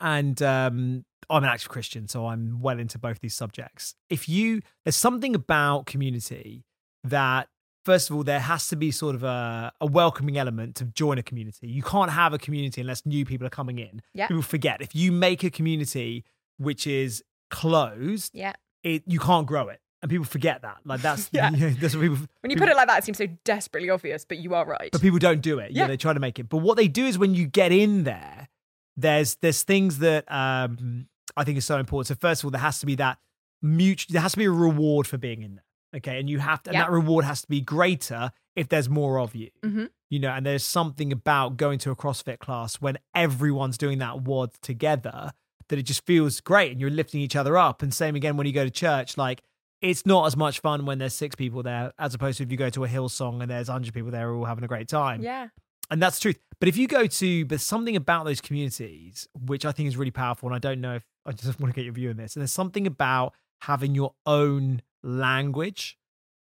and 0.02 0.42
um, 0.42 1.06
I'm 1.30 1.44
an 1.44 1.50
active 1.50 1.70
Christian, 1.70 2.08
so 2.08 2.28
I'm 2.28 2.60
well 2.62 2.78
into 2.80 3.00
both 3.00 3.20
these 3.22 3.36
subjects. 3.36 3.96
If 4.10 4.28
you, 4.28 4.62
there's 4.84 4.96
something 4.98 5.34
about 5.34 5.86
community 5.86 6.66
that. 7.06 7.48
First 7.90 8.10
of 8.12 8.16
all, 8.16 8.24
there 8.24 8.40
has 8.40 8.68
to 8.68 8.76
be 8.76 8.92
sort 8.92 9.16
of 9.16 9.24
a, 9.24 9.72
a 9.82 9.88
welcoming 9.88 10.38
element 10.38 10.76
to 10.76 10.86
join 10.86 11.18
a 11.18 11.24
community. 11.24 11.68
You 11.68 11.82
can't 11.82 12.12
have 12.12 12.34
a 12.34 12.38
community 12.38 12.82
unless 12.82 13.04
new 13.04 13.26
people 13.26 13.48
are 13.48 13.50
coming 13.62 13.80
in. 13.80 14.02
Yeah. 14.14 14.28
People 14.28 14.44
forget. 14.44 14.80
If 14.80 14.94
you 14.96 15.12
make 15.12 15.44
a 15.44 15.50
community 15.50 16.24
which 16.58 16.86
is 16.86 17.24
closed, 17.50 18.32
Yeah. 18.36 18.54
it 18.84 19.02
you 19.08 19.20
can't 19.20 19.48
grow 19.48 19.70
it 19.70 19.82
and 20.02 20.10
people 20.10 20.26
forget 20.26 20.62
that 20.62 20.78
like 20.86 21.02
that's 21.02 21.30
Yeah. 21.34 21.50
you 21.54 21.58
know, 21.58 21.70
that's 21.82 21.96
what 21.96 22.02
people 22.02 22.18
When 22.42 22.52
you 22.52 22.56
people- 22.56 22.68
put 22.68 22.72
it 22.74 22.76
like 22.78 22.88
that, 22.90 23.00
it 23.00 23.04
seems 23.06 23.18
so 23.18 23.28
desperately 23.44 23.90
obvious, 23.90 24.24
but 24.24 24.38
you 24.38 24.54
are 24.54 24.66
right. 24.66 24.92
but 24.92 25.02
people 25.02 25.18
don't 25.20 25.42
do 25.42 25.58
it 25.60 25.72
yeah. 25.72 25.82
Yeah. 25.84 25.88
they 25.88 25.98
try 25.98 26.14
to 26.14 26.20
make 26.20 26.38
it 26.40 26.48
but 26.48 26.58
what 26.60 26.78
they 26.78 26.88
do 26.88 27.06
is 27.06 27.18
when 27.18 27.34
you 27.34 27.48
get 27.48 27.72
in 27.72 28.04
there 28.04 28.50
there's 28.98 29.36
there's 29.42 29.64
things 29.64 29.98
that 30.00 30.30
um 30.32 31.08
i 31.38 31.44
think 31.44 31.58
is 31.58 31.66
so 31.66 31.78
important 31.78 32.08
so 32.08 32.16
first 32.16 32.42
of 32.42 32.46
all 32.46 32.52
there 32.52 32.62
has 32.62 32.80
to 32.80 32.86
be 32.86 32.96
that 32.96 33.18
mutual 33.62 34.14
there 34.14 34.22
has 34.22 34.34
to 34.34 34.38
be 34.38 34.46
a 34.46 34.52
reward 34.52 35.08
for 35.08 35.18
being 35.18 35.42
in 35.42 35.56
there 35.56 35.64
okay 35.96 36.20
and 36.20 36.30
you 36.30 36.40
have 36.40 36.62
to 36.64 36.70
and 36.72 36.80
that 36.80 36.90
reward 36.92 37.26
has 37.26 37.42
to 37.42 37.48
be 37.48 37.62
greater 37.62 38.32
if 38.56 38.68
there's 38.70 38.90
more 38.90 39.20
of 39.20 39.36
you 39.36 39.50
Mhm. 39.64 39.90
you 40.10 40.20
know 40.20 40.30
and 40.32 40.46
there's 40.46 40.64
something 40.64 41.12
about 41.12 41.58
going 41.58 41.80
to 41.80 41.92
a 41.92 41.96
crossfit 41.96 42.40
class 42.40 42.76
when 42.76 42.98
everyone's 43.16 43.78
doing 43.78 44.00
that 44.00 44.22
WOD 44.22 44.52
together 44.62 45.32
that 45.70 45.78
it 45.80 45.84
just 45.84 46.06
feels 46.06 46.42
great 46.42 46.72
and 46.72 46.80
you're 46.82 46.90
lifting 46.90 47.22
each 47.22 47.36
other 47.36 47.58
up 47.58 47.82
and 47.82 47.94
same 47.94 48.16
again 48.16 48.38
when 48.38 48.48
you 48.48 48.54
go 48.54 48.64
to 48.64 48.72
church 48.72 49.18
like 49.18 49.42
it's 49.82 50.06
not 50.06 50.26
as 50.28 50.36
much 50.36 50.60
fun 50.60 50.86
when 50.86 50.98
there's 51.00 51.14
six 51.14 51.36
people 51.36 51.64
there 51.64 51.94
as 51.98 52.14
opposed 52.14 52.38
to 52.38 52.44
if 52.44 52.52
you 52.52 52.58
go 52.58 52.70
to 52.70 52.84
a 52.84 52.88
Hillsong 52.88 53.42
and 53.42 53.50
there's 53.50 53.70
100 53.70 53.94
people 53.94 54.12
there 54.12 54.34
all 54.34 54.46
having 54.46 54.64
a 54.64 54.68
great 54.68 54.88
time 54.90 55.22
yeah. 55.22 55.48
and 55.90 56.02
that's 56.02 56.18
the 56.20 56.24
truth. 56.24 56.40
But 56.60 56.68
if 56.68 56.76
you 56.76 56.90
go 56.90 57.08
to, 57.08 57.46
but 57.46 57.62
something 57.62 57.96
about 57.96 58.26
those 58.26 58.42
communities, 58.42 59.30
which 59.46 59.64
I 59.66 59.72
think 59.72 59.88
is 59.88 59.96
really 59.96 60.12
powerful, 60.12 60.50
and 60.50 60.56
I 60.56 60.60
don't 60.60 60.82
know 60.82 60.96
if 60.96 61.06
I 61.26 61.32
just 61.32 61.58
want 61.62 61.74
to 61.74 61.76
get 61.76 61.86
your 61.86 61.94
view 61.94 62.10
on 62.10 62.18
this. 62.18 62.36
And 62.36 62.42
there's 62.42 62.52
something 62.52 62.86
about 62.86 63.34
having 63.62 63.96
your 63.96 64.14
own 64.26 64.82
language. 65.04 65.98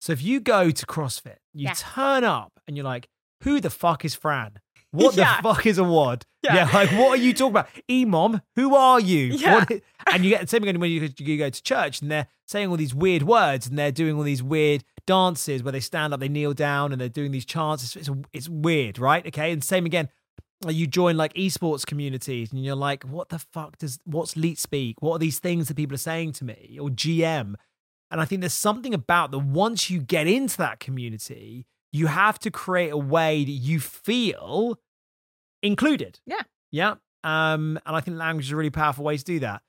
So 0.01 0.13
if 0.13 0.23
you 0.23 0.41
go 0.41 0.71
to 0.71 0.87
CrossFit, 0.87 1.37
you 1.55 1.65
Yeah. 1.65 1.75
turn 1.77 2.25
up 2.25 2.53
and 2.67 2.77
you're 2.77 2.85
like, 2.85 3.09
who 3.43 3.61
the 3.61 3.71
fuck 3.71 4.05
is 4.05 4.15
Fran? 4.15 4.59
What 4.93 5.15
Yeah. 5.17 5.37
the 5.39 5.43
fuck 5.43 5.67
is 5.67 5.79
a 5.79 5.85
WOD? 5.85 6.25
Yeah. 6.43 6.71
like 6.73 6.91
what 6.93 7.19
are 7.19 7.23
you 7.23 7.35
talking 7.35 7.51
about? 7.53 7.69
Imam, 7.91 8.41
who 8.55 8.75
are 8.77 9.01
you? 9.01 9.35
Yeah. 9.39 9.65
And 10.13 10.25
you 10.25 10.31
get 10.31 10.43
the 10.43 10.47
same 10.47 10.63
thing 10.63 10.79
when 10.79 10.91
you, 10.91 11.09
you 11.19 11.37
go 11.37 11.51
to 11.51 11.63
church 11.63 12.01
and 12.01 12.11
they're 12.11 12.29
saying 12.47 12.69
all 12.69 12.77
these 12.77 12.95
weird 12.95 13.25
words 13.25 13.67
and 13.67 13.77
they're 13.77 13.91
doing 13.93 14.15
all 14.17 14.23
these 14.23 14.43
weird 14.43 14.85
dances 15.07 15.63
where 15.65 15.73
they 15.73 15.81
stand 15.81 16.15
up, 16.15 16.21
they 16.21 16.29
kneel 16.29 16.55
down, 16.55 16.93
and 16.93 17.01
they're 17.01 17.09
doing 17.09 17.33
these 17.33 17.45
chants. 17.45 17.83
It's, 17.83 18.09
it's, 18.09 18.19
it's 18.33 18.49
weird, 18.49 18.99
right? 18.99 19.27
Okay. 19.27 19.51
And 19.51 19.65
same 19.65 19.85
again, 19.87 20.09
you 20.69 20.87
join 20.87 21.17
like 21.17 21.35
esports 21.35 21.85
communities 21.85 22.53
and 22.53 22.65
you're 22.65 22.77
like, 22.77 23.03
what 23.05 23.29
the 23.31 23.39
fuck 23.41 23.77
does, 23.79 23.99
what's 24.05 24.37
Leet 24.37 24.59
Speak? 24.61 24.97
What 25.03 25.17
are 25.17 25.19
these 25.19 25.41
things 25.41 25.67
that 25.69 25.77
people 25.77 25.95
are 25.97 25.99
saying 25.99 26.33
to 26.35 26.45
me? 26.45 26.79
Or 26.81 26.89
GM? 26.89 27.57
And 28.11 28.21
I 28.21 28.25
think 28.25 28.41
there's 28.41 28.53
something 28.53 28.95
about 28.95 29.31
that 29.33 29.39
once 29.41 29.91
you 29.91 30.01
get 30.01 30.27
into 30.27 30.57
that 30.59 30.79
community, 30.81 31.67
you 31.93 32.07
have 32.07 32.39
to 32.41 32.51
create 32.51 32.91
a 32.91 32.97
way 32.97 33.45
that 33.45 33.51
you 33.51 33.81
feel 33.81 34.79
included. 35.63 36.21
Yeah. 36.27 36.43
Yeah. 36.71 36.95
Um, 37.25 37.79
and 37.87 37.97
I 37.97 38.01
think 38.01 38.17
language 38.19 38.47
is 38.47 38.53
a 38.53 38.57
really 38.57 38.71
powerful 38.71 39.05
way 39.05 39.17
to 39.17 39.25
do 39.25 39.41
that. 39.41 39.63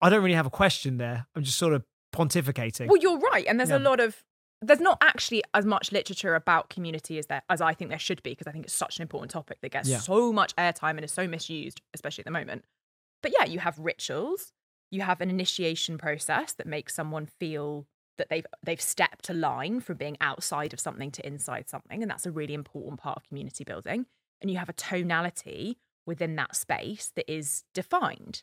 I 0.00 0.08
don't 0.08 0.22
really 0.22 0.34
have 0.36 0.46
a 0.46 0.50
question 0.50 0.96
there. 0.96 1.26
I'm 1.34 1.42
just 1.42 1.58
sort 1.58 1.74
of 1.74 1.84
pontificating. 2.14 2.86
Well, 2.88 2.96
you're 2.96 3.18
right, 3.18 3.44
and 3.46 3.58
there's 3.60 3.70
Yeah. 3.70 3.78
a 3.78 3.80
lot 3.80 4.00
of 4.00 4.24
there's 4.62 4.80
not 4.80 4.98
actually 5.00 5.42
as 5.54 5.64
much 5.64 5.90
literature 5.90 6.34
about 6.34 6.68
community 6.68 7.16
as 7.18 7.26
there 7.28 7.40
as 7.48 7.62
I 7.62 7.72
think 7.72 7.88
there 7.88 7.98
should 7.98 8.22
be 8.22 8.30
because 8.32 8.46
I 8.46 8.52
think 8.52 8.66
it's 8.66 8.74
such 8.74 8.98
an 8.98 9.02
important 9.02 9.30
topic 9.30 9.58
that 9.62 9.70
gets 9.70 9.88
Yeah. 9.88 9.98
so 10.00 10.32
much 10.34 10.54
airtime 10.56 10.90
and 10.96 11.04
is 11.04 11.12
so 11.12 11.26
misused, 11.26 11.80
especially 11.94 12.22
at 12.22 12.26
the 12.26 12.30
moment. 12.30 12.66
But 13.22 13.32
yeah, 13.38 13.46
you 13.46 13.58
have 13.60 13.78
rituals, 13.78 14.52
you 14.90 15.02
have 15.02 15.20
an 15.20 15.30
initiation 15.30 15.98
process 15.98 16.52
that 16.54 16.66
makes 16.66 16.94
someone 16.94 17.26
feel 17.26 17.86
that 18.18 18.28
they've 18.28 18.46
they've 18.62 18.80
stepped 18.80 19.30
a 19.30 19.34
line 19.34 19.80
from 19.80 19.96
being 19.96 20.16
outside 20.20 20.72
of 20.72 20.80
something 20.80 21.10
to 21.12 21.26
inside 21.26 21.68
something, 21.68 22.02
and 22.02 22.10
that's 22.10 22.26
a 22.26 22.30
really 22.30 22.54
important 22.54 23.00
part 23.00 23.16
of 23.16 23.28
community 23.28 23.64
building. 23.64 24.06
And 24.40 24.50
you 24.50 24.58
have 24.58 24.68
a 24.68 24.74
tonality 24.74 25.78
within 26.06 26.36
that 26.36 26.56
space 26.56 27.12
that 27.16 27.30
is 27.32 27.64
defined. 27.74 28.42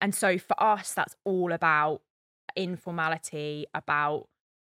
And 0.00 0.14
so 0.14 0.38
for 0.38 0.60
us, 0.62 0.92
that's 0.92 1.14
all 1.24 1.52
about 1.52 2.02
informality, 2.56 3.66
about 3.74 4.28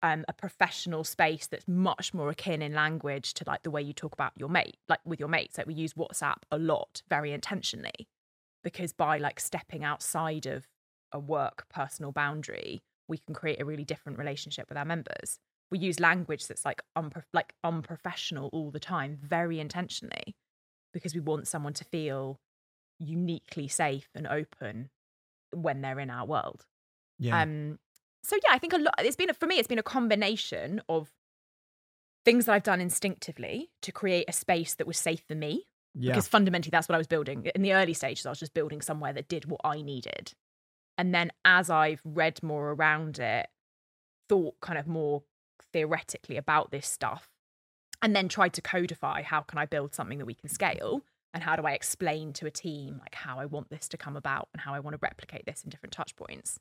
um, 0.03 0.25
a 0.29 0.33
professional 0.33 1.05
space 1.05 1.47
that's 1.47 1.67
much 1.67 2.15
more 2.15 2.31
akin 2.31 2.63
in 2.63 2.73
language 2.75 3.35
to 3.35 3.45
like 3.47 3.63
the 3.63 3.71
way 3.71 3.83
you 3.83 3.93
talk 3.93 4.13
about 4.13 4.33
your 4.37 4.49
mate, 4.49 4.77
like 4.89 5.01
with 5.05 5.19
your 5.19 5.29
mates. 5.29 5.59
Like 5.59 5.67
we 5.67 5.75
use 5.75 5.95
WhatsApp 5.95 6.43
a 6.51 6.59
lot, 6.59 7.03
very 7.09 7.33
intentionally, 7.33 8.09
because 8.63 8.93
by 8.93 9.19
like 9.19 9.41
stepping 9.41 9.83
outside 9.83 10.47
of 10.47 10.67
a 11.13 11.19
work 11.19 11.67
personal 11.69 12.13
boundary, 12.13 12.83
we 13.09 13.19
can 13.19 13.35
create 13.35 13.61
a 13.61 13.65
really 13.65 13.85
different 13.85 14.19
relationship 14.19 14.69
with 14.69 14.79
our 14.79 14.85
members. 14.85 15.39
We 15.71 15.79
use 15.79 16.01
language 16.01 16.47
that's 16.47 16.65
like 16.65 16.83
like 17.33 17.55
unprofessional 17.63 18.49
all 18.53 18.71
the 18.71 18.81
time, 18.81 19.19
very 19.23 19.61
intentionally, 19.61 20.35
because 20.93 21.15
we 21.15 21.21
want 21.21 21.47
someone 21.47 21.75
to 21.75 21.85
feel 21.85 22.41
uniquely 22.99 23.69
safe 23.69 24.09
and 24.15 24.27
open 24.27 24.91
when 25.53 25.81
they're 25.81 26.01
in 26.01 26.11
our 26.11 26.27
world. 26.27 26.65
yeah. 27.19 27.43
Um, 27.43 27.79
so 28.25 28.37
yeah, 28.45 28.51
I 28.53 28.59
think 28.59 28.73
a 28.73 28.79
lot. 28.79 28.95
It's 28.99 29.17
been 29.17 29.31
a, 29.31 29.35
for 29.35 29.47
me. 29.47 29.59
It's 29.59 29.69
been 29.69 29.79
a 29.79 29.83
combination 29.83 30.83
of 30.89 31.11
things 32.25 32.47
that 32.47 32.53
I've 32.53 32.63
done 32.63 32.81
instinctively 32.81 33.71
to 33.83 33.93
create 33.93 34.27
a 34.29 34.33
space 34.33 34.75
that 34.75 34.87
was 34.87 34.99
safe 34.99 35.23
for 35.27 35.35
me. 35.35 35.65
yeah. 35.95 36.13
Because 36.13 36.29
fundamentally, 36.29 36.71
that's 36.71 36.89
what 36.89 36.95
I 36.95 36.99
was 36.99 37.07
building 37.07 37.47
in 37.55 37.63
the 37.63 37.73
early 37.75 37.95
stages. 37.95 38.27
I 38.27 38.31
was 38.31 38.41
just 38.41 38.55
building 38.55 38.81
somewhere 38.83 39.13
that 39.13 39.29
did 39.29 39.47
what 39.47 39.61
I 39.65 39.83
needed, 39.83 40.35
and 40.99 41.15
then 41.15 41.31
as 41.45 41.71
I've 41.71 42.03
read 42.05 42.43
more 42.43 42.73
around 42.73 43.19
it, 43.19 43.47
thought 44.29 44.61
kind 44.61 44.79
of 44.79 44.87
more 44.87 45.23
theoretically 45.73 46.37
about 46.37 46.71
this 46.71 46.87
stuff, 46.87 47.31
and 48.03 48.15
then 48.15 48.29
tried 48.29 48.53
to 48.55 48.61
codify 48.61 49.23
how 49.23 49.41
can 49.41 49.59
I 49.59 49.65
build 49.65 49.95
something 49.95 50.19
that 50.19 50.27
we 50.27 50.35
can 50.35 50.51
scale. 50.51 51.03
And 51.35 51.43
how 51.43 51.57
do 51.57 51.67
I 51.67 51.73
explain 51.73 52.33
to 52.35 52.47
a 52.47 52.51
team 52.51 52.99
like 53.01 53.15
how 53.15 53.39
I 53.39 53.45
want 53.45 53.69
this 53.69 53.87
to 53.89 53.99
come 53.99 54.17
about 54.17 54.49
and 54.53 54.63
how 54.63 54.73
I 54.73 54.81
want 54.81 54.95
to 54.95 54.99
replicate 55.03 55.45
this 55.45 55.63
in 55.63 55.69
different 55.69 55.93
touch 55.93 56.17
points? 56.17 56.59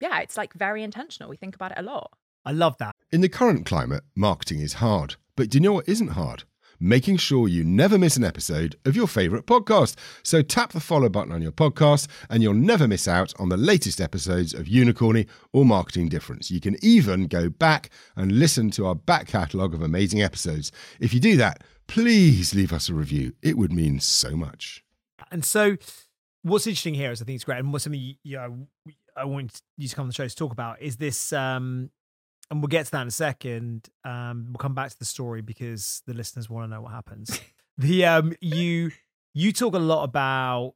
yeah, 0.00 0.20
it's 0.20 0.36
like 0.36 0.54
very 0.54 0.82
intentional. 0.82 1.28
We 1.28 1.36
think 1.36 1.54
about 1.54 1.72
it 1.72 1.78
a 1.78 1.82
lot. 1.82 2.10
I 2.44 2.52
love 2.52 2.78
that. 2.78 2.96
In 3.12 3.20
the 3.20 3.28
current 3.28 3.66
climate, 3.66 4.02
marketing 4.16 4.60
is 4.60 4.74
hard. 4.74 5.16
But 5.36 5.50
do 5.50 5.56
you 5.56 5.60
know 5.60 5.74
what 5.74 5.88
isn't 5.88 6.08
hard? 6.08 6.44
Making 6.82 7.18
sure 7.18 7.46
you 7.46 7.62
never 7.62 7.98
miss 7.98 8.16
an 8.16 8.24
episode 8.24 8.74
of 8.86 8.96
your 8.96 9.06
favourite 9.06 9.44
podcast. 9.44 9.96
So 10.22 10.40
tap 10.40 10.72
the 10.72 10.80
follow 10.80 11.10
button 11.10 11.30
on 11.30 11.42
your 11.42 11.52
podcast 11.52 12.08
and 12.30 12.42
you'll 12.42 12.54
never 12.54 12.88
miss 12.88 13.06
out 13.06 13.34
on 13.38 13.50
the 13.50 13.58
latest 13.58 14.00
episodes 14.00 14.54
of 14.54 14.64
Unicorny 14.64 15.28
or 15.52 15.66
Marketing 15.66 16.08
Difference. 16.08 16.50
You 16.50 16.58
can 16.58 16.76
even 16.82 17.26
go 17.26 17.50
back 17.50 17.90
and 18.16 18.32
listen 18.32 18.70
to 18.70 18.86
our 18.86 18.94
back 18.94 19.26
catalogue 19.26 19.74
of 19.74 19.82
amazing 19.82 20.22
episodes. 20.22 20.72
If 21.00 21.12
you 21.12 21.20
do 21.20 21.36
that, 21.36 21.62
please 21.86 22.54
leave 22.54 22.72
us 22.72 22.88
a 22.88 22.94
review. 22.94 23.34
It 23.42 23.58
would 23.58 23.72
mean 23.72 24.00
so 24.00 24.34
much. 24.34 24.82
And 25.30 25.44
so, 25.44 25.76
what's 26.42 26.66
interesting 26.66 26.94
here 26.94 27.10
is 27.12 27.20
I 27.20 27.26
think 27.26 27.36
it's 27.36 27.44
great, 27.44 27.58
and 27.58 27.72
what's 27.72 27.84
something 27.84 28.00
you, 28.00 28.14
you 28.22 28.36
know, 28.36 28.66
I 29.16 29.24
want 29.26 29.60
you 29.76 29.86
to 29.86 29.94
come 29.94 30.04
on 30.04 30.08
the 30.08 30.14
show 30.14 30.26
to 30.26 30.34
talk 30.34 30.52
about 30.52 30.80
is 30.80 30.96
this. 30.96 31.32
Um, 31.32 31.90
and 32.50 32.60
we'll 32.60 32.68
get 32.68 32.86
to 32.86 32.92
that 32.92 33.02
in 33.02 33.08
a 33.08 33.12
second. 33.12 33.88
Um, 34.04 34.46
we'll 34.48 34.58
come 34.58 34.74
back 34.74 34.90
to 34.90 34.98
the 34.98 35.04
story 35.04 35.40
because 35.40 36.02
the 36.06 36.14
listeners 36.14 36.50
want 36.50 36.64
to 36.64 36.74
know 36.74 36.82
what 36.82 36.92
happens. 36.92 37.40
the 37.78 38.04
um, 38.04 38.34
you 38.40 38.90
you 39.34 39.52
talk 39.52 39.74
a 39.74 39.78
lot 39.78 40.04
about. 40.04 40.74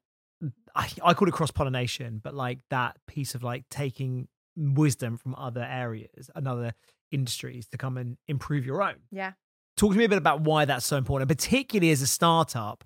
I, 0.77 0.91
I 1.03 1.15
call 1.15 1.29
it 1.29 1.33
cross 1.33 1.51
pollination, 1.51 2.21
but 2.23 2.35
like 2.35 2.59
that 2.71 2.97
piece 3.07 3.35
of 3.35 3.43
like 3.43 3.65
taking 3.71 4.29
wisdom 4.57 5.17
from 5.17 5.35
other 5.37 5.63
areas 5.63 6.31
and 6.35 6.47
other 6.47 6.75
industries 7.11 7.67
to 7.69 7.79
come 7.79 7.97
and 7.97 8.17
improve 8.29 8.67
your 8.67 8.83
own. 8.83 8.97
Yeah. 9.11 9.33
Talk 9.77 9.93
to 9.93 9.99
me 9.99 10.05
a 10.05 10.09
bit 10.09 10.19
about 10.19 10.43
why 10.43 10.65
that's 10.65 10.85
so 10.85 10.97
important, 10.97 11.29
particularly 11.29 11.91
as 11.91 12.03
a 12.03 12.07
startup. 12.07 12.85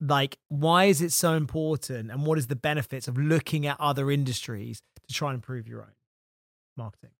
Like, 0.00 0.38
why 0.48 0.86
is 0.86 1.00
it 1.00 1.12
so 1.12 1.34
important, 1.34 2.10
and 2.10 2.26
what 2.26 2.36
is 2.36 2.48
the 2.48 2.56
benefits 2.56 3.06
of 3.06 3.16
looking 3.16 3.66
at 3.66 3.76
other 3.80 4.10
industries 4.10 4.82
to 5.06 5.14
try 5.14 5.30
and 5.30 5.36
improve 5.36 5.68
your 5.68 5.82
own 5.82 5.92
marketing? 6.76 7.10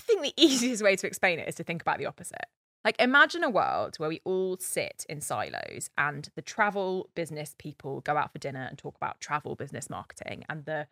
I 0.00 0.02
think 0.02 0.22
the 0.22 0.34
easiest 0.42 0.82
way 0.82 0.96
to 0.96 1.06
explain 1.06 1.38
it 1.38 1.48
is 1.48 1.54
to 1.56 1.64
think 1.64 1.82
about 1.82 1.98
the 1.98 2.06
opposite. 2.06 2.46
Like, 2.84 2.96
imagine 2.98 3.44
a 3.44 3.50
world 3.50 3.96
where 3.98 4.08
we 4.08 4.22
all 4.24 4.56
sit 4.58 5.04
in 5.08 5.20
silos 5.20 5.90
and 5.98 6.30
the 6.34 6.40
travel 6.40 7.10
business 7.14 7.54
people 7.58 8.00
go 8.00 8.16
out 8.16 8.32
for 8.32 8.38
dinner 8.38 8.66
and 8.66 8.78
talk 8.78 8.96
about 8.96 9.20
travel 9.20 9.54
business 9.54 9.90
marketing, 9.90 10.44
and 10.48 10.64
the 10.64 10.86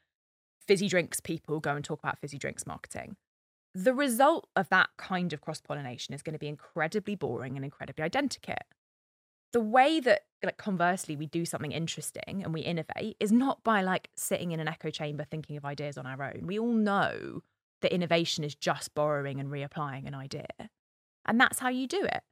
fizzy 0.61 0.89
drinks 0.89 1.21
people 1.21 1.61
go 1.61 1.75
and 1.75 1.85
talk 1.85 2.01
about 2.01 2.19
fizzy 2.19 2.37
drinks 2.37 2.67
marketing. 2.67 3.17
The 3.75 3.95
result 3.95 4.49
of 4.55 4.69
that 4.69 4.91
kind 4.99 5.33
of 5.33 5.41
cross 5.41 5.63
pollination 5.63 6.15
is 6.15 6.21
going 6.21 6.35
to 6.35 6.39
be 6.39 6.49
incredibly 6.49 7.15
boring 7.15 7.57
and 7.57 7.65
incredibly 7.65 8.05
identical. 8.05 8.57
The 9.55 9.61
way 9.61 9.99
that, 10.01 10.27
like, 10.45 10.59
conversely, 10.59 11.17
we 11.17 11.25
do 11.25 11.47
something 11.47 11.73
interesting 11.73 12.43
and 12.45 12.53
we 12.53 12.61
innovate 12.61 13.17
is 13.19 13.33
not 13.33 13.65
by 13.65 13.81
like 13.81 14.11
sitting 14.15 14.53
in 14.53 14.61
an 14.61 14.69
echo 14.69 14.91
chamber 14.91 15.25
thinking 15.25 15.57
of 15.57 15.65
ideas 15.65 15.97
on 15.97 16.05
our 16.05 16.23
own. 16.23 16.47
We 16.47 16.59
all 16.59 16.73
know 16.73 17.43
that 17.83 17.95
innovation 17.95 18.45
is 18.45 18.55
just 18.55 18.95
borrowing 18.95 19.41
and 19.41 19.51
reapplying 19.51 20.07
an 20.07 20.15
idea. 20.15 20.47
And 21.27 21.41
that's 21.41 21.59
how 21.59 21.69
you 21.69 21.87
do 21.87 22.03
it. 22.03 22.23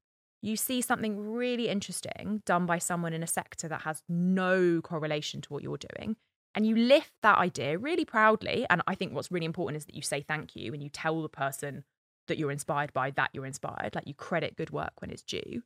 You 0.42 0.56
see 0.56 0.80
something 0.80 1.18
really 1.18 1.68
interesting 1.68 2.42
done 2.44 2.66
by 2.66 2.78
someone 2.78 3.12
in 3.12 3.22
a 3.22 3.26
sector 3.26 3.68
that 3.68 3.82
has 3.82 4.02
no 4.08 4.80
correlation 4.80 5.40
to 5.40 5.52
what 5.52 5.62
you're 5.62 5.78
doing, 5.78 6.16
and 6.54 6.66
you 6.66 6.76
lift 6.76 7.12
that 7.22 7.38
idea 7.38 7.78
really 7.78 8.04
proudly. 8.04 8.64
And 8.70 8.80
I 8.86 8.94
think 8.94 9.12
what's 9.12 9.30
really 9.30 9.46
important 9.46 9.78
is 9.78 9.86
that 9.86 9.94
you 9.94 10.02
say 10.02 10.22
thank 10.22 10.54
you 10.56 10.72
and 10.72 10.82
you 10.82 10.88
tell 10.88 11.20
the 11.20 11.28
person 11.28 11.84
that 12.28 12.38
you're 12.38 12.50
inspired 12.50 12.92
by 12.92 13.10
that 13.12 13.30
you're 13.32 13.46
inspired, 13.46 13.94
like 13.94 14.06
you 14.06 14.14
credit 14.14 14.56
good 14.56 14.70
work 14.70 14.92
when 15.00 15.10
it's 15.10 15.22
due, 15.22 15.62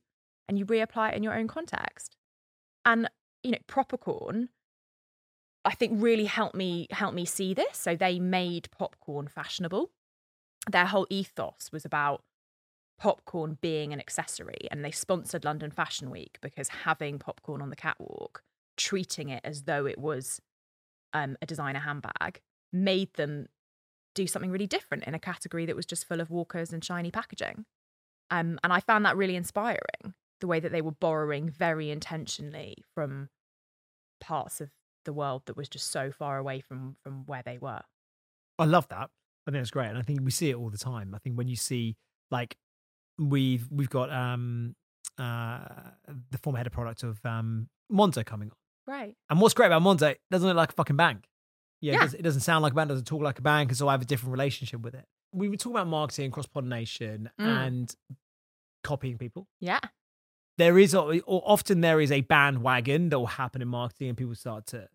and 0.47 0.57
you 0.59 0.65
reapply 0.65 1.11
it 1.11 1.15
in 1.15 1.23
your 1.23 1.33
own 1.33 1.47
context. 1.47 2.17
And, 2.85 3.09
you 3.43 3.51
know, 3.51 3.59
Propercorn, 3.67 4.49
I 5.63 5.75
think 5.75 5.93
really 5.95 6.25
helped 6.25 6.55
me 6.55 6.87
help 6.91 7.13
me 7.13 7.25
see 7.25 7.53
this. 7.53 7.77
So 7.77 7.95
they 7.95 8.19
made 8.19 8.69
popcorn 8.71 9.27
fashionable. 9.27 9.91
Their 10.69 10.85
whole 10.85 11.07
ethos 11.09 11.69
was 11.71 11.85
about 11.85 12.23
popcorn 12.99 13.57
being 13.61 13.93
an 13.93 13.99
accessory 13.99 14.67
and 14.69 14.85
they 14.85 14.91
sponsored 14.91 15.43
London 15.43 15.71
Fashion 15.71 16.11
Week 16.11 16.37
because 16.41 16.67
having 16.69 17.17
popcorn 17.17 17.61
on 17.61 17.71
the 17.71 17.75
catwalk, 17.75 18.43
treating 18.77 19.29
it 19.29 19.41
as 19.43 19.63
though 19.63 19.87
it 19.87 19.97
was 19.97 20.39
um, 21.13 21.35
a 21.41 21.47
designer 21.47 21.79
handbag, 21.79 22.41
made 22.71 23.11
them 23.15 23.47
do 24.13 24.27
something 24.27 24.51
really 24.51 24.67
different 24.67 25.03
in 25.05 25.15
a 25.15 25.19
category 25.19 25.65
that 25.65 25.75
was 25.75 25.85
just 25.85 26.07
full 26.07 26.21
of 26.21 26.29
walkers 26.29 26.71
and 26.71 26.83
shiny 26.83 27.09
packaging. 27.09 27.65
Um, 28.29 28.59
and 28.63 28.71
I 28.71 28.79
found 28.79 29.05
that 29.05 29.17
really 29.17 29.35
inspiring, 29.35 30.13
the 30.39 30.47
way 30.47 30.59
that 30.59 30.71
they 30.71 30.81
were 30.81 30.91
borrowing 30.91 31.49
very 31.49 31.89
intentionally 31.89 32.77
from 32.93 33.29
parts 34.19 34.61
of 34.61 34.69
the 35.05 35.13
world 35.13 35.43
that 35.45 35.55
was 35.57 35.67
just 35.69 35.91
so 35.91 36.11
far 36.11 36.37
away 36.37 36.59
from 36.61 36.95
from 37.03 37.25
where 37.25 37.41
they 37.43 37.57
were. 37.57 37.81
I 38.59 38.65
love 38.65 38.87
that. 38.89 39.09
I 39.47 39.51
think 39.51 39.61
it's 39.61 39.71
great, 39.71 39.89
and 39.89 39.97
I 39.97 40.01
think 40.03 40.19
we 40.23 40.31
see 40.31 40.49
it 40.51 40.55
all 40.55 40.69
the 40.69 40.77
time. 40.77 41.13
I 41.15 41.17
think 41.19 41.37
when 41.37 41.47
you 41.47 41.55
see 41.55 41.95
like 42.29 42.55
we've 43.17 43.67
we've 43.71 43.89
got 43.89 44.11
um 44.11 44.75
uh 45.17 45.59
the 46.29 46.37
former 46.37 46.57
head 46.57 46.67
of 46.67 46.73
product 46.73 47.03
of 47.03 47.19
um 47.25 47.67
Monzo 47.91 48.25
coming 48.25 48.49
on, 48.51 48.93
Right. 48.93 49.15
and 49.29 49.41
what's 49.41 49.53
great 49.53 49.67
about 49.67 49.81
Monzo, 49.81 50.11
it 50.11 50.19
doesn't 50.31 50.47
look 50.47 50.57
like 50.57 50.71
a 50.71 50.75
fucking 50.75 50.95
bank. 50.95 51.25
Yeah, 51.81 51.93
It, 51.93 51.95
Yeah. 51.95 52.01
doesn't, 52.01 52.19
it 52.19 52.23
doesn't 52.23 52.41
sound 52.41 52.61
like 52.63 52.71
a 52.73 52.75
bank, 52.75 52.89
doesn't 52.89 53.05
talk 53.05 53.21
like 53.21 53.39
a 53.39 53.41
bank, 53.41 53.69
and 53.71 53.77
so 53.77 53.87
I 53.87 53.91
have 53.93 54.01
a 54.01 54.05
different 54.05 54.31
relationship 54.31 54.81
with 54.81 54.93
it. 54.95 55.05
We 55.33 55.49
were 55.49 55.57
talking 55.57 55.75
about 55.77 55.87
marketing, 55.87 56.31
cross 56.31 56.45
pollination, 56.47 57.29
Mm. 57.39 57.45
and 57.67 57.95
copying 58.83 59.17
people. 59.17 59.47
Yeah. 59.59 59.79
There 60.61 60.77
is 60.79 60.93
or 60.95 61.19
often 61.25 61.81
there 61.81 61.99
is 61.99 62.11
a 62.11 62.21
bandwagon 62.21 63.09
that 63.09 63.19
will 63.19 63.25
happen 63.25 63.61
in 63.61 63.67
marketing 63.67 64.09
and 64.09 64.17
people 64.17 64.35
start 64.35 64.67
to 64.67 64.87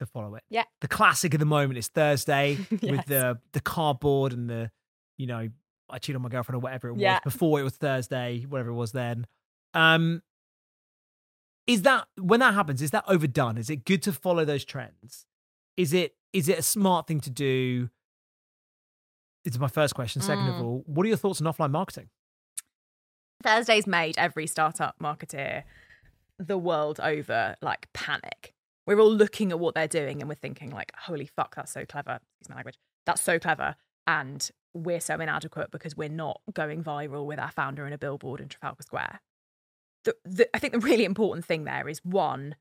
to 0.00 0.06
follow 0.06 0.34
it. 0.34 0.42
Yeah. 0.50 0.64
The 0.80 0.88
classic 0.88 1.34
of 1.34 1.40
the 1.40 1.46
moment 1.46 1.78
is 1.78 1.88
Thursday 1.88 2.58
with 2.70 3.06
the 3.06 3.38
the 3.52 3.60
cardboard 3.60 4.32
and 4.32 4.48
the 4.50 4.70
you 5.16 5.26
know 5.26 5.48
I 5.88 5.98
cheated 5.98 6.16
on 6.16 6.22
my 6.22 6.28
girlfriend 6.28 6.56
or 6.56 6.60
whatever 6.60 6.88
it 6.88 6.92
was 6.94 7.02
Yeah. 7.02 7.20
before 7.24 7.60
it 7.60 7.62
was 7.62 7.76
Thursday, 7.76 8.44
whatever 8.48 8.70
it 8.70 8.74
was 8.74 8.92
then. 8.92 9.26
Um 9.74 10.22
is 11.66 11.82
that 11.82 12.06
when 12.20 12.40
that 12.40 12.52
happens, 12.54 12.82
is 12.82 12.90
that 12.90 13.04
overdone? 13.08 13.56
Is 13.56 13.70
it 13.70 13.84
good 13.86 14.02
to 14.02 14.12
follow 14.12 14.44
those 14.44 14.64
trends? 14.64 15.26
Is 15.76 15.92
it 15.92 16.14
is 16.32 16.48
it 16.48 16.58
a 16.58 16.62
smart 16.62 17.06
thing 17.06 17.20
to 17.20 17.30
do? 17.30 17.88
It's 19.44 19.58
my 19.58 19.68
first 19.68 19.94
question. 19.94 20.22
Second 20.22 20.48
of 20.48 20.54
Mm. 20.56 20.62
all, 20.64 20.82
what 20.86 21.04
are 21.04 21.08
your 21.08 21.16
thoughts 21.18 21.40
on 21.40 21.52
offline 21.52 21.70
marketing? 21.70 22.08
Thursday's 23.42 23.86
made 23.86 24.16
every 24.18 24.46
startup 24.46 24.96
marketeer 25.02 25.64
the 26.38 26.58
world 26.58 27.00
over 27.00 27.56
like 27.62 27.88
panic. 27.92 28.54
We're 28.86 29.00
all 29.00 29.12
looking 29.12 29.50
at 29.50 29.58
what 29.58 29.74
they're 29.74 29.88
doing 29.88 30.20
and 30.20 30.28
we're 30.28 30.34
thinking 30.34 30.70
like, 30.70 30.92
holy 30.96 31.26
fuck, 31.26 31.54
that's 31.54 31.72
so 31.72 31.84
clever. 31.86 32.20
Excuse 32.40 32.48
my 32.50 32.56
language. 32.56 32.78
That's 33.06 33.22
so 33.22 33.38
clever. 33.38 33.76
And 34.06 34.50
we're 34.74 35.00
so 35.00 35.14
inadequate 35.14 35.70
because 35.70 35.96
we're 35.96 36.08
not 36.08 36.40
going 36.52 36.82
viral 36.82 37.24
with 37.24 37.38
our 37.38 37.50
founder 37.50 37.86
in 37.86 37.92
a 37.92 37.98
billboard 37.98 38.40
in 38.40 38.48
Trafalgar 38.48 38.82
Square. 38.82 39.20
The, 40.04 40.16
the, 40.24 40.48
I 40.54 40.58
think 40.58 40.74
the 40.74 40.80
really 40.80 41.04
important 41.04 41.46
thing 41.46 41.64
there 41.64 41.88
is 41.88 42.04
one, 42.04 42.56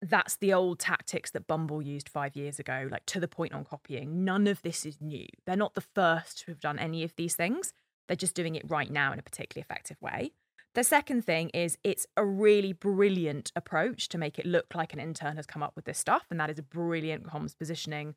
that's 0.00 0.36
the 0.36 0.54
old 0.54 0.78
tactics 0.78 1.30
that 1.32 1.46
Bumble 1.46 1.82
used 1.82 2.08
five 2.08 2.36
years 2.36 2.58
ago, 2.58 2.88
like 2.90 3.04
to 3.06 3.20
the 3.20 3.28
point 3.28 3.52
on 3.52 3.64
copying. 3.64 4.24
None 4.24 4.46
of 4.46 4.62
this 4.62 4.86
is 4.86 4.98
new. 5.00 5.26
They're 5.44 5.56
not 5.56 5.74
the 5.74 5.82
first 5.82 6.38
to 6.38 6.52
have 6.52 6.60
done 6.60 6.78
any 6.78 7.02
of 7.02 7.14
these 7.16 7.34
things. 7.34 7.74
They're 8.08 8.16
just 8.16 8.34
doing 8.34 8.56
it 8.56 8.68
right 8.68 8.90
now 8.90 9.12
in 9.12 9.18
a 9.18 9.22
particularly 9.22 9.62
effective 9.62 10.00
way. 10.00 10.32
The 10.74 10.84
second 10.84 11.24
thing 11.24 11.50
is 11.50 11.78
it's 11.82 12.06
a 12.16 12.24
really 12.24 12.72
brilliant 12.72 13.52
approach 13.56 14.08
to 14.10 14.18
make 14.18 14.38
it 14.38 14.46
look 14.46 14.74
like 14.74 14.92
an 14.92 15.00
intern 15.00 15.36
has 15.36 15.46
come 15.46 15.62
up 15.62 15.72
with 15.76 15.84
this 15.84 15.98
stuff. 15.98 16.26
And 16.30 16.38
that 16.40 16.50
is 16.50 16.58
a 16.58 16.62
brilliant 16.62 17.24
comms 17.24 17.56
positioning 17.56 18.14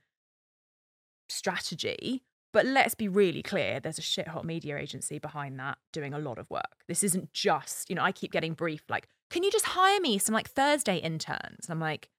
strategy. 1.30 2.24
But 2.54 2.66
let's 2.66 2.96
be 2.96 3.08
really 3.08 3.42
clear 3.42 3.80
there's 3.80 3.98
a 3.98 4.04
shit 4.04 4.28
hot 4.28 4.46
media 4.46 4.78
agency 4.78 5.20
behind 5.20 5.58
that 5.60 5.78
doing 5.94 6.14
a 6.14 6.20
lot 6.20 6.38
of 6.38 6.50
work. 6.50 6.84
This 6.88 7.04
isn't 7.04 7.34
just, 7.34 7.90
you 7.90 7.96
know, 7.96 8.04
I 8.04 8.12
keep 8.12 8.32
getting 8.32 8.54
briefed 8.54 8.90
like, 8.90 9.08
can 9.30 9.44
you 9.44 9.52
just 9.52 9.66
hire 9.66 10.02
me 10.02 10.18
some 10.18 10.36
like 10.36 10.50
Thursday 10.50 10.98
interns? 10.98 11.68
And 11.68 11.72
I'm 11.72 11.80
like, 11.80 12.10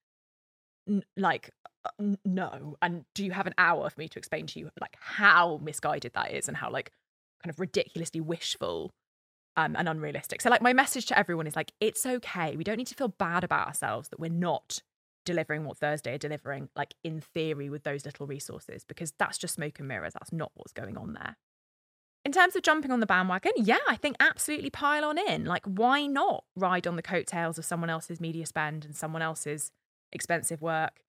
like, 1.16 1.50
uh, 1.84 2.16
no. 2.24 2.76
And 2.80 3.04
do 3.14 3.24
you 3.24 3.32
have 3.32 3.46
an 3.46 3.54
hour 3.58 3.90
for 3.90 4.00
me 4.00 4.08
to 4.08 4.18
explain 4.18 4.46
to 4.46 4.58
you 4.58 4.70
like 4.80 4.96
how 4.98 5.60
misguided 5.62 6.14
that 6.14 6.32
is 6.32 6.48
and 6.48 6.56
how 6.56 6.70
like 6.70 6.90
kind 7.42 7.50
of 7.50 7.60
ridiculously 7.60 8.20
wishful 8.20 8.90
um, 9.56 9.76
and 9.76 9.88
unrealistic. 9.88 10.40
So, 10.40 10.50
like, 10.50 10.62
my 10.62 10.72
message 10.72 11.06
to 11.06 11.18
everyone 11.18 11.46
is 11.46 11.56
like, 11.56 11.72
it's 11.80 12.06
okay. 12.06 12.56
We 12.56 12.64
don't 12.64 12.78
need 12.78 12.86
to 12.88 12.94
feel 12.94 13.08
bad 13.08 13.44
about 13.44 13.66
ourselves 13.66 14.08
that 14.08 14.20
we're 14.20 14.30
not 14.30 14.80
delivering 15.24 15.64
what 15.64 15.78
Thursday 15.78 16.14
are 16.14 16.18
delivering, 16.18 16.68
like 16.74 16.94
in 17.04 17.20
theory, 17.20 17.68
with 17.70 17.84
those 17.84 18.04
little 18.04 18.26
resources, 18.26 18.84
because 18.84 19.12
that's 19.18 19.38
just 19.38 19.54
smoke 19.54 19.78
and 19.78 19.88
mirrors. 19.88 20.14
That's 20.14 20.32
not 20.32 20.52
what's 20.54 20.72
going 20.72 20.96
on 20.96 21.12
there. 21.12 21.36
In 22.24 22.32
terms 22.32 22.54
of 22.54 22.62
jumping 22.62 22.92
on 22.92 23.00
the 23.00 23.06
bandwagon, 23.06 23.52
yeah, 23.56 23.78
I 23.88 23.96
think 23.96 24.16
absolutely 24.20 24.70
pile 24.70 25.04
on 25.04 25.18
in. 25.18 25.44
Like, 25.44 25.64
why 25.64 26.06
not 26.06 26.44
ride 26.56 26.86
on 26.86 26.96
the 26.96 27.02
coattails 27.02 27.58
of 27.58 27.64
someone 27.64 27.90
else's 27.90 28.20
media 28.20 28.46
spend 28.46 28.84
and 28.84 28.94
someone 28.94 29.22
else's 29.22 29.72
expensive 30.12 30.62
work? 30.62 31.00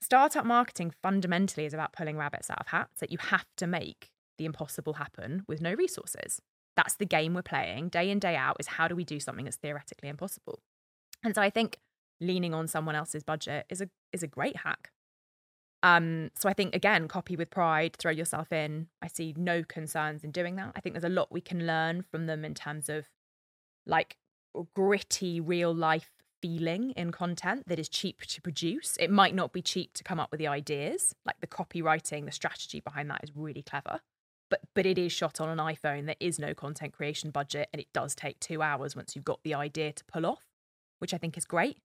Startup 0.00 0.44
marketing 0.44 0.92
fundamentally 1.02 1.66
is 1.66 1.74
about 1.74 1.92
pulling 1.92 2.16
rabbits 2.16 2.50
out 2.50 2.60
of 2.60 2.68
hats, 2.68 3.00
that 3.00 3.12
you 3.12 3.18
have 3.18 3.46
to 3.58 3.66
make 3.66 4.10
the 4.38 4.44
impossible 4.44 4.94
happen 4.94 5.44
with 5.48 5.60
no 5.60 5.72
resources. 5.74 6.40
That's 6.76 6.96
the 6.96 7.06
game 7.06 7.34
we're 7.34 7.42
playing 7.42 7.88
day 7.88 8.10
in, 8.10 8.18
day 8.18 8.36
out 8.36 8.56
is 8.60 8.66
how 8.66 8.86
do 8.88 8.94
we 8.94 9.04
do 9.04 9.18
something 9.18 9.44
that's 9.44 9.56
theoretically 9.56 10.08
impossible? 10.08 10.60
And 11.24 11.34
so 11.34 11.42
I 11.42 11.50
think 11.50 11.78
leaning 12.20 12.54
on 12.54 12.68
someone 12.68 12.94
else's 12.94 13.22
budget 13.22 13.66
is 13.68 13.80
a 13.80 13.88
is 14.12 14.22
a 14.22 14.26
great 14.26 14.56
hack. 14.56 14.90
Um, 15.82 16.30
so 16.34 16.48
I 16.48 16.52
think 16.52 16.74
again, 16.74 17.08
copy 17.08 17.36
with 17.36 17.50
pride, 17.50 17.96
throw 17.96 18.10
yourself 18.10 18.52
in. 18.52 18.88
I 19.02 19.08
see 19.08 19.34
no 19.36 19.62
concerns 19.62 20.24
in 20.24 20.30
doing 20.30 20.56
that. 20.56 20.72
I 20.74 20.80
think 20.80 20.94
there's 20.94 21.04
a 21.04 21.08
lot 21.08 21.32
we 21.32 21.40
can 21.40 21.66
learn 21.66 22.02
from 22.02 22.26
them 22.26 22.44
in 22.44 22.54
terms 22.54 22.88
of 22.88 23.06
like 23.86 24.16
gritty 24.74 25.40
real 25.40 25.74
life 25.74 26.10
feeling 26.42 26.90
in 26.92 27.12
content 27.12 27.66
that 27.68 27.78
is 27.78 27.88
cheap 27.88 28.22
to 28.22 28.40
produce. 28.40 28.96
It 28.98 29.10
might 29.10 29.34
not 29.34 29.52
be 29.52 29.62
cheap 29.62 29.94
to 29.94 30.04
come 30.04 30.20
up 30.20 30.30
with 30.30 30.38
the 30.38 30.46
ideas, 30.48 31.14
like 31.24 31.40
the 31.40 31.46
copywriting, 31.46 32.24
the 32.24 32.32
strategy 32.32 32.80
behind 32.80 33.10
that 33.10 33.22
is 33.22 33.30
really 33.34 33.62
clever. 33.62 34.00
But 34.50 34.60
but 34.74 34.86
it 34.86 34.98
is 34.98 35.12
shot 35.12 35.40
on 35.40 35.48
an 35.48 35.58
iPhone. 35.58 36.06
There 36.06 36.16
is 36.20 36.38
no 36.38 36.54
content 36.54 36.92
creation 36.92 37.30
budget, 37.30 37.68
and 37.72 37.80
it 37.80 37.92
does 37.92 38.14
take 38.14 38.38
two 38.40 38.62
hours 38.62 38.94
once 38.94 39.16
you've 39.16 39.24
got 39.24 39.40
the 39.42 39.54
idea 39.54 39.92
to 39.92 40.04
pull 40.04 40.26
off, 40.26 40.44
which 40.98 41.12
I 41.12 41.18
think 41.18 41.36
is 41.36 41.44
great. 41.44 41.78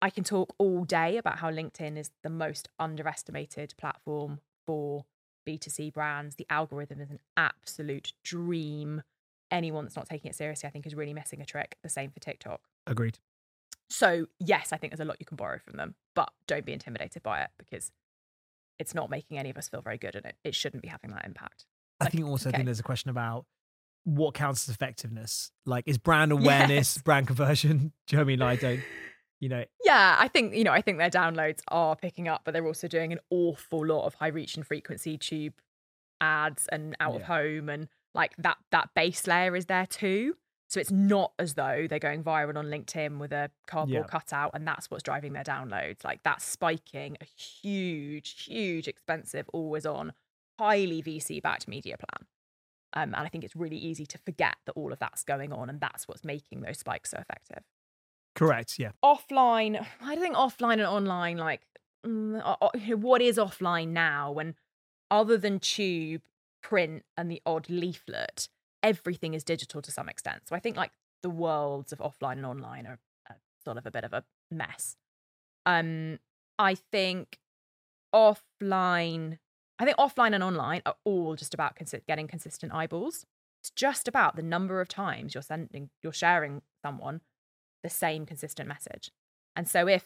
I 0.00 0.10
can 0.10 0.24
talk 0.24 0.54
all 0.58 0.84
day 0.84 1.16
about 1.16 1.38
how 1.38 1.50
LinkedIn 1.50 1.96
is 1.96 2.10
the 2.22 2.30
most 2.30 2.68
underestimated 2.78 3.74
platform 3.78 4.40
for 4.66 5.06
B2C 5.46 5.92
brands. 5.92 6.36
The 6.36 6.46
algorithm 6.50 7.00
is 7.00 7.10
an 7.10 7.20
absolute 7.36 8.12
dream. 8.22 9.02
Anyone 9.50 9.84
that's 9.84 9.96
not 9.96 10.08
taking 10.08 10.30
it 10.30 10.34
seriously, 10.34 10.66
I 10.66 10.70
think, 10.70 10.86
is 10.86 10.94
really 10.94 11.14
missing 11.14 11.40
a 11.40 11.46
trick. 11.46 11.76
The 11.82 11.88
same 11.88 12.10
for 12.10 12.20
TikTok. 12.20 12.60
Agreed. 12.86 13.18
So, 13.88 14.26
yes, 14.40 14.72
I 14.72 14.76
think 14.76 14.92
there's 14.92 15.00
a 15.00 15.04
lot 15.04 15.16
you 15.20 15.26
can 15.26 15.36
borrow 15.36 15.58
from 15.58 15.76
them, 15.76 15.94
but 16.14 16.30
don't 16.46 16.66
be 16.66 16.72
intimidated 16.72 17.22
by 17.22 17.42
it 17.42 17.50
because 17.56 17.92
it's 18.78 18.94
not 18.94 19.10
making 19.10 19.38
any 19.38 19.50
of 19.50 19.56
us 19.56 19.68
feel 19.68 19.80
very 19.82 19.98
good 19.98 20.14
and 20.14 20.24
it, 20.26 20.36
it 20.44 20.54
shouldn't 20.54 20.82
be 20.82 20.88
having 20.88 21.10
that 21.10 21.24
impact. 21.24 21.64
I 22.00 22.04
Like, 22.04 22.12
think 22.12 22.26
also 22.26 22.50
I 22.50 22.52
think 22.52 22.64
there's 22.66 22.80
a 22.80 22.84
question 22.84 23.10
about 23.10 23.46
what 24.04 24.34
counts 24.34 24.68
as 24.68 24.74
effectiveness. 24.74 25.50
Like, 25.64 25.84
is 25.86 25.98
brand 25.98 26.32
awareness, 26.38 26.96
Yes. 26.96 27.02
brand 27.02 27.26
conversion? 27.26 27.92
Do 28.06 28.16
you 28.16 28.18
know 28.18 28.18
what 28.18 28.22
I 28.22 28.24
mean? 28.24 28.42
I 28.42 28.56
don't, 28.56 28.80
you 29.40 29.48
know, 29.48 29.64
Yeah, 29.84 30.16
I 30.18 30.28
think, 30.28 30.54
you 30.54 30.64
know, 30.64 30.72
I 30.72 30.80
think 30.82 30.98
their 30.98 31.10
downloads 31.10 31.60
are 31.68 31.96
picking 31.96 32.28
up, 32.28 32.42
but 32.44 32.52
they're 32.52 32.66
also 32.66 32.88
doing 32.88 33.12
an 33.12 33.20
awful 33.30 33.84
lot 33.86 34.04
of 34.06 34.14
high 34.14 34.28
reach 34.28 34.56
and 34.56 34.66
frequency 34.66 35.16
tube 35.18 35.54
ads 36.20 36.66
and 36.68 36.96
out 37.00 37.14
of 37.16 37.22
home 37.22 37.68
and 37.68 37.88
like 38.14 38.32
that 38.38 38.56
that 38.70 38.88
base 38.94 39.26
layer 39.26 39.54
is 39.54 39.66
there 39.66 39.84
too. 39.84 40.34
So 40.68 40.80
it's 40.80 40.90
not 40.90 41.32
as 41.38 41.54
though 41.54 41.86
they're 41.88 41.98
going 42.00 42.24
viral 42.24 42.56
on 42.56 42.66
LinkedIn 42.66 43.18
with 43.18 43.32
a 43.32 43.50
cardboard 43.68 44.04
Yeah. 44.04 44.10
cutout 44.10 44.50
and 44.54 44.66
that's 44.66 44.90
what's 44.90 45.02
driving 45.04 45.32
their 45.32 45.44
downloads. 45.44 46.04
Like 46.04 46.22
that's 46.24 46.44
spiking 46.44 47.16
a 47.20 47.24
huge, 47.24 48.44
huge, 48.44 48.88
expensive, 48.88 49.48
always 49.52 49.86
on, 49.86 50.12
highly 50.58 51.02
VC 51.02 51.40
backed 51.40 51.68
media 51.68 51.96
plan. 51.96 52.26
Um, 52.94 53.14
and 53.14 53.24
I 53.24 53.28
think 53.28 53.44
it's 53.44 53.54
really 53.54 53.76
easy 53.76 54.06
to 54.06 54.18
forget 54.18 54.56
that 54.64 54.72
all 54.72 54.92
of 54.92 54.98
that's 54.98 55.22
going 55.22 55.52
on 55.52 55.68
and 55.70 55.80
that's 55.80 56.08
what's 56.08 56.24
making 56.24 56.62
those 56.62 56.78
spikes 56.78 57.10
so 57.10 57.18
effective 57.18 57.62
correct. 58.34 58.78
Yeah. 58.78 58.90
offline 59.04 59.84
i 60.02 60.14
don't 60.14 60.22
think 60.22 60.36
offline 60.36 60.74
and 60.74 60.82
online 60.82 61.36
like 61.38 61.62
mm, 62.06 62.40
o- 62.44 62.56
o- 62.60 62.70
you 62.78 62.90
know, 62.90 62.96
what 62.96 63.22
is 63.22 63.38
offline 63.38 63.88
now 63.88 64.30
when 64.32 64.54
other 65.10 65.36
than 65.38 65.58
tube 65.58 66.22
print 66.62 67.04
and 67.16 67.30
the 67.30 67.40
odd 67.46 67.68
leaflet 67.70 68.48
everything 68.86 69.34
is 69.34 69.44
digital 69.44 69.82
to 69.82 69.90
some 69.90 70.08
extent. 70.08 70.42
So 70.48 70.56
i 70.56 70.60
think 70.60 70.76
like 70.76 70.92
the 71.22 71.30
worlds 71.30 71.92
of 71.92 71.98
offline 71.98 72.38
and 72.40 72.46
online 72.46 72.86
are, 72.86 72.98
sort 73.64 73.78
of 73.78 73.86
a 73.86 73.90
bit 73.90 74.04
of 74.04 74.12
a 74.12 74.22
mess. 74.50 74.96
Um 75.66 76.18
i 76.58 76.74
think 76.74 77.38
offline 78.14 79.38
i 79.78 79.84
think 79.84 79.96
offline 79.98 80.34
and 80.34 80.44
online 80.44 80.82
are 80.86 80.94
all 81.04 81.34
just 81.34 81.52
about 81.52 81.76
getting 82.06 82.28
consistent 82.28 82.72
eyeballs. 82.72 83.26
It's 83.60 83.70
just 83.70 84.06
about 84.06 84.36
the 84.36 84.42
number 84.42 84.80
of 84.80 84.88
times 84.88 85.34
you're 85.34 85.42
sending 85.42 85.90
you're 86.02 86.12
sharing 86.12 86.62
someone 86.84 87.20
the 87.82 87.90
same 87.90 88.24
consistent 88.26 88.68
message. 88.68 89.10
And 89.56 89.68
so 89.68 89.88
if 89.88 90.04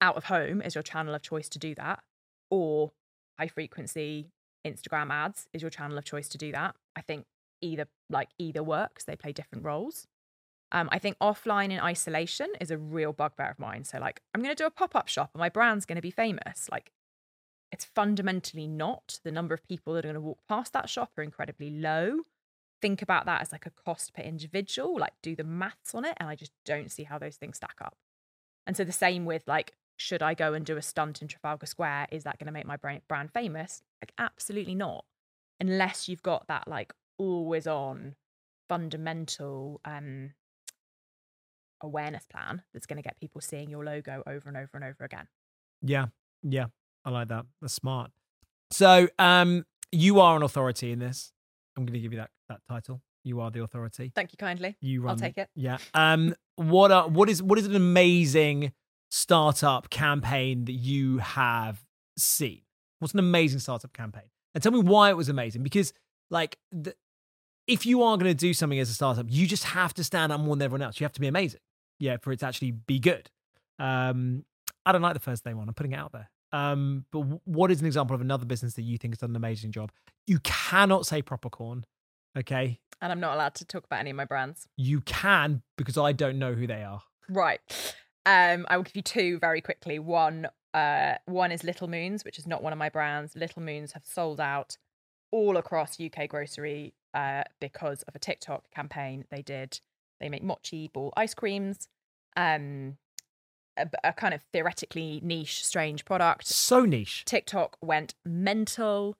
out 0.00 0.16
of 0.16 0.24
home 0.24 0.62
is 0.62 0.74
your 0.74 0.82
channel 0.82 1.14
of 1.14 1.22
choice 1.22 1.48
to 1.50 1.58
do 1.58 1.74
that, 1.74 2.02
or 2.50 2.92
high 3.38 3.48
frequency 3.48 4.30
Instagram 4.66 5.10
ads 5.10 5.48
is 5.52 5.62
your 5.62 5.70
channel 5.70 5.98
of 5.98 6.04
choice 6.04 6.28
to 6.28 6.38
do 6.38 6.52
that, 6.52 6.74
I 6.96 7.00
think 7.00 7.26
either 7.60 7.86
like 8.08 8.28
either 8.38 8.62
works. 8.62 9.04
They 9.04 9.16
play 9.16 9.32
different 9.32 9.64
roles. 9.64 10.06
Um, 10.72 10.88
I 10.92 10.98
think 10.98 11.18
offline 11.18 11.72
in 11.72 11.80
isolation 11.80 12.48
is 12.60 12.70
a 12.70 12.78
real 12.78 13.12
bugbear 13.12 13.50
of 13.50 13.58
mine. 13.58 13.84
So 13.84 13.98
like 13.98 14.22
I'm 14.34 14.42
going 14.42 14.54
to 14.54 14.62
do 14.62 14.66
a 14.66 14.70
pop 14.70 14.94
up 14.94 15.08
shop 15.08 15.30
and 15.34 15.40
my 15.40 15.48
brand's 15.48 15.86
going 15.86 15.96
to 15.96 16.02
be 16.02 16.10
famous. 16.10 16.68
Like 16.70 16.92
it's 17.72 17.84
fundamentally 17.84 18.66
not. 18.66 19.20
The 19.24 19.32
number 19.32 19.54
of 19.54 19.66
people 19.66 19.94
that 19.94 20.04
are 20.04 20.08
going 20.08 20.14
to 20.14 20.20
walk 20.20 20.40
past 20.48 20.72
that 20.72 20.88
shop 20.88 21.12
are 21.16 21.22
incredibly 21.22 21.70
low 21.70 22.20
think 22.80 23.02
about 23.02 23.26
that 23.26 23.42
as 23.42 23.52
like 23.52 23.66
a 23.66 23.70
cost 23.70 24.14
per 24.14 24.22
individual, 24.22 24.98
like 24.98 25.12
do 25.22 25.36
the 25.36 25.44
maths 25.44 25.94
on 25.94 26.04
it. 26.04 26.16
And 26.18 26.28
I 26.28 26.34
just 26.34 26.52
don't 26.64 26.90
see 26.90 27.04
how 27.04 27.18
those 27.18 27.36
things 27.36 27.56
stack 27.56 27.76
up. 27.80 27.96
And 28.66 28.76
so 28.76 28.84
the 28.84 28.92
same 28.92 29.24
with 29.24 29.46
like, 29.46 29.74
should 29.96 30.22
I 30.22 30.34
go 30.34 30.54
and 30.54 30.64
do 30.64 30.76
a 30.76 30.82
stunt 30.82 31.20
in 31.20 31.28
Trafalgar 31.28 31.66
Square? 31.66 32.08
Is 32.10 32.24
that 32.24 32.38
going 32.38 32.46
to 32.46 32.52
make 32.52 32.66
my 32.66 32.76
brand 32.76 33.02
brand 33.06 33.32
famous? 33.32 33.82
Like, 34.02 34.12
absolutely 34.18 34.74
not. 34.74 35.04
Unless 35.58 36.08
you've 36.08 36.22
got 36.22 36.48
that 36.48 36.66
like 36.66 36.94
always 37.20 37.66
on 37.66 38.14
fundamental 38.68 39.80
um, 39.84 40.32
awareness 41.82 42.24
plan 42.26 42.62
that's 42.72 42.86
going 42.86 42.96
to 42.96 43.02
get 43.02 43.20
people 43.20 43.40
seeing 43.40 43.68
your 43.68 43.84
logo 43.84 44.22
over 44.26 44.48
and 44.48 44.56
over 44.56 44.70
and 44.74 44.84
over 44.84 45.04
again. 45.04 45.28
Yeah. 45.82 46.06
Yeah. 46.42 46.66
I 47.04 47.10
like 47.10 47.28
that. 47.28 47.44
That's 47.60 47.74
smart. 47.74 48.10
So, 48.70 49.08
um, 49.18 49.64
you 49.92 50.20
are 50.20 50.36
an 50.36 50.42
authority 50.42 50.92
in 50.92 50.98
this. 50.98 51.32
I'm 51.76 51.84
going 51.84 51.94
to 51.94 52.00
give 52.00 52.12
you 52.12 52.18
that 52.18 52.30
that 52.48 52.60
title. 52.68 53.02
You 53.24 53.40
are 53.40 53.50
the 53.50 53.62
authority. 53.62 54.12
Thank 54.14 54.32
you 54.32 54.36
kindly. 54.36 54.76
You 54.80 55.02
run. 55.02 55.10
I'll 55.10 55.16
take 55.16 55.36
it. 55.38 55.48
Yeah. 55.54 55.78
Um. 55.94 56.34
What 56.56 56.90
are 56.92 57.08
what 57.08 57.28
is 57.28 57.42
what 57.42 57.58
is 57.58 57.66
an 57.66 57.74
amazing 57.74 58.72
startup 59.10 59.90
campaign 59.90 60.66
that 60.66 60.72
you 60.72 61.18
have 61.18 61.84
seen? 62.16 62.62
What's 62.98 63.14
an 63.14 63.18
amazing 63.18 63.60
startup 63.60 63.92
campaign? 63.92 64.30
And 64.54 64.62
tell 64.62 64.72
me 64.72 64.80
why 64.80 65.10
it 65.10 65.16
was 65.16 65.28
amazing. 65.28 65.62
Because 65.62 65.92
like, 66.30 66.56
the, 66.70 66.94
if 67.70 67.86
you 67.86 68.02
are 68.02 68.16
going 68.16 68.30
to 68.30 68.34
do 68.34 68.52
something 68.52 68.78
as 68.80 68.90
a 68.90 68.94
startup, 68.94 69.26
you 69.28 69.46
just 69.46 69.64
have 69.64 69.94
to 69.94 70.04
stand 70.04 70.32
out 70.32 70.40
more 70.40 70.56
than 70.56 70.62
everyone 70.62 70.82
else. 70.82 70.98
You 70.98 71.04
have 71.04 71.12
to 71.12 71.20
be 71.20 71.28
amazing. 71.28 71.60
Yeah, 71.98 72.16
for 72.20 72.32
it 72.32 72.40
to 72.40 72.46
actually 72.46 72.72
be 72.72 72.98
good. 72.98 73.30
Um. 73.78 74.44
I 74.86 74.92
don't 74.92 75.02
like 75.02 75.12
the 75.14 75.20
first 75.20 75.44
day 75.44 75.52
one. 75.52 75.68
I'm 75.68 75.74
putting 75.74 75.92
it 75.92 75.98
out 75.98 76.12
there. 76.12 76.30
Um. 76.52 77.04
But 77.12 77.20
what 77.44 77.70
is 77.70 77.80
an 77.80 77.86
example 77.86 78.14
of 78.14 78.20
another 78.20 78.44
business 78.44 78.74
that 78.74 78.82
you 78.82 78.98
think 78.98 79.14
has 79.14 79.18
done 79.18 79.30
an 79.30 79.36
amazing 79.36 79.72
job? 79.72 79.92
You 80.26 80.40
cannot 80.42 81.06
say 81.06 81.22
proper 81.22 81.48
corn. 81.48 81.84
Okay. 82.36 82.80
And 83.00 83.12
I'm 83.12 83.20
not 83.20 83.34
allowed 83.34 83.54
to 83.56 83.64
talk 83.64 83.84
about 83.84 84.00
any 84.00 84.10
of 84.10 84.16
my 84.16 84.24
brands. 84.24 84.68
You 84.76 85.00
can 85.00 85.62
because 85.76 85.96
I 85.96 86.12
don't 86.12 86.38
know 86.38 86.54
who 86.54 86.66
they 86.66 86.82
are. 86.82 87.02
Right. 87.28 87.60
Um, 88.26 88.66
I 88.68 88.76
will 88.76 88.84
give 88.84 88.96
you 88.96 89.02
two 89.02 89.38
very 89.38 89.60
quickly. 89.60 89.98
One, 89.98 90.48
uh, 90.74 91.14
one 91.24 91.50
is 91.50 91.64
Little 91.64 91.88
Moons, 91.88 92.24
which 92.24 92.38
is 92.38 92.46
not 92.46 92.62
one 92.62 92.72
of 92.72 92.78
my 92.78 92.90
brands. 92.90 93.34
Little 93.34 93.62
Moons 93.62 93.92
have 93.92 94.04
sold 94.04 94.40
out 94.40 94.76
all 95.30 95.56
across 95.56 95.98
UK 95.98 96.28
grocery 96.28 96.92
uh, 97.14 97.42
because 97.60 98.02
of 98.02 98.14
a 98.14 98.18
TikTok 98.18 98.70
campaign 98.70 99.24
they 99.30 99.42
did. 99.42 99.80
They 100.20 100.28
make 100.28 100.42
mochi 100.42 100.88
ball 100.88 101.12
ice 101.16 101.34
creams, 101.34 101.88
um, 102.36 102.98
a, 103.76 103.88
a 104.04 104.12
kind 104.12 104.34
of 104.34 104.42
theoretically 104.52 105.20
niche, 105.22 105.64
strange 105.64 106.04
product. 106.04 106.46
So 106.46 106.84
niche. 106.84 107.24
TikTok 107.24 107.76
went 107.82 108.14
mental. 108.24 109.16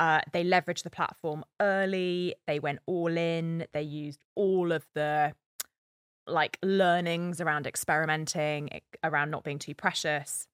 Uh, 0.00 0.20
they 0.32 0.44
leveraged 0.44 0.84
the 0.84 0.90
platform 0.90 1.44
early. 1.60 2.34
They 2.46 2.58
went 2.60 2.78
all 2.86 3.16
in. 3.16 3.66
They 3.72 3.82
used 3.82 4.20
all 4.34 4.72
of 4.72 4.86
the 4.94 5.34
like 6.26 6.58
learnings 6.62 7.40
around 7.40 7.66
experimenting, 7.66 8.70
around 9.02 9.30
not 9.30 9.44
being 9.44 9.58
too 9.58 9.74
precious. 9.74 10.46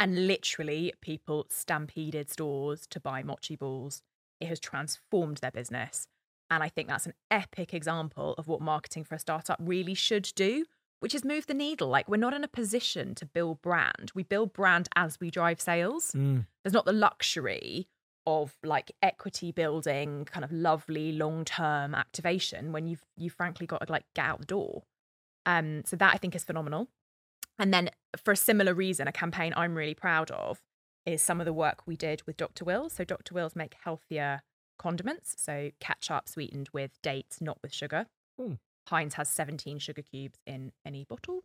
And 0.00 0.28
literally, 0.28 0.92
people 1.00 1.46
stampeded 1.50 2.30
stores 2.30 2.86
to 2.88 3.00
buy 3.00 3.22
mochi 3.22 3.56
balls. 3.56 4.02
It 4.40 4.48
has 4.48 4.60
transformed 4.60 5.38
their 5.38 5.50
business. 5.50 6.06
And 6.50 6.62
I 6.62 6.68
think 6.68 6.88
that's 6.88 7.06
an 7.06 7.14
epic 7.30 7.74
example 7.74 8.34
of 8.38 8.48
what 8.48 8.60
marketing 8.60 9.04
for 9.04 9.14
a 9.14 9.18
startup 9.18 9.58
really 9.60 9.94
should 9.94 10.30
do, 10.34 10.64
which 11.00 11.14
is 11.14 11.24
move 11.24 11.46
the 11.46 11.54
needle. 11.54 11.88
Like, 11.88 12.08
we're 12.08 12.16
not 12.16 12.32
in 12.32 12.42
a 12.42 12.48
position 12.48 13.14
to 13.16 13.26
build 13.26 13.60
brand. 13.60 14.12
We 14.14 14.22
build 14.22 14.52
brand 14.54 14.88
as 14.96 15.20
we 15.20 15.30
drive 15.30 15.60
sales 15.60 16.12
Mm. 16.12 16.46
there's 16.64 16.72
not 16.72 16.86
the 16.86 16.92
luxury 16.92 17.88
of 18.26 18.56
like 18.62 18.92
equity 19.02 19.52
building 19.52 20.24
kind 20.26 20.44
of 20.44 20.52
lovely 20.52 21.12
long-term 21.12 21.94
activation 21.94 22.72
when 22.72 22.86
you've 22.86 23.02
you 23.16 23.30
frankly 23.30 23.66
got 23.66 23.86
to 23.86 23.90
like 23.90 24.04
get 24.14 24.26
out 24.26 24.38
the 24.38 24.44
door 24.44 24.82
um 25.46 25.82
so 25.86 25.96
that 25.96 26.12
i 26.12 26.18
think 26.18 26.34
is 26.34 26.44
phenomenal 26.44 26.88
and 27.58 27.72
then 27.72 27.88
for 28.22 28.32
a 28.32 28.36
similar 28.36 28.74
reason 28.74 29.08
a 29.08 29.12
campaign 29.12 29.54
i'm 29.56 29.74
really 29.74 29.94
proud 29.94 30.30
of 30.30 30.60
is 31.12 31.22
some 31.22 31.40
of 31.40 31.44
the 31.44 31.52
work 31.52 31.86
we 31.86 31.96
did 31.96 32.22
with 32.26 32.36
dr 32.36 32.64
wills 32.64 32.92
so 32.92 33.04
dr 33.04 33.32
wills 33.34 33.56
make 33.56 33.74
healthier 33.84 34.42
condiments 34.78 35.34
so 35.38 35.70
ketchup 35.80 36.28
sweetened 36.28 36.68
with 36.72 37.00
dates 37.02 37.40
not 37.40 37.58
with 37.62 37.72
sugar 37.72 38.06
Mm. 38.40 38.58
heinz 38.88 39.14
has 39.14 39.28
17 39.28 39.80
sugar 39.80 40.02
cubes 40.02 40.38
in 40.46 40.70
any 40.84 41.04
bottle 41.04 41.42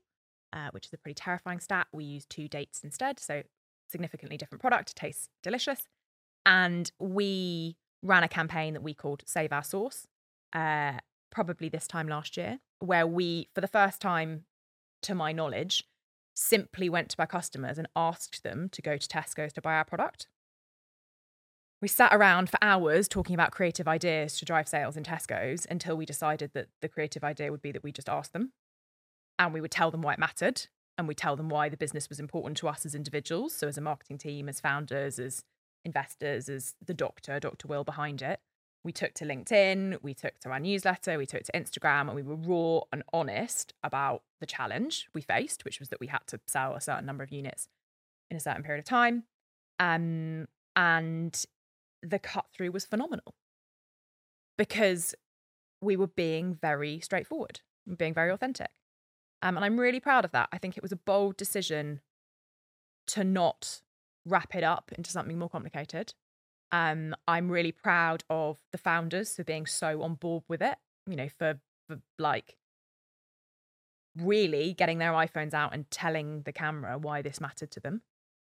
uh, 0.51 0.69
which 0.71 0.85
is 0.85 0.93
a 0.93 0.97
pretty 0.99 1.15
terrifying 1.15 1.59
stat 1.59 1.87
we 1.91 2.03
use 2.03 2.25
two 2.27 2.47
dates 2.47 2.81
instead 2.83 3.19
so 3.19 3.41
significantly 3.93 4.37
different 4.37 4.61
product, 4.61 4.95
tastes 4.95 5.29
delicious. 5.41 5.87
And 6.45 6.91
we 6.99 7.77
ran 8.01 8.23
a 8.23 8.27
campaign 8.27 8.73
that 8.73 8.83
we 8.83 8.93
called 8.93 9.23
Save 9.25 9.53
Our 9.53 9.63
Sauce, 9.63 10.07
uh, 10.51 10.93
probably 11.31 11.69
this 11.69 11.87
time 11.87 12.07
last 12.07 12.35
year, 12.35 12.59
where 12.79 13.07
we, 13.07 13.47
for 13.55 13.61
the 13.61 13.67
first 13.67 14.01
time 14.01 14.45
to 15.03 15.15
my 15.15 15.31
knowledge, 15.31 15.83
simply 16.33 16.89
went 16.89 17.09
to 17.09 17.19
our 17.19 17.27
customers 17.27 17.77
and 17.77 17.87
asked 17.95 18.43
them 18.43 18.69
to 18.71 18.81
go 18.81 18.97
to 18.97 19.07
Tesco's 19.07 19.53
to 19.53 19.61
buy 19.61 19.75
our 19.75 19.85
product. 19.85 20.27
We 21.81 21.87
sat 21.87 22.13
around 22.13 22.49
for 22.49 22.57
hours 22.61 23.07
talking 23.07 23.33
about 23.33 23.51
creative 23.51 23.87
ideas 23.87 24.37
to 24.37 24.45
drive 24.45 24.69
sales 24.69 24.95
in 24.95 25.03
Tesco's 25.03 25.67
until 25.69 25.97
we 25.97 26.05
decided 26.05 26.51
that 26.53 26.69
the 26.81 26.87
creative 26.87 27.23
idea 27.23 27.51
would 27.51 27.61
be 27.61 27.73
that 27.73 27.83
we 27.83 27.91
just 27.91 28.07
asked 28.07 28.31
them 28.31 28.53
and 29.37 29.53
we 29.53 29.59
would 29.59 29.71
tell 29.71 29.91
them 29.91 30.01
why 30.01 30.13
it 30.13 30.19
mattered 30.19 30.67
and 30.97 31.07
we 31.07 31.15
tell 31.15 31.35
them 31.35 31.49
why 31.49 31.69
the 31.69 31.77
business 31.77 32.07
was 32.07 32.19
important 32.19 32.57
to 32.57 32.67
us 32.67 32.85
as 32.85 32.95
individuals. 32.95 33.53
So, 33.53 33.67
as 33.67 33.77
a 33.77 33.81
marketing 33.81 34.17
team, 34.17 34.47
as 34.47 34.59
founders, 34.59 35.19
as 35.19 35.43
investors, 35.83 36.49
as 36.49 36.75
the 36.85 36.93
doctor, 36.93 37.39
Dr. 37.39 37.67
Will 37.67 37.83
behind 37.83 38.21
it. 38.21 38.39
We 38.83 38.91
took 38.91 39.13
to 39.15 39.25
LinkedIn, 39.25 39.99
we 40.01 40.13
took 40.13 40.39
to 40.41 40.49
our 40.49 40.59
newsletter, 40.59 41.17
we 41.17 41.25
took 41.25 41.43
to 41.43 41.51
Instagram, 41.53 42.01
and 42.01 42.15
we 42.15 42.21
were 42.21 42.35
raw 42.35 42.81
and 42.91 43.03
honest 43.13 43.73
about 43.83 44.23
the 44.41 44.45
challenge 44.45 45.07
we 45.13 45.21
faced, 45.21 45.63
which 45.63 45.79
was 45.79 45.89
that 45.89 46.01
we 46.01 46.07
had 46.07 46.27
to 46.27 46.39
sell 46.47 46.75
a 46.75 46.81
certain 46.81 47.05
number 47.05 47.23
of 47.23 47.31
units 47.31 47.69
in 48.29 48.35
a 48.35 48.41
certain 48.41 48.63
period 48.63 48.79
of 48.79 48.85
time. 48.85 49.23
Um, 49.79 50.47
and 50.75 51.45
the 52.01 52.19
cut 52.19 52.45
through 52.53 52.71
was 52.71 52.85
phenomenal 52.85 53.35
because 54.57 55.15
we 55.81 55.95
were 55.95 56.07
being 56.07 56.55
very 56.55 56.99
straightforward, 56.99 57.61
being 57.97 58.13
very 58.13 58.31
authentic. 58.31 58.71
Um, 59.41 59.55
and 59.57 59.65
I'm 59.65 59.79
really 59.79 59.99
proud 59.99 60.25
of 60.25 60.31
that. 60.31 60.49
I 60.51 60.57
think 60.57 60.77
it 60.77 60.83
was 60.83 60.91
a 60.91 60.97
bold 60.97 61.37
decision 61.37 62.01
to 63.07 63.23
not 63.23 63.81
wrap 64.25 64.55
it 64.55 64.63
up 64.63 64.91
into 64.95 65.11
something 65.11 65.37
more 65.37 65.49
complicated. 65.49 66.13
Um, 66.73 67.15
I'm 67.27 67.49
really 67.49 67.71
proud 67.71 68.23
of 68.29 68.57
the 68.71 68.77
founders 68.77 69.35
for 69.35 69.43
being 69.43 69.65
so 69.65 70.01
on 70.01 70.15
board 70.15 70.43
with 70.49 70.61
it, 70.61 70.75
you 71.07 71.15
know, 71.15 71.29
for, 71.29 71.59
for 71.87 71.99
like 72.17 72.57
really 74.17 74.73
getting 74.73 74.97
their 74.97 75.11
iPhones 75.13 75.53
out 75.53 75.73
and 75.73 75.89
telling 75.89 76.41
the 76.43 76.51
camera 76.51 76.97
why 76.97 77.21
this 77.21 77.39
mattered 77.41 77.71
to 77.71 77.79
them. 77.79 78.01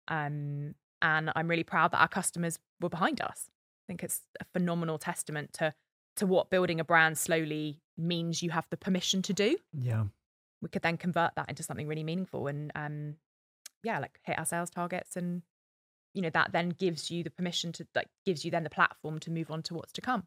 Um, 0.08 0.76
and 1.02 1.32
I'm 1.36 1.48
really 1.48 1.64
proud 1.64 1.92
that 1.92 2.02
our 2.02 2.08
customers 2.08 2.60
were 2.82 2.90
behind 2.90 3.22
us. 3.22 3.48
I 3.50 3.84
think 3.88 4.04
it's 4.04 4.22
a 4.40 4.46
phenomenal 4.54 4.98
testament 4.98 5.54
to 5.54 5.74
to 6.18 6.26
what 6.28 6.50
building 6.50 6.82
a 6.82 6.84
brand 6.84 7.18
slowly 7.18 7.80
means 7.98 8.44
you 8.44 8.50
have 8.50 8.68
the 8.70 8.76
permission 8.76 9.22
to 9.22 9.32
do 9.32 9.56
Yeah. 9.74 10.04
we 10.62 10.68
could 10.68 10.82
then 10.82 10.98
convert 10.98 11.36
that 11.36 11.48
into 11.48 11.64
something 11.64 11.88
really 11.88 12.04
meaningful 12.04 12.48
and 12.48 12.72
um 12.76 13.16
yeah 13.84 14.00
like 14.00 14.20
hit 14.24 14.38
our 14.38 14.44
sales 14.46 14.70
targets 14.70 15.16
and 15.16 15.44
you 16.13 16.22
know 16.22 16.30
that 16.32 16.52
then 16.52 16.69
gives 16.69 17.10
you 17.12 17.24
the 17.24 17.30
permission 17.30 17.72
to 17.74 17.86
like 17.95 18.08
gives 18.26 18.43
you 18.45 18.52
then 18.52 18.63
the 18.63 18.69
platform 18.69 19.19
to 19.19 19.32
move 19.32 19.52
on 19.52 19.62
to 19.63 19.74
what's 19.74 19.91
to 19.93 20.02
come 20.02 20.24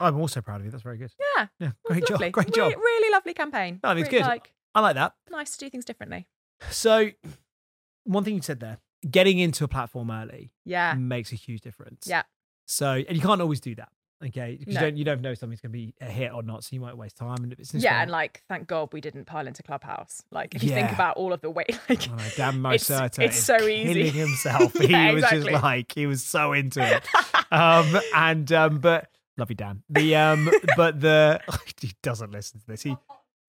I'm 0.00 0.18
also 0.20 0.40
proud 0.42 0.60
of 0.60 0.64
you. 0.64 0.70
That's 0.72 0.82
very 0.82 0.98
good. 0.98 1.12
yeah 1.36 1.46
Yeah. 1.60 1.70
Great 1.84 2.06
job. 2.06 2.20
Great 2.32 2.52
job. 2.52 2.72
really 2.76 3.12
lovely 3.12 3.32
campaign 3.34 3.80
No, 3.82 3.90
I 3.90 3.94
think 3.94 4.06
it's 4.06 4.12
Really, 4.12 4.22
good. 4.24 4.28
like 4.28 4.52
I 4.74 4.80
like 4.80 4.94
that. 4.96 5.14
nice 5.30 5.52
to 5.56 5.58
do 5.64 5.70
things 5.70 5.84
differently 5.84 6.26
So, 6.70 7.10
one 8.04 8.24
thing 8.24 8.34
you 8.34 8.42
said 8.42 8.60
there, 8.60 8.78
getting 9.08 9.38
into 9.38 9.64
a 9.64 9.68
platform 9.68 10.10
early 10.10 10.52
yeah 10.64 10.94
makes 10.94 11.32
a 11.32 11.36
huge 11.36 11.60
difference. 11.60 12.06
yeah 12.08 12.22
So, 12.66 12.90
and 13.08 13.16
you 13.16 13.20
can't 13.22 13.40
always 13.40 13.60
do 13.60 13.74
that. 13.76 13.90
Okay. 14.26 14.58
No. 14.66 14.72
you 14.72 14.78
don't 14.78 14.96
you 14.96 15.04
don't 15.04 15.20
know 15.20 15.30
if 15.32 15.38
something's 15.38 15.60
going 15.60 15.72
to 15.72 15.78
be 15.78 15.94
a 16.00 16.06
hit 16.06 16.32
or 16.32 16.42
not. 16.42 16.64
So 16.64 16.70
you 16.72 16.80
might 16.80 16.96
waste 16.96 17.16
time. 17.16 17.42
And 17.44 17.52
it's 17.52 17.74
yeah 17.74 18.00
and 18.02 18.10
like 18.10 18.42
thank 18.48 18.66
god 18.66 18.88
we 18.92 19.00
didn't 19.00 19.24
pile 19.26 19.46
into 19.46 19.62
clubhouse 19.62 20.22
like 20.30 20.54
if 20.54 20.62
you 20.62 20.70
think 20.70 20.90
about 20.92 21.16
all 21.16 21.32
of 21.32 21.40
the 21.40 21.50
weight, 21.50 21.78
like 21.88 22.08
Oh, 22.10 22.14
no, 22.14 22.22
Dan 22.36 22.54
It's- 22.66 22.88
Murray-Serter 22.88 23.18
it's 23.24 23.38
so 23.38 23.56
easy. 23.66 24.08
himself. 24.18 24.74
Yeah, 24.80 25.08
he 25.08 25.14
was 25.14 25.24
exactly. 25.24 25.52
just 25.52 25.62
like 25.62 25.92
he 25.94 26.06
was 26.06 26.22
so 26.22 26.52
into 26.52 26.80
it. 26.82 27.06
um, 27.52 27.98
and 28.14 28.50
um, 28.52 28.78
but 28.80 29.08
love 29.36 29.50
you, 29.50 29.56
Dan. 29.56 29.82
The 29.90 30.16
um, 30.16 30.50
but 30.76 31.00
the 31.00 31.40
he 31.80 31.92
doesn't 32.02 32.30
listen 32.32 32.60
to 32.60 32.66
this. 32.66 32.82
He 32.82 32.96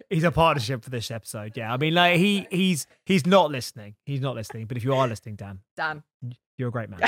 he's 0.09 0.23
a 0.23 0.31
partnership 0.31 0.83
for 0.83 0.89
this 0.89 1.09
episode. 1.11 1.53
Yeah, 1.55 1.73
I 1.73 1.77
mean, 1.77 1.93
like 1.93 2.17
he 2.17 2.47
he's 2.51 2.87
he's 3.05 3.25
not 3.25 3.51
listening. 3.51 3.95
He's 4.05 4.21
not 4.21 4.35
listening. 4.35 4.65
But 4.65 4.77
if 4.77 4.83
you 4.83 4.93
are 4.93 5.07
listening, 5.07 5.35
Dan, 5.35 5.59
dan 5.77 6.03
you're 6.57 6.69
a 6.69 6.71
great 6.71 6.89
man. 6.89 6.99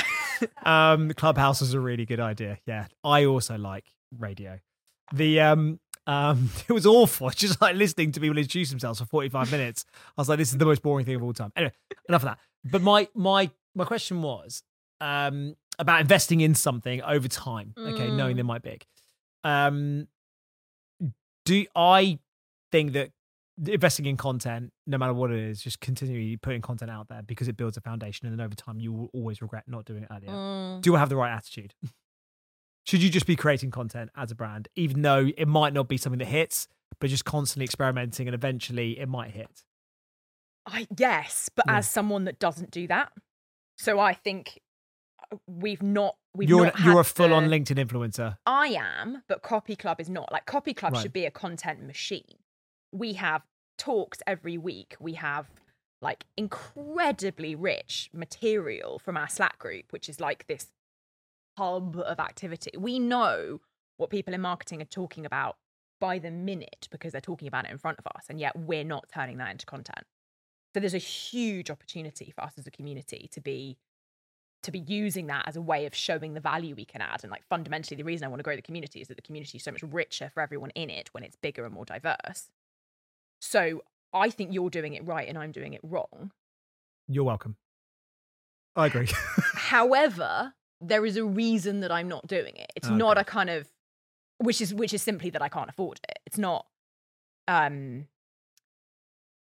Um, 0.65 1.12
Clubhouse 1.13 1.62
is 1.62 1.73
a 1.73 1.80
really 1.80 2.06
good 2.06 2.19
idea. 2.19 2.58
Yeah, 2.65 2.88
I 3.04 3.26
also 3.26 3.58
like 3.58 3.86
radio. 4.17 4.60
The 5.13 5.39
um. 5.41 5.80
Um, 6.06 6.50
it 6.69 6.71
was 6.71 6.86
awful. 6.86 7.28
It's 7.28 7.36
just 7.36 7.60
like 7.62 7.76
listening 7.76 8.13
to 8.13 8.21
people 8.21 8.38
introduce 8.38 8.69
themselves 8.69 9.00
for 9.00 9.06
45 9.06 9.52
minutes. 9.52 9.84
I 10.17 10.21
was 10.21 10.30
like, 10.30 10.38
this 10.38 10.52
is 10.54 10.58
the 10.58 10.63
most 10.65 10.82
boring 10.82 11.06
thing 11.06 11.15
of 11.15 11.23
all 11.23 11.34
time. 11.34 11.52
Anyway, 11.58 11.73
enough 12.08 12.21
of 12.23 12.28
that. 12.30 12.39
But 12.63 12.82
my 12.82 13.10
my 13.13 13.52
my 13.76 13.84
question 13.84 14.21
was 14.21 14.63
um 15.02 15.56
about 15.78 16.00
investing 16.00 16.39
in 16.39 16.56
something 16.56 17.02
over 17.02 17.28
time. 17.28 17.73
Okay, 17.78 18.10
knowing 18.10 18.36
Mm. 18.36 18.38
they 18.38 18.43
might 18.43 18.62
be 18.63 18.69
big. 18.69 18.86
Um 19.43 20.08
do 21.45 21.65
I 21.76 22.19
think 22.71 22.93
that 22.93 23.12
investing 23.65 24.05
in 24.05 24.17
content, 24.17 24.71
no 24.85 24.97
matter 24.97 25.13
what 25.13 25.31
it 25.31 25.39
is, 25.39 25.61
just 25.61 25.79
continually 25.79 26.37
putting 26.37 26.61
content 26.61 26.91
out 26.91 27.07
there 27.07 27.21
because 27.23 27.47
it 27.47 27.57
builds 27.57 27.77
a 27.77 27.81
foundation 27.81 28.27
and 28.27 28.37
then 28.37 28.45
over 28.45 28.55
time 28.55 28.79
you 28.79 28.93
will 28.93 29.09
always 29.13 29.41
regret 29.41 29.63
not 29.67 29.85
doing 29.85 30.03
it 30.03 30.09
earlier. 30.11 30.29
Mm. 30.29 30.81
Do 30.81 30.95
I 30.95 30.99
have 30.99 31.09
the 31.09 31.15
right 31.15 31.33
attitude? 31.33 31.73
Should 32.85 33.01
you 33.03 33.09
just 33.09 33.25
be 33.25 33.35
creating 33.35 33.71
content 33.71 34.11
as 34.15 34.31
a 34.31 34.35
brand, 34.35 34.69
even 34.75 35.01
though 35.01 35.29
it 35.37 35.47
might 35.47 35.73
not 35.73 35.87
be 35.89 35.97
something 35.97 36.19
that 36.19 36.25
hits, 36.27 36.67
but 36.99 37.09
just 37.09 37.25
constantly 37.25 37.65
experimenting 37.65 38.27
and 38.27 38.35
eventually 38.35 38.97
it 38.99 39.09
might 39.09 39.31
hit? 39.31 39.63
I 40.65 40.87
yes, 40.97 41.49
but 41.53 41.65
Yeah. 41.67 41.77
as 41.77 41.89
someone 41.89 42.25
that 42.25 42.39
doesn't 42.39 42.71
do 42.71 42.87
that, 42.87 43.11
so 43.77 43.99
I 43.99 44.13
think 44.13 44.59
we've 45.47 45.81
not 45.81 46.15
we've 46.33 46.47
you're 46.47 46.65
not 46.65 46.79
you're 46.79 46.99
a 47.01 47.03
full 47.03 47.33
on 47.33 47.47
LinkedIn 47.49 47.77
influencer. 47.85 48.37
I 48.45 48.67
am, 48.79 49.23
but 49.27 49.41
Copy 49.41 49.75
Club 49.75 49.99
is 49.99 50.09
not. 50.09 50.31
Like 50.31 50.45
Copy 50.45 50.73
Club 50.73 50.93
Right. 50.93 51.01
should 51.01 51.13
be 51.13 51.25
a 51.25 51.31
content 51.31 51.83
machine. 51.83 52.23
We 52.97 53.13
have 53.13 53.43
talks 53.77 54.19
every 54.25 54.57
week. 54.57 54.95
We 54.99 55.13
have 55.13 55.49
like 56.01 56.25
incredibly 56.36 57.55
rich 57.55 58.10
material 58.13 58.99
from 58.99 59.17
our 59.17 59.29
Slack 59.29 59.57
group, 59.60 59.91
which 59.91 60.10
is 60.10 60.19
like 60.19 60.47
this 60.47 60.67
hub 61.57 61.97
of 61.97 62.19
activity. 62.19 62.71
We 62.77 62.99
know 62.99 63.62
what 63.97 64.10
people 64.10 64.33
in 64.33 64.41
marketing 64.41 64.81
are 64.81 64.86
talking 64.86 65.25
about 65.25 65.57
by 65.99 66.19
the 66.19 66.29
minute 66.29 66.88
because 66.91 67.12
they're 67.12 67.21
talking 67.21 67.47
about 67.47 67.65
it 67.65 67.71
in 67.71 67.79
front 67.79 67.97
of 67.97 68.05
us, 68.15 68.25
and 68.29 68.39
yet 68.39 68.55
we're 68.55 68.83
not 68.83 69.10
turning 69.13 69.38
that 69.38 69.51
into 69.51 69.65
content. 69.65 70.05
So 70.73 70.79
there's 70.79 70.93
a 70.93 70.99
huge 70.99 71.71
opportunity 71.71 72.31
for 72.36 72.43
us 72.43 72.53
as 72.57 72.67
a 72.67 72.71
community 72.71 73.27
to 73.31 73.41
be 73.41 73.77
to 74.63 74.71
be 74.71 74.79
using 74.79 75.27
that 75.27 75.47
as 75.47 75.55
a 75.55 75.62
way 75.62 75.86
of 75.86 75.95
showing 75.95 76.33
the 76.33 76.39
value 76.39 76.75
we 76.75 76.83
can 76.83 76.99
add. 76.99 77.23
And 77.23 77.31
like 77.31 77.45
fundamentally, 77.47 77.95
the 77.95 78.03
reason 78.03 78.25
I 78.25 78.27
want 78.27 78.39
to 78.39 78.43
grow 78.43 78.55
the 78.55 78.62
community 78.62 78.99
is 78.99 79.07
that 79.07 79.15
the 79.15 79.21
community 79.21 79.57
is 79.57 79.63
so 79.63 79.71
much 79.71 79.83
richer 79.83 80.29
for 80.33 80.41
everyone 80.41 80.71
in 80.71 80.89
it 80.89 81.10
when 81.13 81.23
it's 81.23 81.36
bigger 81.36 81.63
and 81.63 81.73
more 81.73 81.86
diverse. 81.86 82.49
So 83.39 83.84
I 84.13 84.30
think 84.30 84.54
you're 84.54 84.69
doing 84.69 84.93
it 84.93 85.06
right 85.06 85.28
and 85.28 85.38
I'm 85.38 85.52
doing 85.52 85.73
it 85.73 85.82
wrong. 85.84 86.32
You're 87.08 87.23
welcome. 87.23 87.56
I 88.76 88.88
agree. 88.88 89.08
However, 89.56 90.54
there 90.82 91.06
is 91.06 91.17
a 91.17 91.26
reason 91.26 91.80
that 91.82 91.91
I'm 91.91 92.08
not 92.08 92.28
doing 92.28 92.56
it. 92.56 92.71
It's 92.76 92.88
Okay. 92.88 92.95
not 92.95 93.17
a 93.17 93.23
kind 93.23 93.50
of 93.50 93.67
which 94.39 94.62
is 94.62 94.73
which 94.73 94.93
is 94.93 95.02
simply 95.02 95.30
that 95.32 95.41
I 95.41 95.50
can't 95.50 95.69
afford 95.69 96.00
it. 96.08 96.19
It's 96.26 96.38
not 96.38 96.67
um 97.47 98.08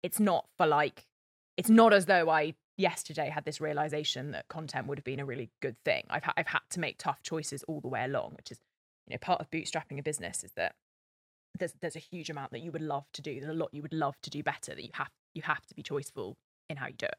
it's 0.02 0.20
not 0.20 0.46
for 0.56 0.66
like 0.66 1.06
it's 1.56 1.68
not 1.68 1.92
as 1.92 2.06
though 2.06 2.30
I 2.30 2.54
yesterday 2.78 3.28
had 3.30 3.44
this 3.44 3.60
realization 3.60 4.30
that 4.32 4.48
content 4.48 4.86
would 4.86 4.98
have 4.98 5.04
been 5.04 5.20
a 5.20 5.24
really 5.24 5.50
good 5.60 5.76
thing. 5.84 6.04
I've 6.10 6.24
ha- 6.24 6.34
I've 6.36 6.46
had 6.46 6.60
to 6.70 6.80
make 6.80 6.98
tough 6.98 7.22
choices 7.22 7.62
all 7.64 7.80
the 7.80 7.88
way 7.88 8.04
along, 8.04 8.34
which 8.36 8.50
is 8.50 8.58
you 9.06 9.14
know 9.14 9.18
part 9.18 9.40
of 9.40 9.50
bootstrapping 9.50 9.98
a 9.98 10.02
business 10.02 10.44
is 10.44 10.52
that 10.56 10.74
there's 11.58 11.74
there's 11.80 11.96
a 11.96 12.00
huge 12.00 12.30
amount 12.30 12.52
that 12.52 12.60
you 12.60 12.72
would 12.72 12.82
love 12.82 13.06
to 13.14 13.22
do. 13.22 13.40
There's 13.40 13.50
a 13.50 13.58
lot 13.58 13.70
you 13.72 13.82
would 13.82 13.92
love 13.92 14.14
to 14.22 14.30
do 14.30 14.42
better 14.42 14.74
that 14.74 14.82
you 14.82 14.90
have 14.94 15.10
you 15.34 15.42
have 15.42 15.66
to 15.66 15.74
be 15.74 15.82
choiceful 15.82 16.34
in 16.68 16.76
how 16.76 16.86
you 16.86 16.94
do 16.94 17.06
it. 17.06 17.16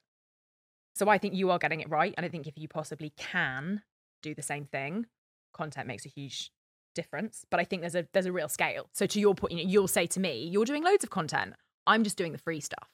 So 0.96 1.10
I 1.10 1.18
think 1.18 1.36
you 1.36 1.52
are 1.52 1.60
getting 1.60 1.80
it 1.80 1.90
right, 1.90 2.14
and 2.18 2.26
I 2.26 2.30
think 2.30 2.48
if 2.48 2.58
you 2.58 2.68
possibly 2.68 3.14
can 3.18 3.84
do 4.24 4.34
the 4.34 4.42
same 4.42 4.66
thing, 4.66 5.06
content 5.54 5.88
makes 5.88 6.06
a 6.06 6.10
huge 6.10 6.52
difference. 6.96 7.46
But 7.52 7.60
I 7.60 7.64
think 7.64 7.82
there's 7.82 7.96
a 7.96 8.08
there's 8.14 8.26
a 8.26 8.32
real 8.32 8.50
scale. 8.50 8.90
So 8.94 9.06
to 9.06 9.20
your 9.20 9.36
point, 9.36 9.54
you 9.54 9.64
know, 9.64 9.70
you'll 9.70 9.88
say 9.88 10.08
to 10.08 10.20
me, 10.20 10.48
"You're 10.48 10.66
doing 10.66 10.84
loads 10.84 11.04
of 11.04 11.10
content. 11.10 11.54
I'm 11.86 12.04
just 12.04 12.18
doing 12.18 12.32
the 12.32 12.38
free 12.38 12.60
stuff." 12.60 12.90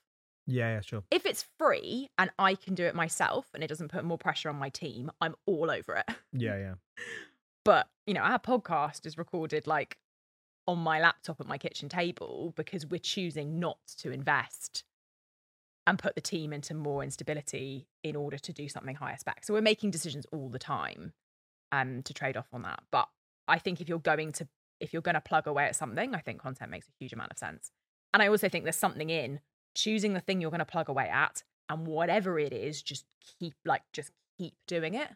yeah, 0.45 0.73
yeah, 0.73 0.81
sure. 0.81 1.03
If 1.09 1.25
it's 1.25 1.45
free 1.57 2.09
and 2.17 2.29
I 2.37 2.55
can 2.55 2.75
do 2.75 2.83
it 2.83 2.95
myself, 2.95 3.47
and 3.53 3.63
it 3.63 3.67
doesn't 3.67 3.89
put 3.89 4.03
more 4.03 4.17
pressure 4.17 4.49
on 4.49 4.57
my 4.57 4.69
team, 4.69 5.11
I'm 5.21 5.35
all 5.45 5.71
over 5.71 5.95
it. 5.95 6.15
Yeah, 6.31 6.57
yeah. 6.57 6.73
But 7.65 7.87
you 8.05 8.13
know, 8.13 8.19
our 8.19 8.39
podcast 8.39 9.05
is 9.05 9.17
recorded 9.17 9.67
like 9.67 9.97
on 10.67 10.79
my 10.79 10.99
laptop 10.99 11.39
at 11.39 11.47
my 11.47 11.57
kitchen 11.57 11.89
table 11.89 12.53
because 12.55 12.85
we're 12.85 12.99
choosing 12.99 13.59
not 13.59 13.77
to 13.97 14.11
invest 14.11 14.83
and 15.85 15.99
put 15.99 16.15
the 16.15 16.21
team 16.21 16.53
into 16.53 16.73
more 16.73 17.03
instability 17.03 17.87
in 18.03 18.15
order 18.15 18.37
to 18.37 18.53
do 18.53 18.69
something 18.69 18.95
higher 18.95 19.17
spec. 19.17 19.43
So 19.43 19.53
we're 19.53 19.61
making 19.61 19.91
decisions 19.91 20.25
all 20.31 20.49
the 20.49 20.59
time 20.59 21.13
um 21.71 22.03
to 22.03 22.13
trade 22.13 22.37
off 22.37 22.47
on 22.53 22.61
that. 22.61 22.81
But 22.91 23.07
I 23.47 23.59
think 23.59 23.81
if 23.81 23.89
you're 23.89 23.99
going 23.99 24.31
to 24.33 24.47
if 24.79 24.93
you're 24.93 25.01
going 25.01 25.15
to 25.15 25.21
plug 25.21 25.47
away 25.47 25.65
at 25.65 25.75
something, 25.75 26.15
I 26.15 26.19
think 26.19 26.41
content 26.41 26.71
makes 26.71 26.87
a 26.87 26.91
huge 26.99 27.13
amount 27.13 27.31
of 27.31 27.37
sense. 27.37 27.71
And 28.13 28.21
I 28.21 28.27
also 28.27 28.49
think 28.49 28.63
there's 28.63 28.75
something 28.75 29.09
in 29.09 29.39
choosing 29.75 30.13
the 30.13 30.19
thing 30.19 30.39
you're 30.39 30.51
going 30.51 30.59
to 30.59 30.65
plug 30.65 30.89
away 30.89 31.09
at 31.09 31.43
and 31.69 31.87
whatever 31.87 32.37
it 32.37 32.53
is, 32.53 32.81
just 32.81 33.05
keep 33.39 33.55
like 33.65 33.81
just 33.91 34.11
keep 34.37 34.53
doing 34.67 34.93
it 34.93 35.09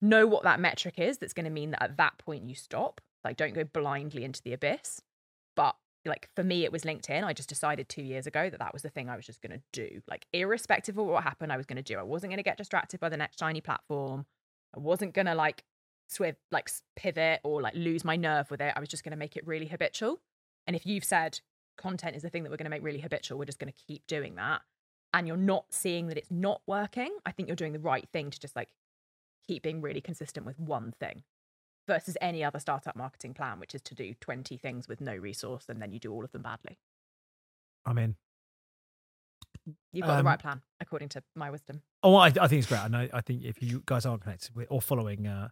know 0.00 0.26
what 0.26 0.44
that 0.44 0.60
metric 0.60 0.98
is 0.98 1.18
that's 1.18 1.32
going 1.32 1.44
to 1.44 1.50
mean 1.50 1.70
that 1.70 1.82
at 1.82 1.96
that 1.96 2.18
point 2.18 2.48
you 2.48 2.54
stop 2.54 3.00
like 3.26 3.36
don't 3.36 3.54
go 3.54 3.64
blindly 3.64 4.24
into 4.24 4.42
the 4.42 4.52
abyss. 4.52 5.02
But 5.54 5.74
like 6.04 6.28
for 6.34 6.44
me 6.44 6.64
it 6.64 6.72
was 6.72 6.82
linkedin. 6.82 7.24
I 7.24 7.32
just 7.32 7.48
decided 7.48 7.88
two 7.88 8.02
years 8.02 8.26
ago 8.26 8.48
that 8.48 8.60
that 8.60 8.72
was 8.72 8.82
the 8.82 8.88
thing 8.88 9.10
i 9.10 9.16
was 9.16 9.26
just 9.26 9.42
going 9.42 9.58
to 9.58 9.62
do. 9.72 10.00
Like 10.08 10.26
irrespective 10.32 10.96
of 10.96 11.06
what 11.06 11.24
happened 11.24 11.52
i 11.52 11.56
was 11.56 11.66
going 11.66 11.76
to 11.76 11.82
do. 11.82 11.98
I 11.98 12.02
wasn't 12.02 12.30
going 12.30 12.38
to 12.38 12.44
get 12.44 12.56
distracted 12.56 13.00
by 13.00 13.08
the 13.08 13.16
next 13.16 13.38
shiny 13.38 13.60
platform. 13.60 14.26
I 14.74 14.78
wasn't 14.78 15.14
going 15.14 15.26
to 15.26 15.34
like 15.34 15.64
swift 16.08 16.38
like 16.52 16.70
pivot 16.94 17.40
or 17.42 17.60
like 17.60 17.74
lose 17.74 18.04
my 18.04 18.16
nerve 18.16 18.50
with 18.50 18.60
it. 18.60 18.72
I 18.76 18.80
was 18.80 18.88
just 18.88 19.02
going 19.02 19.10
to 19.10 19.18
make 19.18 19.36
it 19.36 19.46
really 19.46 19.66
habitual. 19.66 20.20
And 20.66 20.76
if 20.76 20.86
you've 20.86 21.04
said 21.04 21.40
content 21.76 22.16
is 22.16 22.22
the 22.22 22.30
thing 22.30 22.44
that 22.44 22.50
we're 22.50 22.56
going 22.56 22.64
to 22.64 22.70
make 22.70 22.82
really 22.82 23.00
habitual 23.00 23.38
we're 23.38 23.44
just 23.44 23.58
going 23.58 23.72
to 23.72 23.84
keep 23.86 24.06
doing 24.06 24.36
that. 24.36 24.62
And 25.12 25.26
you're 25.26 25.36
not 25.36 25.66
seeing 25.70 26.08
that 26.08 26.18
it's 26.18 26.30
not 26.30 26.60
working 26.66 27.16
i 27.26 27.32
think 27.32 27.48
you're 27.48 27.56
doing 27.56 27.72
the 27.72 27.78
right 27.78 28.06
thing 28.12 28.30
to 28.30 28.40
just 28.40 28.56
like 28.56 28.68
keep 29.46 29.62
being 29.62 29.80
really 29.80 30.00
consistent 30.00 30.44
with 30.46 30.58
one 30.58 30.92
thing 30.98 31.22
versus 31.86 32.16
any 32.20 32.42
other 32.44 32.58
startup 32.58 32.96
marketing 32.96 33.34
plan, 33.34 33.60
which 33.60 33.74
is 33.74 33.82
to 33.82 33.94
do 33.94 34.14
20 34.20 34.56
things 34.56 34.88
with 34.88 35.00
no 35.00 35.14
resource 35.14 35.66
and 35.68 35.80
then 35.80 35.92
you 35.92 35.98
do 35.98 36.12
all 36.12 36.24
of 36.24 36.32
them 36.32 36.42
badly. 36.42 36.78
I'm 37.84 37.98
in. 37.98 38.16
You've 39.92 40.04
got 40.06 40.12
Um, 40.12 40.18
the 40.18 40.24
right 40.24 40.38
plan, 40.38 40.62
according 40.80 41.08
to 41.10 41.22
my 41.34 41.50
wisdom. 41.50 41.82
Oh, 42.02 42.14
I, 42.16 42.26
I 42.26 42.46
think 42.48 42.52
it's 42.60 42.66
great. 42.68 42.78
I. 42.80 43.08
I 43.12 43.20
think 43.20 43.42
if 43.44 43.62
you 43.62 43.82
guys 43.84 44.06
aren't 44.06 44.22
connected 44.22 44.54
with 44.54 44.68
or 44.70 44.80
following 44.80 45.26
uh, 45.26 45.48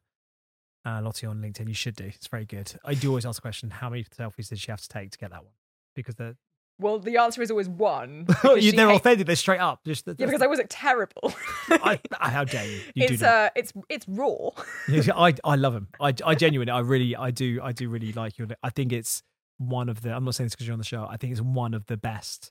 uh, 0.85 1.01
Lottie 1.03 1.27
on 1.27 1.40
LinkedIn, 1.40 1.66
you 1.66 1.75
should 1.75 1.97
do. 1.97 2.05
It's 2.05 2.29
very 2.29 2.44
good. 2.44 2.75
I 2.85 2.94
do 2.94 3.09
always 3.09 3.27
ask 3.27 3.37
the 3.37 3.42
question: 3.42 3.70
How 3.70 3.88
many 3.90 4.05
selfies 4.05 4.49
did 4.51 4.61
she 4.61 4.70
have 4.70 4.81
to 4.81 4.88
take 4.88 5.11
to 5.12 5.18
get 5.18 5.31
that 5.31 5.42
one? 5.44 5.55
Because 5.97 6.14
they're 6.14 6.37
Well, 6.81 6.99
the 6.99 7.19
answer 7.19 7.41
is 7.41 7.51
always 7.51 7.69
one. 7.69 8.27
you, 8.45 8.73
they're 8.73 8.89
hates- 8.89 9.01
authentic. 9.01 9.27
They're 9.27 9.37
straight 9.37 9.61
up. 9.61 9.85
Just 9.85 10.07
Yeah, 10.07 10.15
because 10.27 10.43
I 10.43 10.47
wasn't 10.47 10.71
terrible. 10.71 11.33
I, 11.71 12.01
how 12.13 12.45
dare 12.45 12.67
you? 12.67 12.81
You 12.95 13.07
it's 13.07 13.23
uh, 13.23 13.51
it's 13.55 13.73
it's 13.89 14.09
raw. 14.09 14.51
I 15.15 15.35
I 15.45 15.57
love 15.57 15.75
him. 15.75 15.89
I 16.01 16.15
I 16.25 16.35
genuinely, 16.35 16.73
I 16.73 16.81
really, 16.81 17.15
I 17.15 17.31
do, 17.31 17.61
I 17.63 17.73
do 17.73 17.89
really 17.89 18.13
like 18.13 18.39
you. 18.39 18.49
I 18.63 18.71
think 18.71 18.93
it's 18.93 19.23
one 19.59 19.89
of 19.89 20.03
the. 20.03 20.13
I'm 20.13 20.25
not 20.25 20.35
saying 20.35 20.47
this 20.47 20.55
because 20.55 20.67
you're 20.67 20.75
on 20.75 20.81
the 20.81 20.85
show. 20.85 21.07
I 21.09 21.17
think 21.17 21.33
it's 21.33 21.41
one 21.41 21.75
of 21.75 21.87
the 21.87 21.97
best 21.97 22.51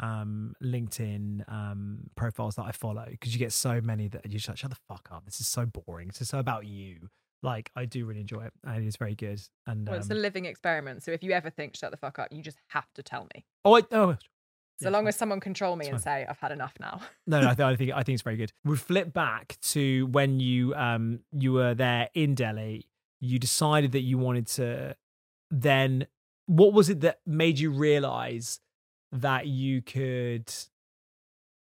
um 0.00 0.54
LinkedIn 0.62 1.42
um 1.52 1.98
profiles 2.14 2.54
that 2.54 2.62
I 2.62 2.70
follow 2.70 3.04
because 3.10 3.32
you 3.32 3.38
get 3.40 3.52
so 3.52 3.80
many 3.80 4.06
that 4.06 4.24
you're 4.24 4.38
just 4.38 4.48
like, 4.48 4.56
shut 4.56 4.70
the 4.70 4.76
fuck 4.88 5.08
up. 5.12 5.24
This 5.24 5.40
is 5.40 5.48
so 5.48 5.66
boring. 5.66 6.08
This 6.08 6.22
is 6.22 6.28
so 6.28 6.38
about 6.38 6.66
you. 6.66 7.08
Like 7.42 7.70
I 7.76 7.84
do 7.84 8.04
really 8.04 8.20
enjoy 8.20 8.44
it, 8.44 8.52
and 8.64 8.86
it's 8.86 8.96
very 8.96 9.14
good. 9.14 9.40
And 9.66 9.88
Well, 9.88 9.98
it's 9.98 10.10
a 10.10 10.14
um, 10.14 10.20
living 10.20 10.44
experiment. 10.46 11.02
So 11.02 11.12
if 11.12 11.22
you 11.22 11.32
ever 11.32 11.50
think 11.50 11.76
shut 11.76 11.90
the 11.90 11.96
fuck 11.96 12.18
up, 12.18 12.28
you 12.32 12.42
just 12.42 12.58
have 12.68 12.92
to 12.94 13.02
tell 13.02 13.28
me. 13.34 13.44
oh, 13.64 13.76
I, 13.76 13.82
oh 13.92 14.16
So 14.80 14.88
Yeah, 14.88 14.90
long 14.90 15.02
fine. 15.02 15.08
as 15.08 15.16
someone 15.16 15.40
control 15.40 15.76
me 15.76 15.86
and 15.86 16.00
say 16.00 16.26
I've 16.28 16.38
had 16.38 16.52
enough 16.52 16.74
now. 16.80 17.00
no, 17.26 17.40
no, 17.40 17.50
I, 17.50 17.54
th- 17.54 17.66
I 17.66 17.76
think 17.76 17.92
I 17.92 18.02
think 18.02 18.14
it's 18.14 18.22
very 18.22 18.36
good. 18.36 18.52
We 18.64 18.76
flip 18.76 19.12
back 19.12 19.56
to 19.72 20.06
when 20.08 20.40
you 20.40 20.74
um 20.74 21.20
you 21.32 21.52
were 21.52 21.74
there 21.74 22.08
in 22.14 22.34
Delhi. 22.34 22.88
You 23.20 23.38
decided 23.38 23.92
that 23.92 24.02
you 24.02 24.18
wanted 24.18 24.46
to 24.48 24.96
then. 25.50 26.06
What 26.46 26.72
was 26.72 26.88
it 26.88 27.00
that 27.02 27.20
made 27.26 27.58
you 27.58 27.70
realize 27.70 28.60
that 29.12 29.46
you 29.46 29.82
could 29.82 30.50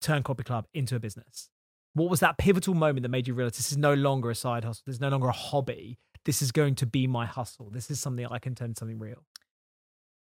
turn 0.01 0.23
Copy 0.23 0.43
Club 0.43 0.67
into 0.73 0.95
a 0.95 0.99
business? 0.99 1.49
What 1.93 2.09
was 2.09 2.19
that 2.19 2.37
pivotal 2.37 2.73
moment 2.73 3.03
that 3.03 3.09
made 3.09 3.27
you 3.27 3.33
realize 3.33 3.57
this 3.57 3.71
is 3.71 3.77
no 3.77 3.93
longer 3.93 4.29
a 4.29 4.35
side 4.35 4.63
hustle? 4.63 4.83
This 4.85 4.95
is 4.95 5.01
no 5.01 5.09
longer 5.09 5.27
a 5.27 5.33
hobby. 5.33 5.97
This 6.25 6.41
is 6.41 6.51
going 6.51 6.75
to 6.75 6.85
be 6.85 7.07
my 7.07 7.25
hustle. 7.25 7.69
This 7.69 7.89
is 7.89 7.99
something 7.99 8.25
I 8.25 8.39
can 8.39 8.55
turn 8.55 8.75
something 8.75 8.99
real. 8.99 9.25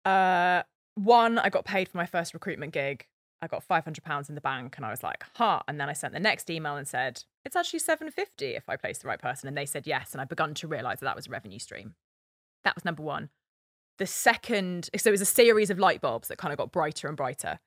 Uh, 0.05 0.63
one, 0.95 1.39
I 1.39 1.51
got 1.51 1.65
paid 1.65 1.89
for 1.89 1.99
my 1.99 2.07
first 2.07 2.33
recruitment 2.33 2.73
gig. 2.73 3.07
I 3.43 3.47
got 3.47 3.63
five 3.63 3.85
hundred 3.85 4.05
pounds 4.05 4.29
in 4.29 4.35
the 4.35 4.41
bank, 4.41 4.77
and 4.77 4.85
I 4.85 4.91
was 4.91 5.03
like, 5.03 5.25
"Huh." 5.35 5.63
And 5.67 5.81
then 5.81 5.89
I 5.89 5.95
sent 5.95 6.13
the 6.13 6.21
next 6.21 6.51
email 6.51 6.77
and 6.77 6.87
said, 6.87 7.25
"It's 7.45 7.57
actually 7.57 7.79
seven 7.79 8.11
fifty 8.11 8.55
if 8.55 8.69
I 8.69 8.77
place 8.77 8.99
the 8.99 9.09
right 9.09 9.21
person." 9.21 9.49
And 9.49 9.57
they 9.57 9.67
said 9.67 9.87
yes, 9.87 10.13
and 10.13 10.21
I 10.21 10.25
begun 10.25 10.55
to 10.55 10.69
realize 10.69 11.01
that 11.01 11.07
that 11.07 11.17
was 11.17 11.27
a 11.27 11.31
revenue 11.31 11.59
stream. 11.59 11.95
That 12.65 12.75
was 12.75 12.85
number 12.85 13.03
one. 13.03 13.31
The 13.99 14.07
second, 14.07 14.91
so 14.97 15.09
it 15.09 15.13
was 15.13 15.21
a 15.21 15.27
series 15.27 15.71
of 15.71 15.79
light 15.79 16.01
bulbs 16.01 16.29
that 16.29 16.39
kind 16.39 16.53
of 16.53 16.59
got 16.59 16.73
brighter 16.73 17.09
and 17.09 17.17
brighter. 17.17 17.61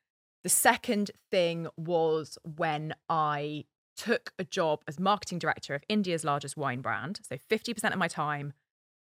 The 0.44 0.50
second 0.50 1.12
thing 1.32 1.68
was 1.78 2.38
when 2.44 2.94
I 3.10 3.66
took 3.96 4.34
a 4.40 4.44
job 4.44 4.82
as 4.88 5.00
marketing 5.00 5.40
director 5.40 5.76
of 5.76 5.84
India's 5.88 6.24
largest 6.24 6.58
wine 6.58 6.82
brand. 6.82 7.20
So 7.28 7.38
50% 7.38 7.92
of 7.92 7.98
my 7.98 8.08
time, 8.08 8.54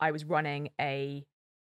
I 0.01 0.11
was 0.11 0.25
running 0.25 0.71
a 0.81 1.25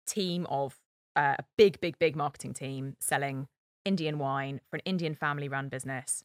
team 0.07 0.47
of 0.47 0.79
uh, 1.17 1.37
a 1.39 1.45
big, 1.57 1.81
big, 1.81 1.99
big 1.99 2.15
marketing 2.15 2.53
team 2.53 2.97
selling 3.01 3.49
Indian 3.85 4.19
wine 4.19 4.61
for 4.69 4.77
an 4.77 4.83
Indian 4.85 5.15
family 5.15 5.49
run 5.49 5.69
business, 5.69 6.25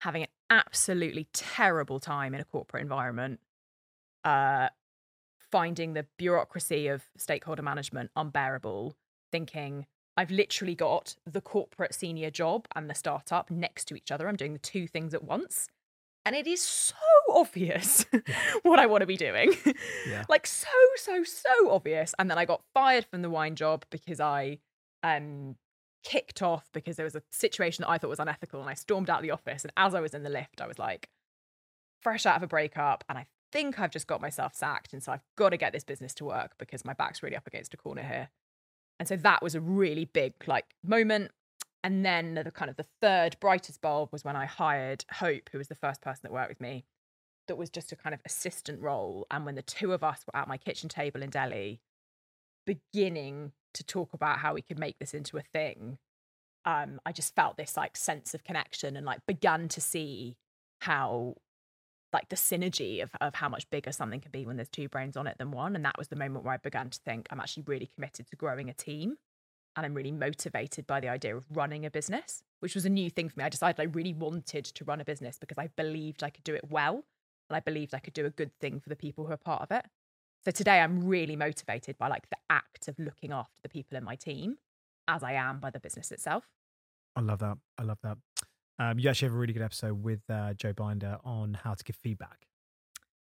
having 0.00 0.22
an 0.22 0.28
absolutely 0.50 1.28
terrible 1.32 2.00
time 2.00 2.34
in 2.34 2.40
a 2.40 2.44
corporate 2.44 2.82
environment, 2.82 3.40
uh, 4.24 4.68
finding 5.50 5.94
the 5.94 6.06
bureaucracy 6.18 6.88
of 6.88 7.04
stakeholder 7.16 7.62
management 7.62 8.10
unbearable, 8.16 8.94
thinking, 9.32 9.86
I've 10.16 10.30
literally 10.30 10.74
got 10.74 11.16
the 11.24 11.40
corporate 11.40 11.94
senior 11.94 12.30
job 12.30 12.66
and 12.74 12.90
the 12.90 12.94
startup 12.94 13.50
next 13.50 13.86
to 13.86 13.94
each 13.94 14.10
other. 14.10 14.28
I'm 14.28 14.36
doing 14.36 14.52
the 14.52 14.58
two 14.58 14.86
things 14.86 15.14
at 15.14 15.24
once. 15.24 15.68
And 16.24 16.36
it 16.36 16.46
is 16.46 16.62
so 16.62 16.96
obvious 17.30 18.04
what 18.62 18.78
I 18.78 18.86
want 18.86 19.00
to 19.02 19.06
be 19.06 19.16
doing. 19.16 19.54
Yeah. 20.08 20.24
like 20.28 20.46
so, 20.46 20.68
so, 20.96 21.24
so 21.24 21.70
obvious. 21.70 22.14
And 22.18 22.30
then 22.30 22.38
I 22.38 22.44
got 22.44 22.62
fired 22.74 23.06
from 23.06 23.22
the 23.22 23.30
wine 23.30 23.56
job 23.56 23.84
because 23.90 24.20
I 24.20 24.58
um 25.02 25.56
kicked 26.02 26.42
off 26.42 26.68
because 26.72 26.96
there 26.96 27.04
was 27.04 27.14
a 27.14 27.22
situation 27.30 27.82
that 27.82 27.90
I 27.90 27.98
thought 27.98 28.10
was 28.10 28.18
unethical 28.18 28.60
and 28.60 28.68
I 28.68 28.74
stormed 28.74 29.10
out 29.10 29.18
of 29.18 29.22
the 29.22 29.30
office. 29.30 29.64
And 29.64 29.72
as 29.76 29.94
I 29.94 30.00
was 30.00 30.14
in 30.14 30.22
the 30.22 30.30
lift, 30.30 30.60
I 30.60 30.66
was 30.66 30.78
like, 30.78 31.08
fresh 32.00 32.26
out 32.26 32.36
of 32.36 32.42
a 32.42 32.46
breakup 32.46 33.04
and 33.08 33.18
I 33.18 33.26
think 33.52 33.78
I've 33.78 33.90
just 33.90 34.06
got 34.06 34.20
myself 34.20 34.54
sacked. 34.54 34.92
And 34.92 35.02
so 35.02 35.12
I've 35.12 35.24
got 35.36 35.50
to 35.50 35.56
get 35.56 35.72
this 35.72 35.84
business 35.84 36.14
to 36.14 36.24
work 36.24 36.52
because 36.58 36.84
my 36.84 36.92
back's 36.92 37.22
really 37.22 37.36
up 37.36 37.46
against 37.46 37.74
a 37.74 37.76
corner 37.76 38.02
here. 38.02 38.30
And 38.98 39.08
so 39.08 39.16
that 39.16 39.42
was 39.42 39.54
a 39.54 39.60
really 39.60 40.04
big 40.04 40.34
like 40.46 40.66
moment. 40.84 41.32
And 41.82 42.04
then 42.04 42.34
the 42.34 42.50
kind 42.50 42.70
of 42.70 42.76
the 42.76 42.86
third 43.00 43.36
brightest 43.40 43.80
bulb 43.80 44.10
was 44.12 44.24
when 44.24 44.36
I 44.36 44.44
hired 44.44 45.04
Hope, 45.12 45.48
who 45.50 45.58
was 45.58 45.68
the 45.68 45.74
first 45.74 46.02
person 46.02 46.20
that 46.24 46.32
worked 46.32 46.50
with 46.50 46.60
me, 46.60 46.84
that 47.48 47.56
was 47.56 47.70
just 47.70 47.90
a 47.90 47.96
kind 47.96 48.14
of 48.14 48.20
assistant 48.24 48.80
role. 48.80 49.26
And 49.30 49.44
when 49.44 49.54
the 49.54 49.62
two 49.62 49.92
of 49.92 50.04
us 50.04 50.24
were 50.26 50.38
at 50.38 50.48
my 50.48 50.58
kitchen 50.58 50.88
table 50.88 51.22
in 51.22 51.30
Delhi, 51.30 51.80
beginning 52.66 53.52
to 53.74 53.84
talk 53.84 54.12
about 54.12 54.38
how 54.38 54.54
we 54.54 54.62
could 54.62 54.78
make 54.78 54.98
this 54.98 55.14
into 55.14 55.38
a 55.38 55.42
thing, 55.42 55.98
um, 56.64 57.00
I 57.06 57.12
just 57.12 57.34
felt 57.34 57.56
this 57.56 57.76
like 57.76 57.96
sense 57.96 58.34
of 58.34 58.44
connection 58.44 58.96
and 58.96 59.06
like 59.06 59.24
began 59.26 59.68
to 59.68 59.80
see 59.80 60.36
how 60.80 61.36
like 62.12 62.28
the 62.28 62.36
synergy 62.36 63.02
of, 63.02 63.10
of 63.20 63.36
how 63.36 63.48
much 63.48 63.70
bigger 63.70 63.92
something 63.92 64.20
can 64.20 64.32
be 64.32 64.44
when 64.44 64.56
there's 64.56 64.68
two 64.68 64.88
brains 64.88 65.16
on 65.16 65.26
it 65.26 65.38
than 65.38 65.50
one. 65.50 65.76
And 65.76 65.84
that 65.84 65.96
was 65.96 66.08
the 66.08 66.16
moment 66.16 66.44
where 66.44 66.54
I 66.54 66.58
began 66.58 66.90
to 66.90 66.98
think 67.04 67.28
I'm 67.30 67.40
actually 67.40 67.64
really 67.66 67.88
committed 67.94 68.26
to 68.28 68.36
growing 68.36 68.68
a 68.68 68.74
team. 68.74 69.16
And 69.76 69.86
I'm 69.86 69.94
really 69.94 70.12
motivated 70.12 70.86
by 70.86 71.00
the 71.00 71.08
idea 71.08 71.36
of 71.36 71.46
running 71.50 71.86
a 71.86 71.90
business, 71.90 72.42
which 72.58 72.74
was 72.74 72.84
a 72.84 72.90
new 72.90 73.08
thing 73.08 73.28
for 73.28 73.38
me. 73.38 73.44
I 73.44 73.48
decided 73.48 73.80
I 73.80 73.84
really 73.84 74.12
wanted 74.12 74.64
to 74.64 74.84
run 74.84 75.00
a 75.00 75.04
business 75.04 75.38
because 75.38 75.58
I 75.58 75.68
believed 75.76 76.22
I 76.22 76.30
could 76.30 76.44
do 76.44 76.54
it 76.54 76.70
well. 76.70 77.04
And 77.48 77.56
I 77.56 77.60
believed 77.60 77.94
I 77.94 77.98
could 77.98 78.14
do 78.14 78.26
a 78.26 78.30
good 78.30 78.52
thing 78.60 78.80
for 78.80 78.88
the 78.88 78.96
people 78.96 79.26
who 79.26 79.32
are 79.32 79.36
part 79.36 79.62
of 79.62 79.70
it. 79.70 79.84
So 80.44 80.50
today 80.50 80.80
I'm 80.80 81.04
really 81.04 81.36
motivated 81.36 81.98
by 81.98 82.08
like 82.08 82.28
the 82.30 82.36
act 82.48 82.88
of 82.88 82.98
looking 82.98 83.32
after 83.32 83.60
the 83.62 83.68
people 83.68 83.96
in 83.98 84.04
my 84.04 84.16
team 84.16 84.56
as 85.06 85.22
I 85.22 85.32
am 85.32 85.60
by 85.60 85.70
the 85.70 85.80
business 85.80 86.10
itself. 86.10 86.44
I 87.16 87.20
love 87.20 87.40
that. 87.40 87.58
I 87.76 87.82
love 87.82 87.98
that. 88.02 88.16
Um, 88.78 88.98
you 88.98 89.10
actually 89.10 89.26
have 89.26 89.34
a 89.34 89.38
really 89.38 89.52
good 89.52 89.62
episode 89.62 90.02
with 90.02 90.20
uh, 90.30 90.54
Joe 90.54 90.72
Binder 90.72 91.18
on 91.24 91.54
how 91.62 91.74
to 91.74 91.84
give 91.84 91.96
feedback. 91.96 92.46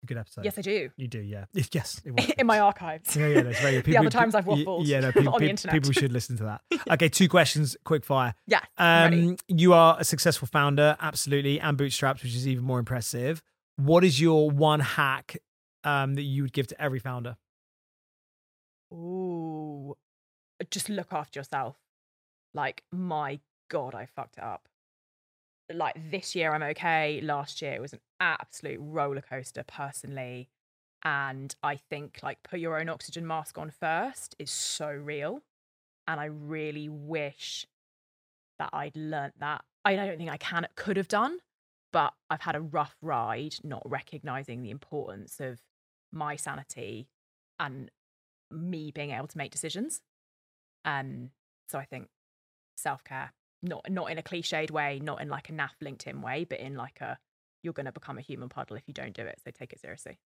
Good 0.05 0.17
episode. 0.17 0.43
Yes, 0.43 0.57
I 0.57 0.61
do. 0.61 0.89
You 0.97 1.07
do, 1.07 1.19
yeah. 1.19 1.45
Yes, 1.71 2.01
it 2.03 2.11
was. 2.11 2.29
in 2.37 2.45
my 2.45 2.59
archives. 2.59 3.15
Yeah, 3.15 3.27
yeah, 3.27 3.41
that's 3.41 3.61
very 3.61 3.75
good. 3.81 3.85
the 3.85 3.97
other 3.97 4.09
times 4.09 4.35
I've 4.35 4.45
waffled 4.45 4.85
Yeah, 4.85 4.99
no, 4.99 5.11
people, 5.13 5.29
on 5.29 5.33
the 5.33 5.39
people, 5.39 5.49
internet. 5.49 5.73
people 5.73 5.91
should 5.93 6.11
listen 6.11 6.35
to 6.37 6.43
that. 6.43 6.61
Okay, 6.91 7.07
two 7.07 7.29
questions, 7.29 7.77
quick 7.85 8.03
fire. 8.03 8.33
Yeah, 8.45 8.59
I'm 8.77 9.11
ready. 9.11 9.27
Um, 9.29 9.37
you 9.47 9.73
are 9.73 9.95
a 9.99 10.03
successful 10.03 10.47
founder, 10.51 10.97
absolutely, 10.99 11.59
and 11.59 11.77
bootstrapped, 11.77 12.21
which 12.23 12.35
is 12.35 12.47
even 12.47 12.65
more 12.65 12.79
impressive. 12.79 13.41
What 13.77 14.03
is 14.03 14.19
your 14.19 14.51
one 14.51 14.81
hack 14.81 15.37
um, 15.85 16.15
that 16.15 16.23
you 16.23 16.43
would 16.43 16.53
give 16.53 16.67
to 16.67 16.81
every 16.81 16.99
founder? 16.99 17.37
Ooh, 18.93 19.95
just 20.69 20.89
look 20.89 21.13
after 21.13 21.39
yourself. 21.39 21.77
Like, 22.53 22.83
my 22.91 23.39
God, 23.69 23.95
I 23.95 24.05
fucked 24.05 24.37
it 24.37 24.43
up. 24.43 24.67
Like, 25.73 25.95
this 26.11 26.35
year 26.35 26.53
I'm 26.53 26.63
okay. 26.63 27.19
Last 27.21 27.61
year 27.61 27.73
it 27.73 27.81
was 27.81 27.93
an 27.93 27.99
absolute 28.19 28.79
roller 28.81 29.21
coaster 29.21 29.63
personally. 29.63 30.49
And 31.03 31.53
I 31.61 31.75
think, 31.75 32.19
like, 32.23 32.43
put 32.43 32.59
your 32.59 32.79
own 32.79 32.89
oxygen 32.89 33.27
mask 33.27 33.57
on 33.57 33.71
first 33.71 34.35
is 34.39 34.51
so 34.51 34.89
real. 34.89 35.41
And 36.07 36.19
I 36.19 36.25
really 36.25 36.89
wish 36.89 37.65
that 38.59 38.69
I'd 38.71 38.95
learnt 38.95 39.39
that. 39.39 39.63
I 39.85 39.95
don't 39.95 40.17
think 40.17 40.29
I 40.29 40.37
can, 40.37 40.67
could 40.75 40.97
have 40.97 41.07
done, 41.07 41.39
but 41.91 42.13
I've 42.29 42.41
had 42.41 42.55
a 42.55 42.61
rough 42.61 42.95
ride 43.01 43.55
not 43.63 43.81
recognizing 43.85 44.61
the 44.61 44.69
importance 44.69 45.39
of 45.39 45.59
my 46.11 46.35
sanity 46.35 47.09
and 47.59 47.89
me 48.49 48.91
being 48.91 49.11
able 49.11 49.27
to 49.27 49.37
make 49.37 49.51
decisions. 49.51 50.01
Um, 50.85 51.31
so 51.67 51.79
I 51.79 51.85
think 51.85 52.09
self 52.75 53.03
care, 53.03 53.33
not 53.63 53.89
not 53.89 54.11
in 54.11 54.17
a 54.17 54.23
cliched 54.23 54.71
way, 54.71 54.99
not 55.01 55.21
in 55.21 55.29
like 55.29 55.49
a 55.49 55.53
naff 55.53 55.71
LinkedIn 55.83 56.21
way, 56.21 56.43
but 56.43 56.59
in 56.59 56.75
like 56.75 57.01
a 57.01 57.17
you're 57.63 57.73
going 57.73 57.85
to 57.85 57.91
become 57.91 58.17
a 58.17 58.21
human 58.21 58.49
puddle 58.49 58.75
if 58.75 58.83
you 58.87 58.93
don't 58.93 59.13
do 59.13 59.23
it. 59.23 59.39
So 59.43 59.49
take 59.51 59.71
it 59.71 59.79
seriously, 59.79 60.19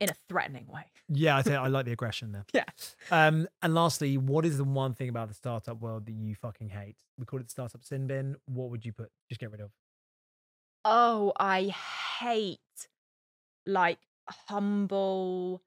in 0.00 0.08
a 0.08 0.14
threatening 0.28 0.66
way. 0.68 0.84
Yeah, 1.08 1.36
I 1.44 1.52
I 1.52 1.66
like 1.66 1.84
the 1.84 1.92
aggression 1.98 2.32
there. 2.32 2.46
Yeah. 2.52 2.64
Um, 3.10 3.48
and 3.62 3.74
lastly, 3.74 4.16
what 4.16 4.44
is 4.44 4.56
the 4.56 4.64
one 4.64 4.94
thing 4.94 5.08
about 5.08 5.28
the 5.28 5.34
startup 5.34 5.80
world 5.80 6.06
that 6.06 6.12
you 6.12 6.34
fucking 6.34 6.68
hate? 6.68 6.96
We 7.18 7.26
call 7.26 7.40
it 7.40 7.44
the 7.44 7.50
startup 7.50 7.84
sin 7.84 8.06
bin. 8.06 8.36
What 8.46 8.70
would 8.70 8.84
you 8.84 8.92
put? 8.92 9.10
Just 9.28 9.40
get 9.40 9.50
rid 9.50 9.60
of. 9.60 9.70
Oh, 10.84 11.32
I 11.38 11.74
hate 12.20 12.60
like 13.66 13.98
humble 14.28 15.62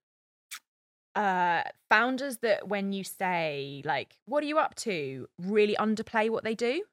uh 1.16 1.64
founders 1.90 2.38
that 2.38 2.68
when 2.68 2.94
you 2.94 3.04
say 3.04 3.82
like 3.84 4.18
what 4.26 4.44
are 4.44 4.48
you 4.48 4.58
up 4.58 4.76
to? 4.76 5.28
really 5.38 5.76
underplay 5.76 6.30
what 6.30 6.44
they 6.44 6.56
do. 6.56 6.84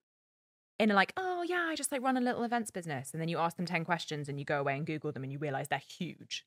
In 0.79 0.91
a 0.91 0.95
like 0.95 1.13
oh 1.17 1.43
yeah 1.43 1.67
i 1.69 1.75
just 1.75 1.91
like 1.91 2.03
run 2.03 2.17
a 2.17 2.21
little 2.21 2.45
events 2.45 2.71
business. 2.71 3.13
And 3.13 3.21
then 3.21 3.29
you 3.29 3.39
ask 3.39 3.57
them 3.57 3.67
10 3.67 3.85
questions 3.85 4.29
and 4.29 4.39
you 4.39 4.45
go 4.45 4.61
away 4.61 4.77
and 4.77 4.87
google 4.87 5.13
them 5.13 5.23
and 5.23 5.33
you 5.33 5.39
realize 5.39 5.69
they're 5.69 5.79
huge. 5.99 6.45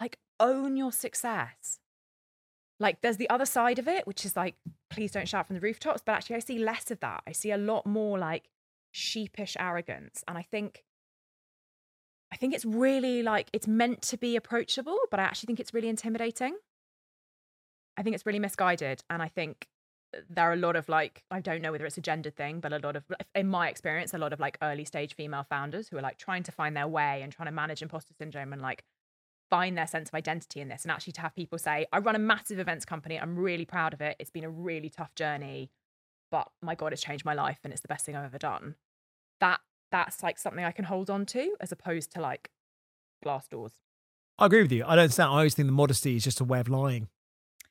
Like 0.00 0.18
own 0.40 0.76
your 0.76 0.92
success. 0.92 1.80
Like 2.80 3.00
there's 3.00 3.16
the 3.16 3.30
other 3.30 3.46
side 3.46 3.78
of 3.78 3.88
it 3.88 4.06
which 4.06 4.24
is 4.24 4.36
like 4.36 4.54
please 4.90 5.12
don't 5.12 5.28
shout 5.28 5.46
from 5.46 5.54
the 5.54 5.60
rooftops. 5.60 6.02
But 6.04 6.12
actually 6.12 6.36
i 6.36 6.40
see 6.40 6.58
less 6.58 6.90
of 6.90 7.00
that. 7.00 7.22
I 7.26 7.32
see 7.32 7.50
a 7.50 7.58
lot 7.58 7.86
more 7.86 8.18
like 8.18 8.48
sheepish 8.92 9.56
arrogance. 9.58 10.22
And 10.28 10.38
i 10.38 10.42
think 10.42 10.84
i 12.32 12.36
think 12.36 12.54
it's 12.54 12.64
really 12.64 13.22
like 13.22 13.48
it's 13.52 13.66
meant 13.66 14.02
to 14.02 14.16
be 14.16 14.36
approachable 14.36 14.98
but 15.10 15.18
i 15.18 15.22
actually 15.22 15.46
think 15.46 15.60
it's 15.60 15.72
really 15.72 15.88
intimidating 15.88 16.56
i 17.98 18.02
think 18.02 18.14
it's 18.14 18.24
really 18.24 18.38
misguided 18.38 19.02
and 19.10 19.22
i 19.22 19.28
think 19.28 19.68
uh, 20.16 20.20
there 20.30 20.48
are 20.48 20.54
a 20.54 20.56
lot 20.56 20.76
of 20.76 20.88
like 20.88 21.22
i 21.30 21.40
don't 21.40 21.60
know 21.60 21.72
whether 21.72 21.84
it's 21.84 21.98
a 21.98 22.02
gendered 22.02 22.36
thing 22.36 22.60
but 22.60 22.72
a 22.72 22.78
lot 22.78 22.96
of 22.96 23.04
in 23.34 23.46
my 23.48 23.68
experience 23.68 24.14
a 24.14 24.18
lot 24.18 24.32
of 24.32 24.40
like 24.40 24.56
early 24.62 24.84
stage 24.84 25.14
female 25.14 25.44
founders 25.48 25.88
who 25.88 25.98
are 25.98 26.02
like 26.02 26.16
trying 26.16 26.42
to 26.42 26.52
find 26.52 26.76
their 26.76 26.88
way 26.88 27.20
and 27.22 27.32
trying 27.32 27.48
to 27.48 27.52
manage 27.52 27.82
imposter 27.82 28.14
syndrome 28.18 28.52
and 28.52 28.62
like 28.62 28.84
find 29.50 29.76
their 29.76 29.86
sense 29.86 30.10
of 30.10 30.14
identity 30.14 30.60
in 30.60 30.68
this 30.68 30.82
and 30.84 30.92
actually 30.92 31.12
to 31.12 31.20
have 31.20 31.34
people 31.34 31.58
say 31.58 31.86
i 31.92 31.98
run 31.98 32.16
a 32.16 32.18
massive 32.18 32.58
events 32.58 32.84
company 32.84 33.18
i'm 33.18 33.36
really 33.36 33.64
proud 33.64 33.92
of 33.92 34.00
it 34.00 34.16
it's 34.18 34.30
been 34.30 34.44
a 34.44 34.50
really 34.50 34.88
tough 34.88 35.14
journey 35.14 35.70
but 36.30 36.48
my 36.62 36.74
god 36.74 36.92
it's 36.92 37.02
changed 37.02 37.24
my 37.24 37.34
life 37.34 37.58
and 37.64 37.72
it's 37.72 37.82
the 37.82 37.88
best 37.88 38.04
thing 38.04 38.14
i've 38.14 38.24
ever 38.24 38.38
done 38.38 38.74
that 39.40 39.60
that's 39.90 40.22
like 40.22 40.38
something 40.38 40.64
i 40.64 40.70
can 40.70 40.84
hold 40.84 41.08
on 41.08 41.24
to 41.24 41.56
as 41.60 41.72
opposed 41.72 42.12
to 42.12 42.20
like 42.20 42.50
glass 43.22 43.48
doors 43.48 43.72
I 44.38 44.46
agree 44.46 44.62
with 44.62 44.70
you. 44.70 44.84
I 44.86 44.94
don't. 44.94 45.18
I 45.18 45.24
always 45.24 45.54
think 45.54 45.66
the 45.66 45.72
modesty 45.72 46.14
is 46.14 46.22
just 46.22 46.40
a 46.40 46.44
way 46.44 46.60
of 46.60 46.68
lying. 46.68 47.08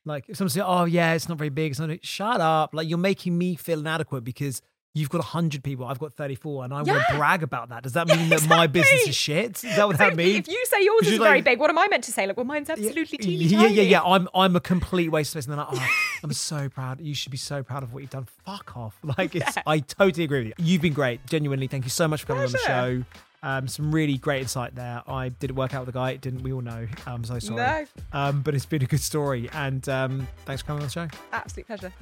Like 0.07 0.25
if 0.29 0.37
someone 0.37 0.49
says, 0.49 0.63
"Oh 0.65 0.85
yeah, 0.85 1.13
it's 1.13 1.29
not 1.29 1.37
very 1.37 1.49
big," 1.49 1.71
it's 1.71 1.79
not. 1.79 2.03
Shut 2.03 2.41
up! 2.41 2.73
Like 2.73 2.87
you're 2.89 2.97
making 2.97 3.37
me 3.37 3.55
feel 3.55 3.79
inadequate 3.79 4.23
because 4.23 4.61
you've 4.93 5.09
got 5.09 5.23
hundred 5.23 5.63
people, 5.63 5.85
I've 5.85 5.99
got 5.99 6.13
thirty-four, 6.13 6.63
and 6.63 6.73
I 6.73 6.81
want 6.81 7.03
to 7.09 7.15
brag 7.17 7.43
about 7.43 7.69
that. 7.69 7.83
Does 7.83 7.93
that 7.93 8.07
mean 8.07 8.29
that 8.29 8.47
my 8.47 8.65
business 8.67 9.07
is 9.09 9.15
shit? 9.15 9.63
Is 9.63 9.75
that 9.75 9.85
what 9.87 9.97
that 9.99 10.13
Exactly. 10.13 10.25
means? 10.33 10.47
if 10.47 10.47
you 10.47 10.65
say 10.65 10.83
yours 10.83 11.01
is 11.05 11.11
you're 11.13 11.23
very 11.23 11.41
big 11.41 11.59
what 11.59 11.69
am 11.69 11.77
i 11.77 11.87
meant 11.87 12.03
to 12.05 12.11
say 12.11 12.25
like 12.25 12.35
well 12.35 12.45
mine's 12.45 12.69
absolutely 12.69 13.17
teeny 13.19 13.43
yeah, 13.45 13.59
tiny 13.59 13.73
yeah, 13.75 13.81
yeah. 13.83 14.01
I'm 14.01 14.27
I'm 14.33 14.55
a 14.55 14.59
complete 14.59 15.09
waste 15.09 15.35
of 15.35 15.43
space, 15.43 15.47
and 15.51 15.57
like, 15.57 15.67
oh, 15.71 15.87
I'm 16.23 16.33
so 16.51 16.67
proud. 16.69 16.99
You 16.99 17.13
should 17.13 17.31
be 17.31 17.37
so 17.37 17.61
proud 17.61 17.83
of 17.83 17.93
what 17.93 18.01
you've 18.01 18.09
done. 18.09 18.27
Fuck 18.45 18.75
off. 18.75 18.97
Like 19.17 19.35
it's. 19.35 19.55
Yeah. 19.55 19.63
I 19.67 19.79
totally 19.79 20.23
agree 20.23 20.39
with 20.39 20.47
you. 20.47 20.53
You've 20.65 20.81
been 20.81 20.93
great. 20.93 21.25
Genuinely, 21.27 21.67
thank 21.67 21.83
you 21.83 21.89
so 21.91 22.07
much 22.07 22.21
for 22.21 22.27
coming 22.27 22.43
on 22.45 22.51
the 22.51 22.57
show. 22.59 23.03
Um, 23.47 23.65
some 23.69 23.95
really 23.95 24.17
great 24.17 24.41
insight 24.41 24.75
there. 24.75 25.01
I 25.07 25.29
didn't 25.29 25.55
work 25.55 25.73
out 25.73 25.85
with 25.85 25.93
the 25.93 25.97
guy. 25.97 26.17
Didn't. 26.17 26.41
We 26.43 26.51
all 26.51 26.59
know. 26.59 26.85
I'm 27.05 27.23
so 27.23 27.39
sorry. 27.39 27.55
no 27.55 27.85
Um, 28.11 28.41
but 28.41 28.53
it's 28.55 28.65
been 28.65 28.83
a 28.83 28.87
good 28.87 28.99
story, 28.99 29.49
and 29.53 29.87
um, 29.87 30.27
thanks 30.45 30.61
for 30.61 30.67
coming 30.67 30.81
on 30.83 30.87
the 30.87 30.91
show. 30.91 31.07
absolute 31.31 31.65
pleasure 31.65 31.93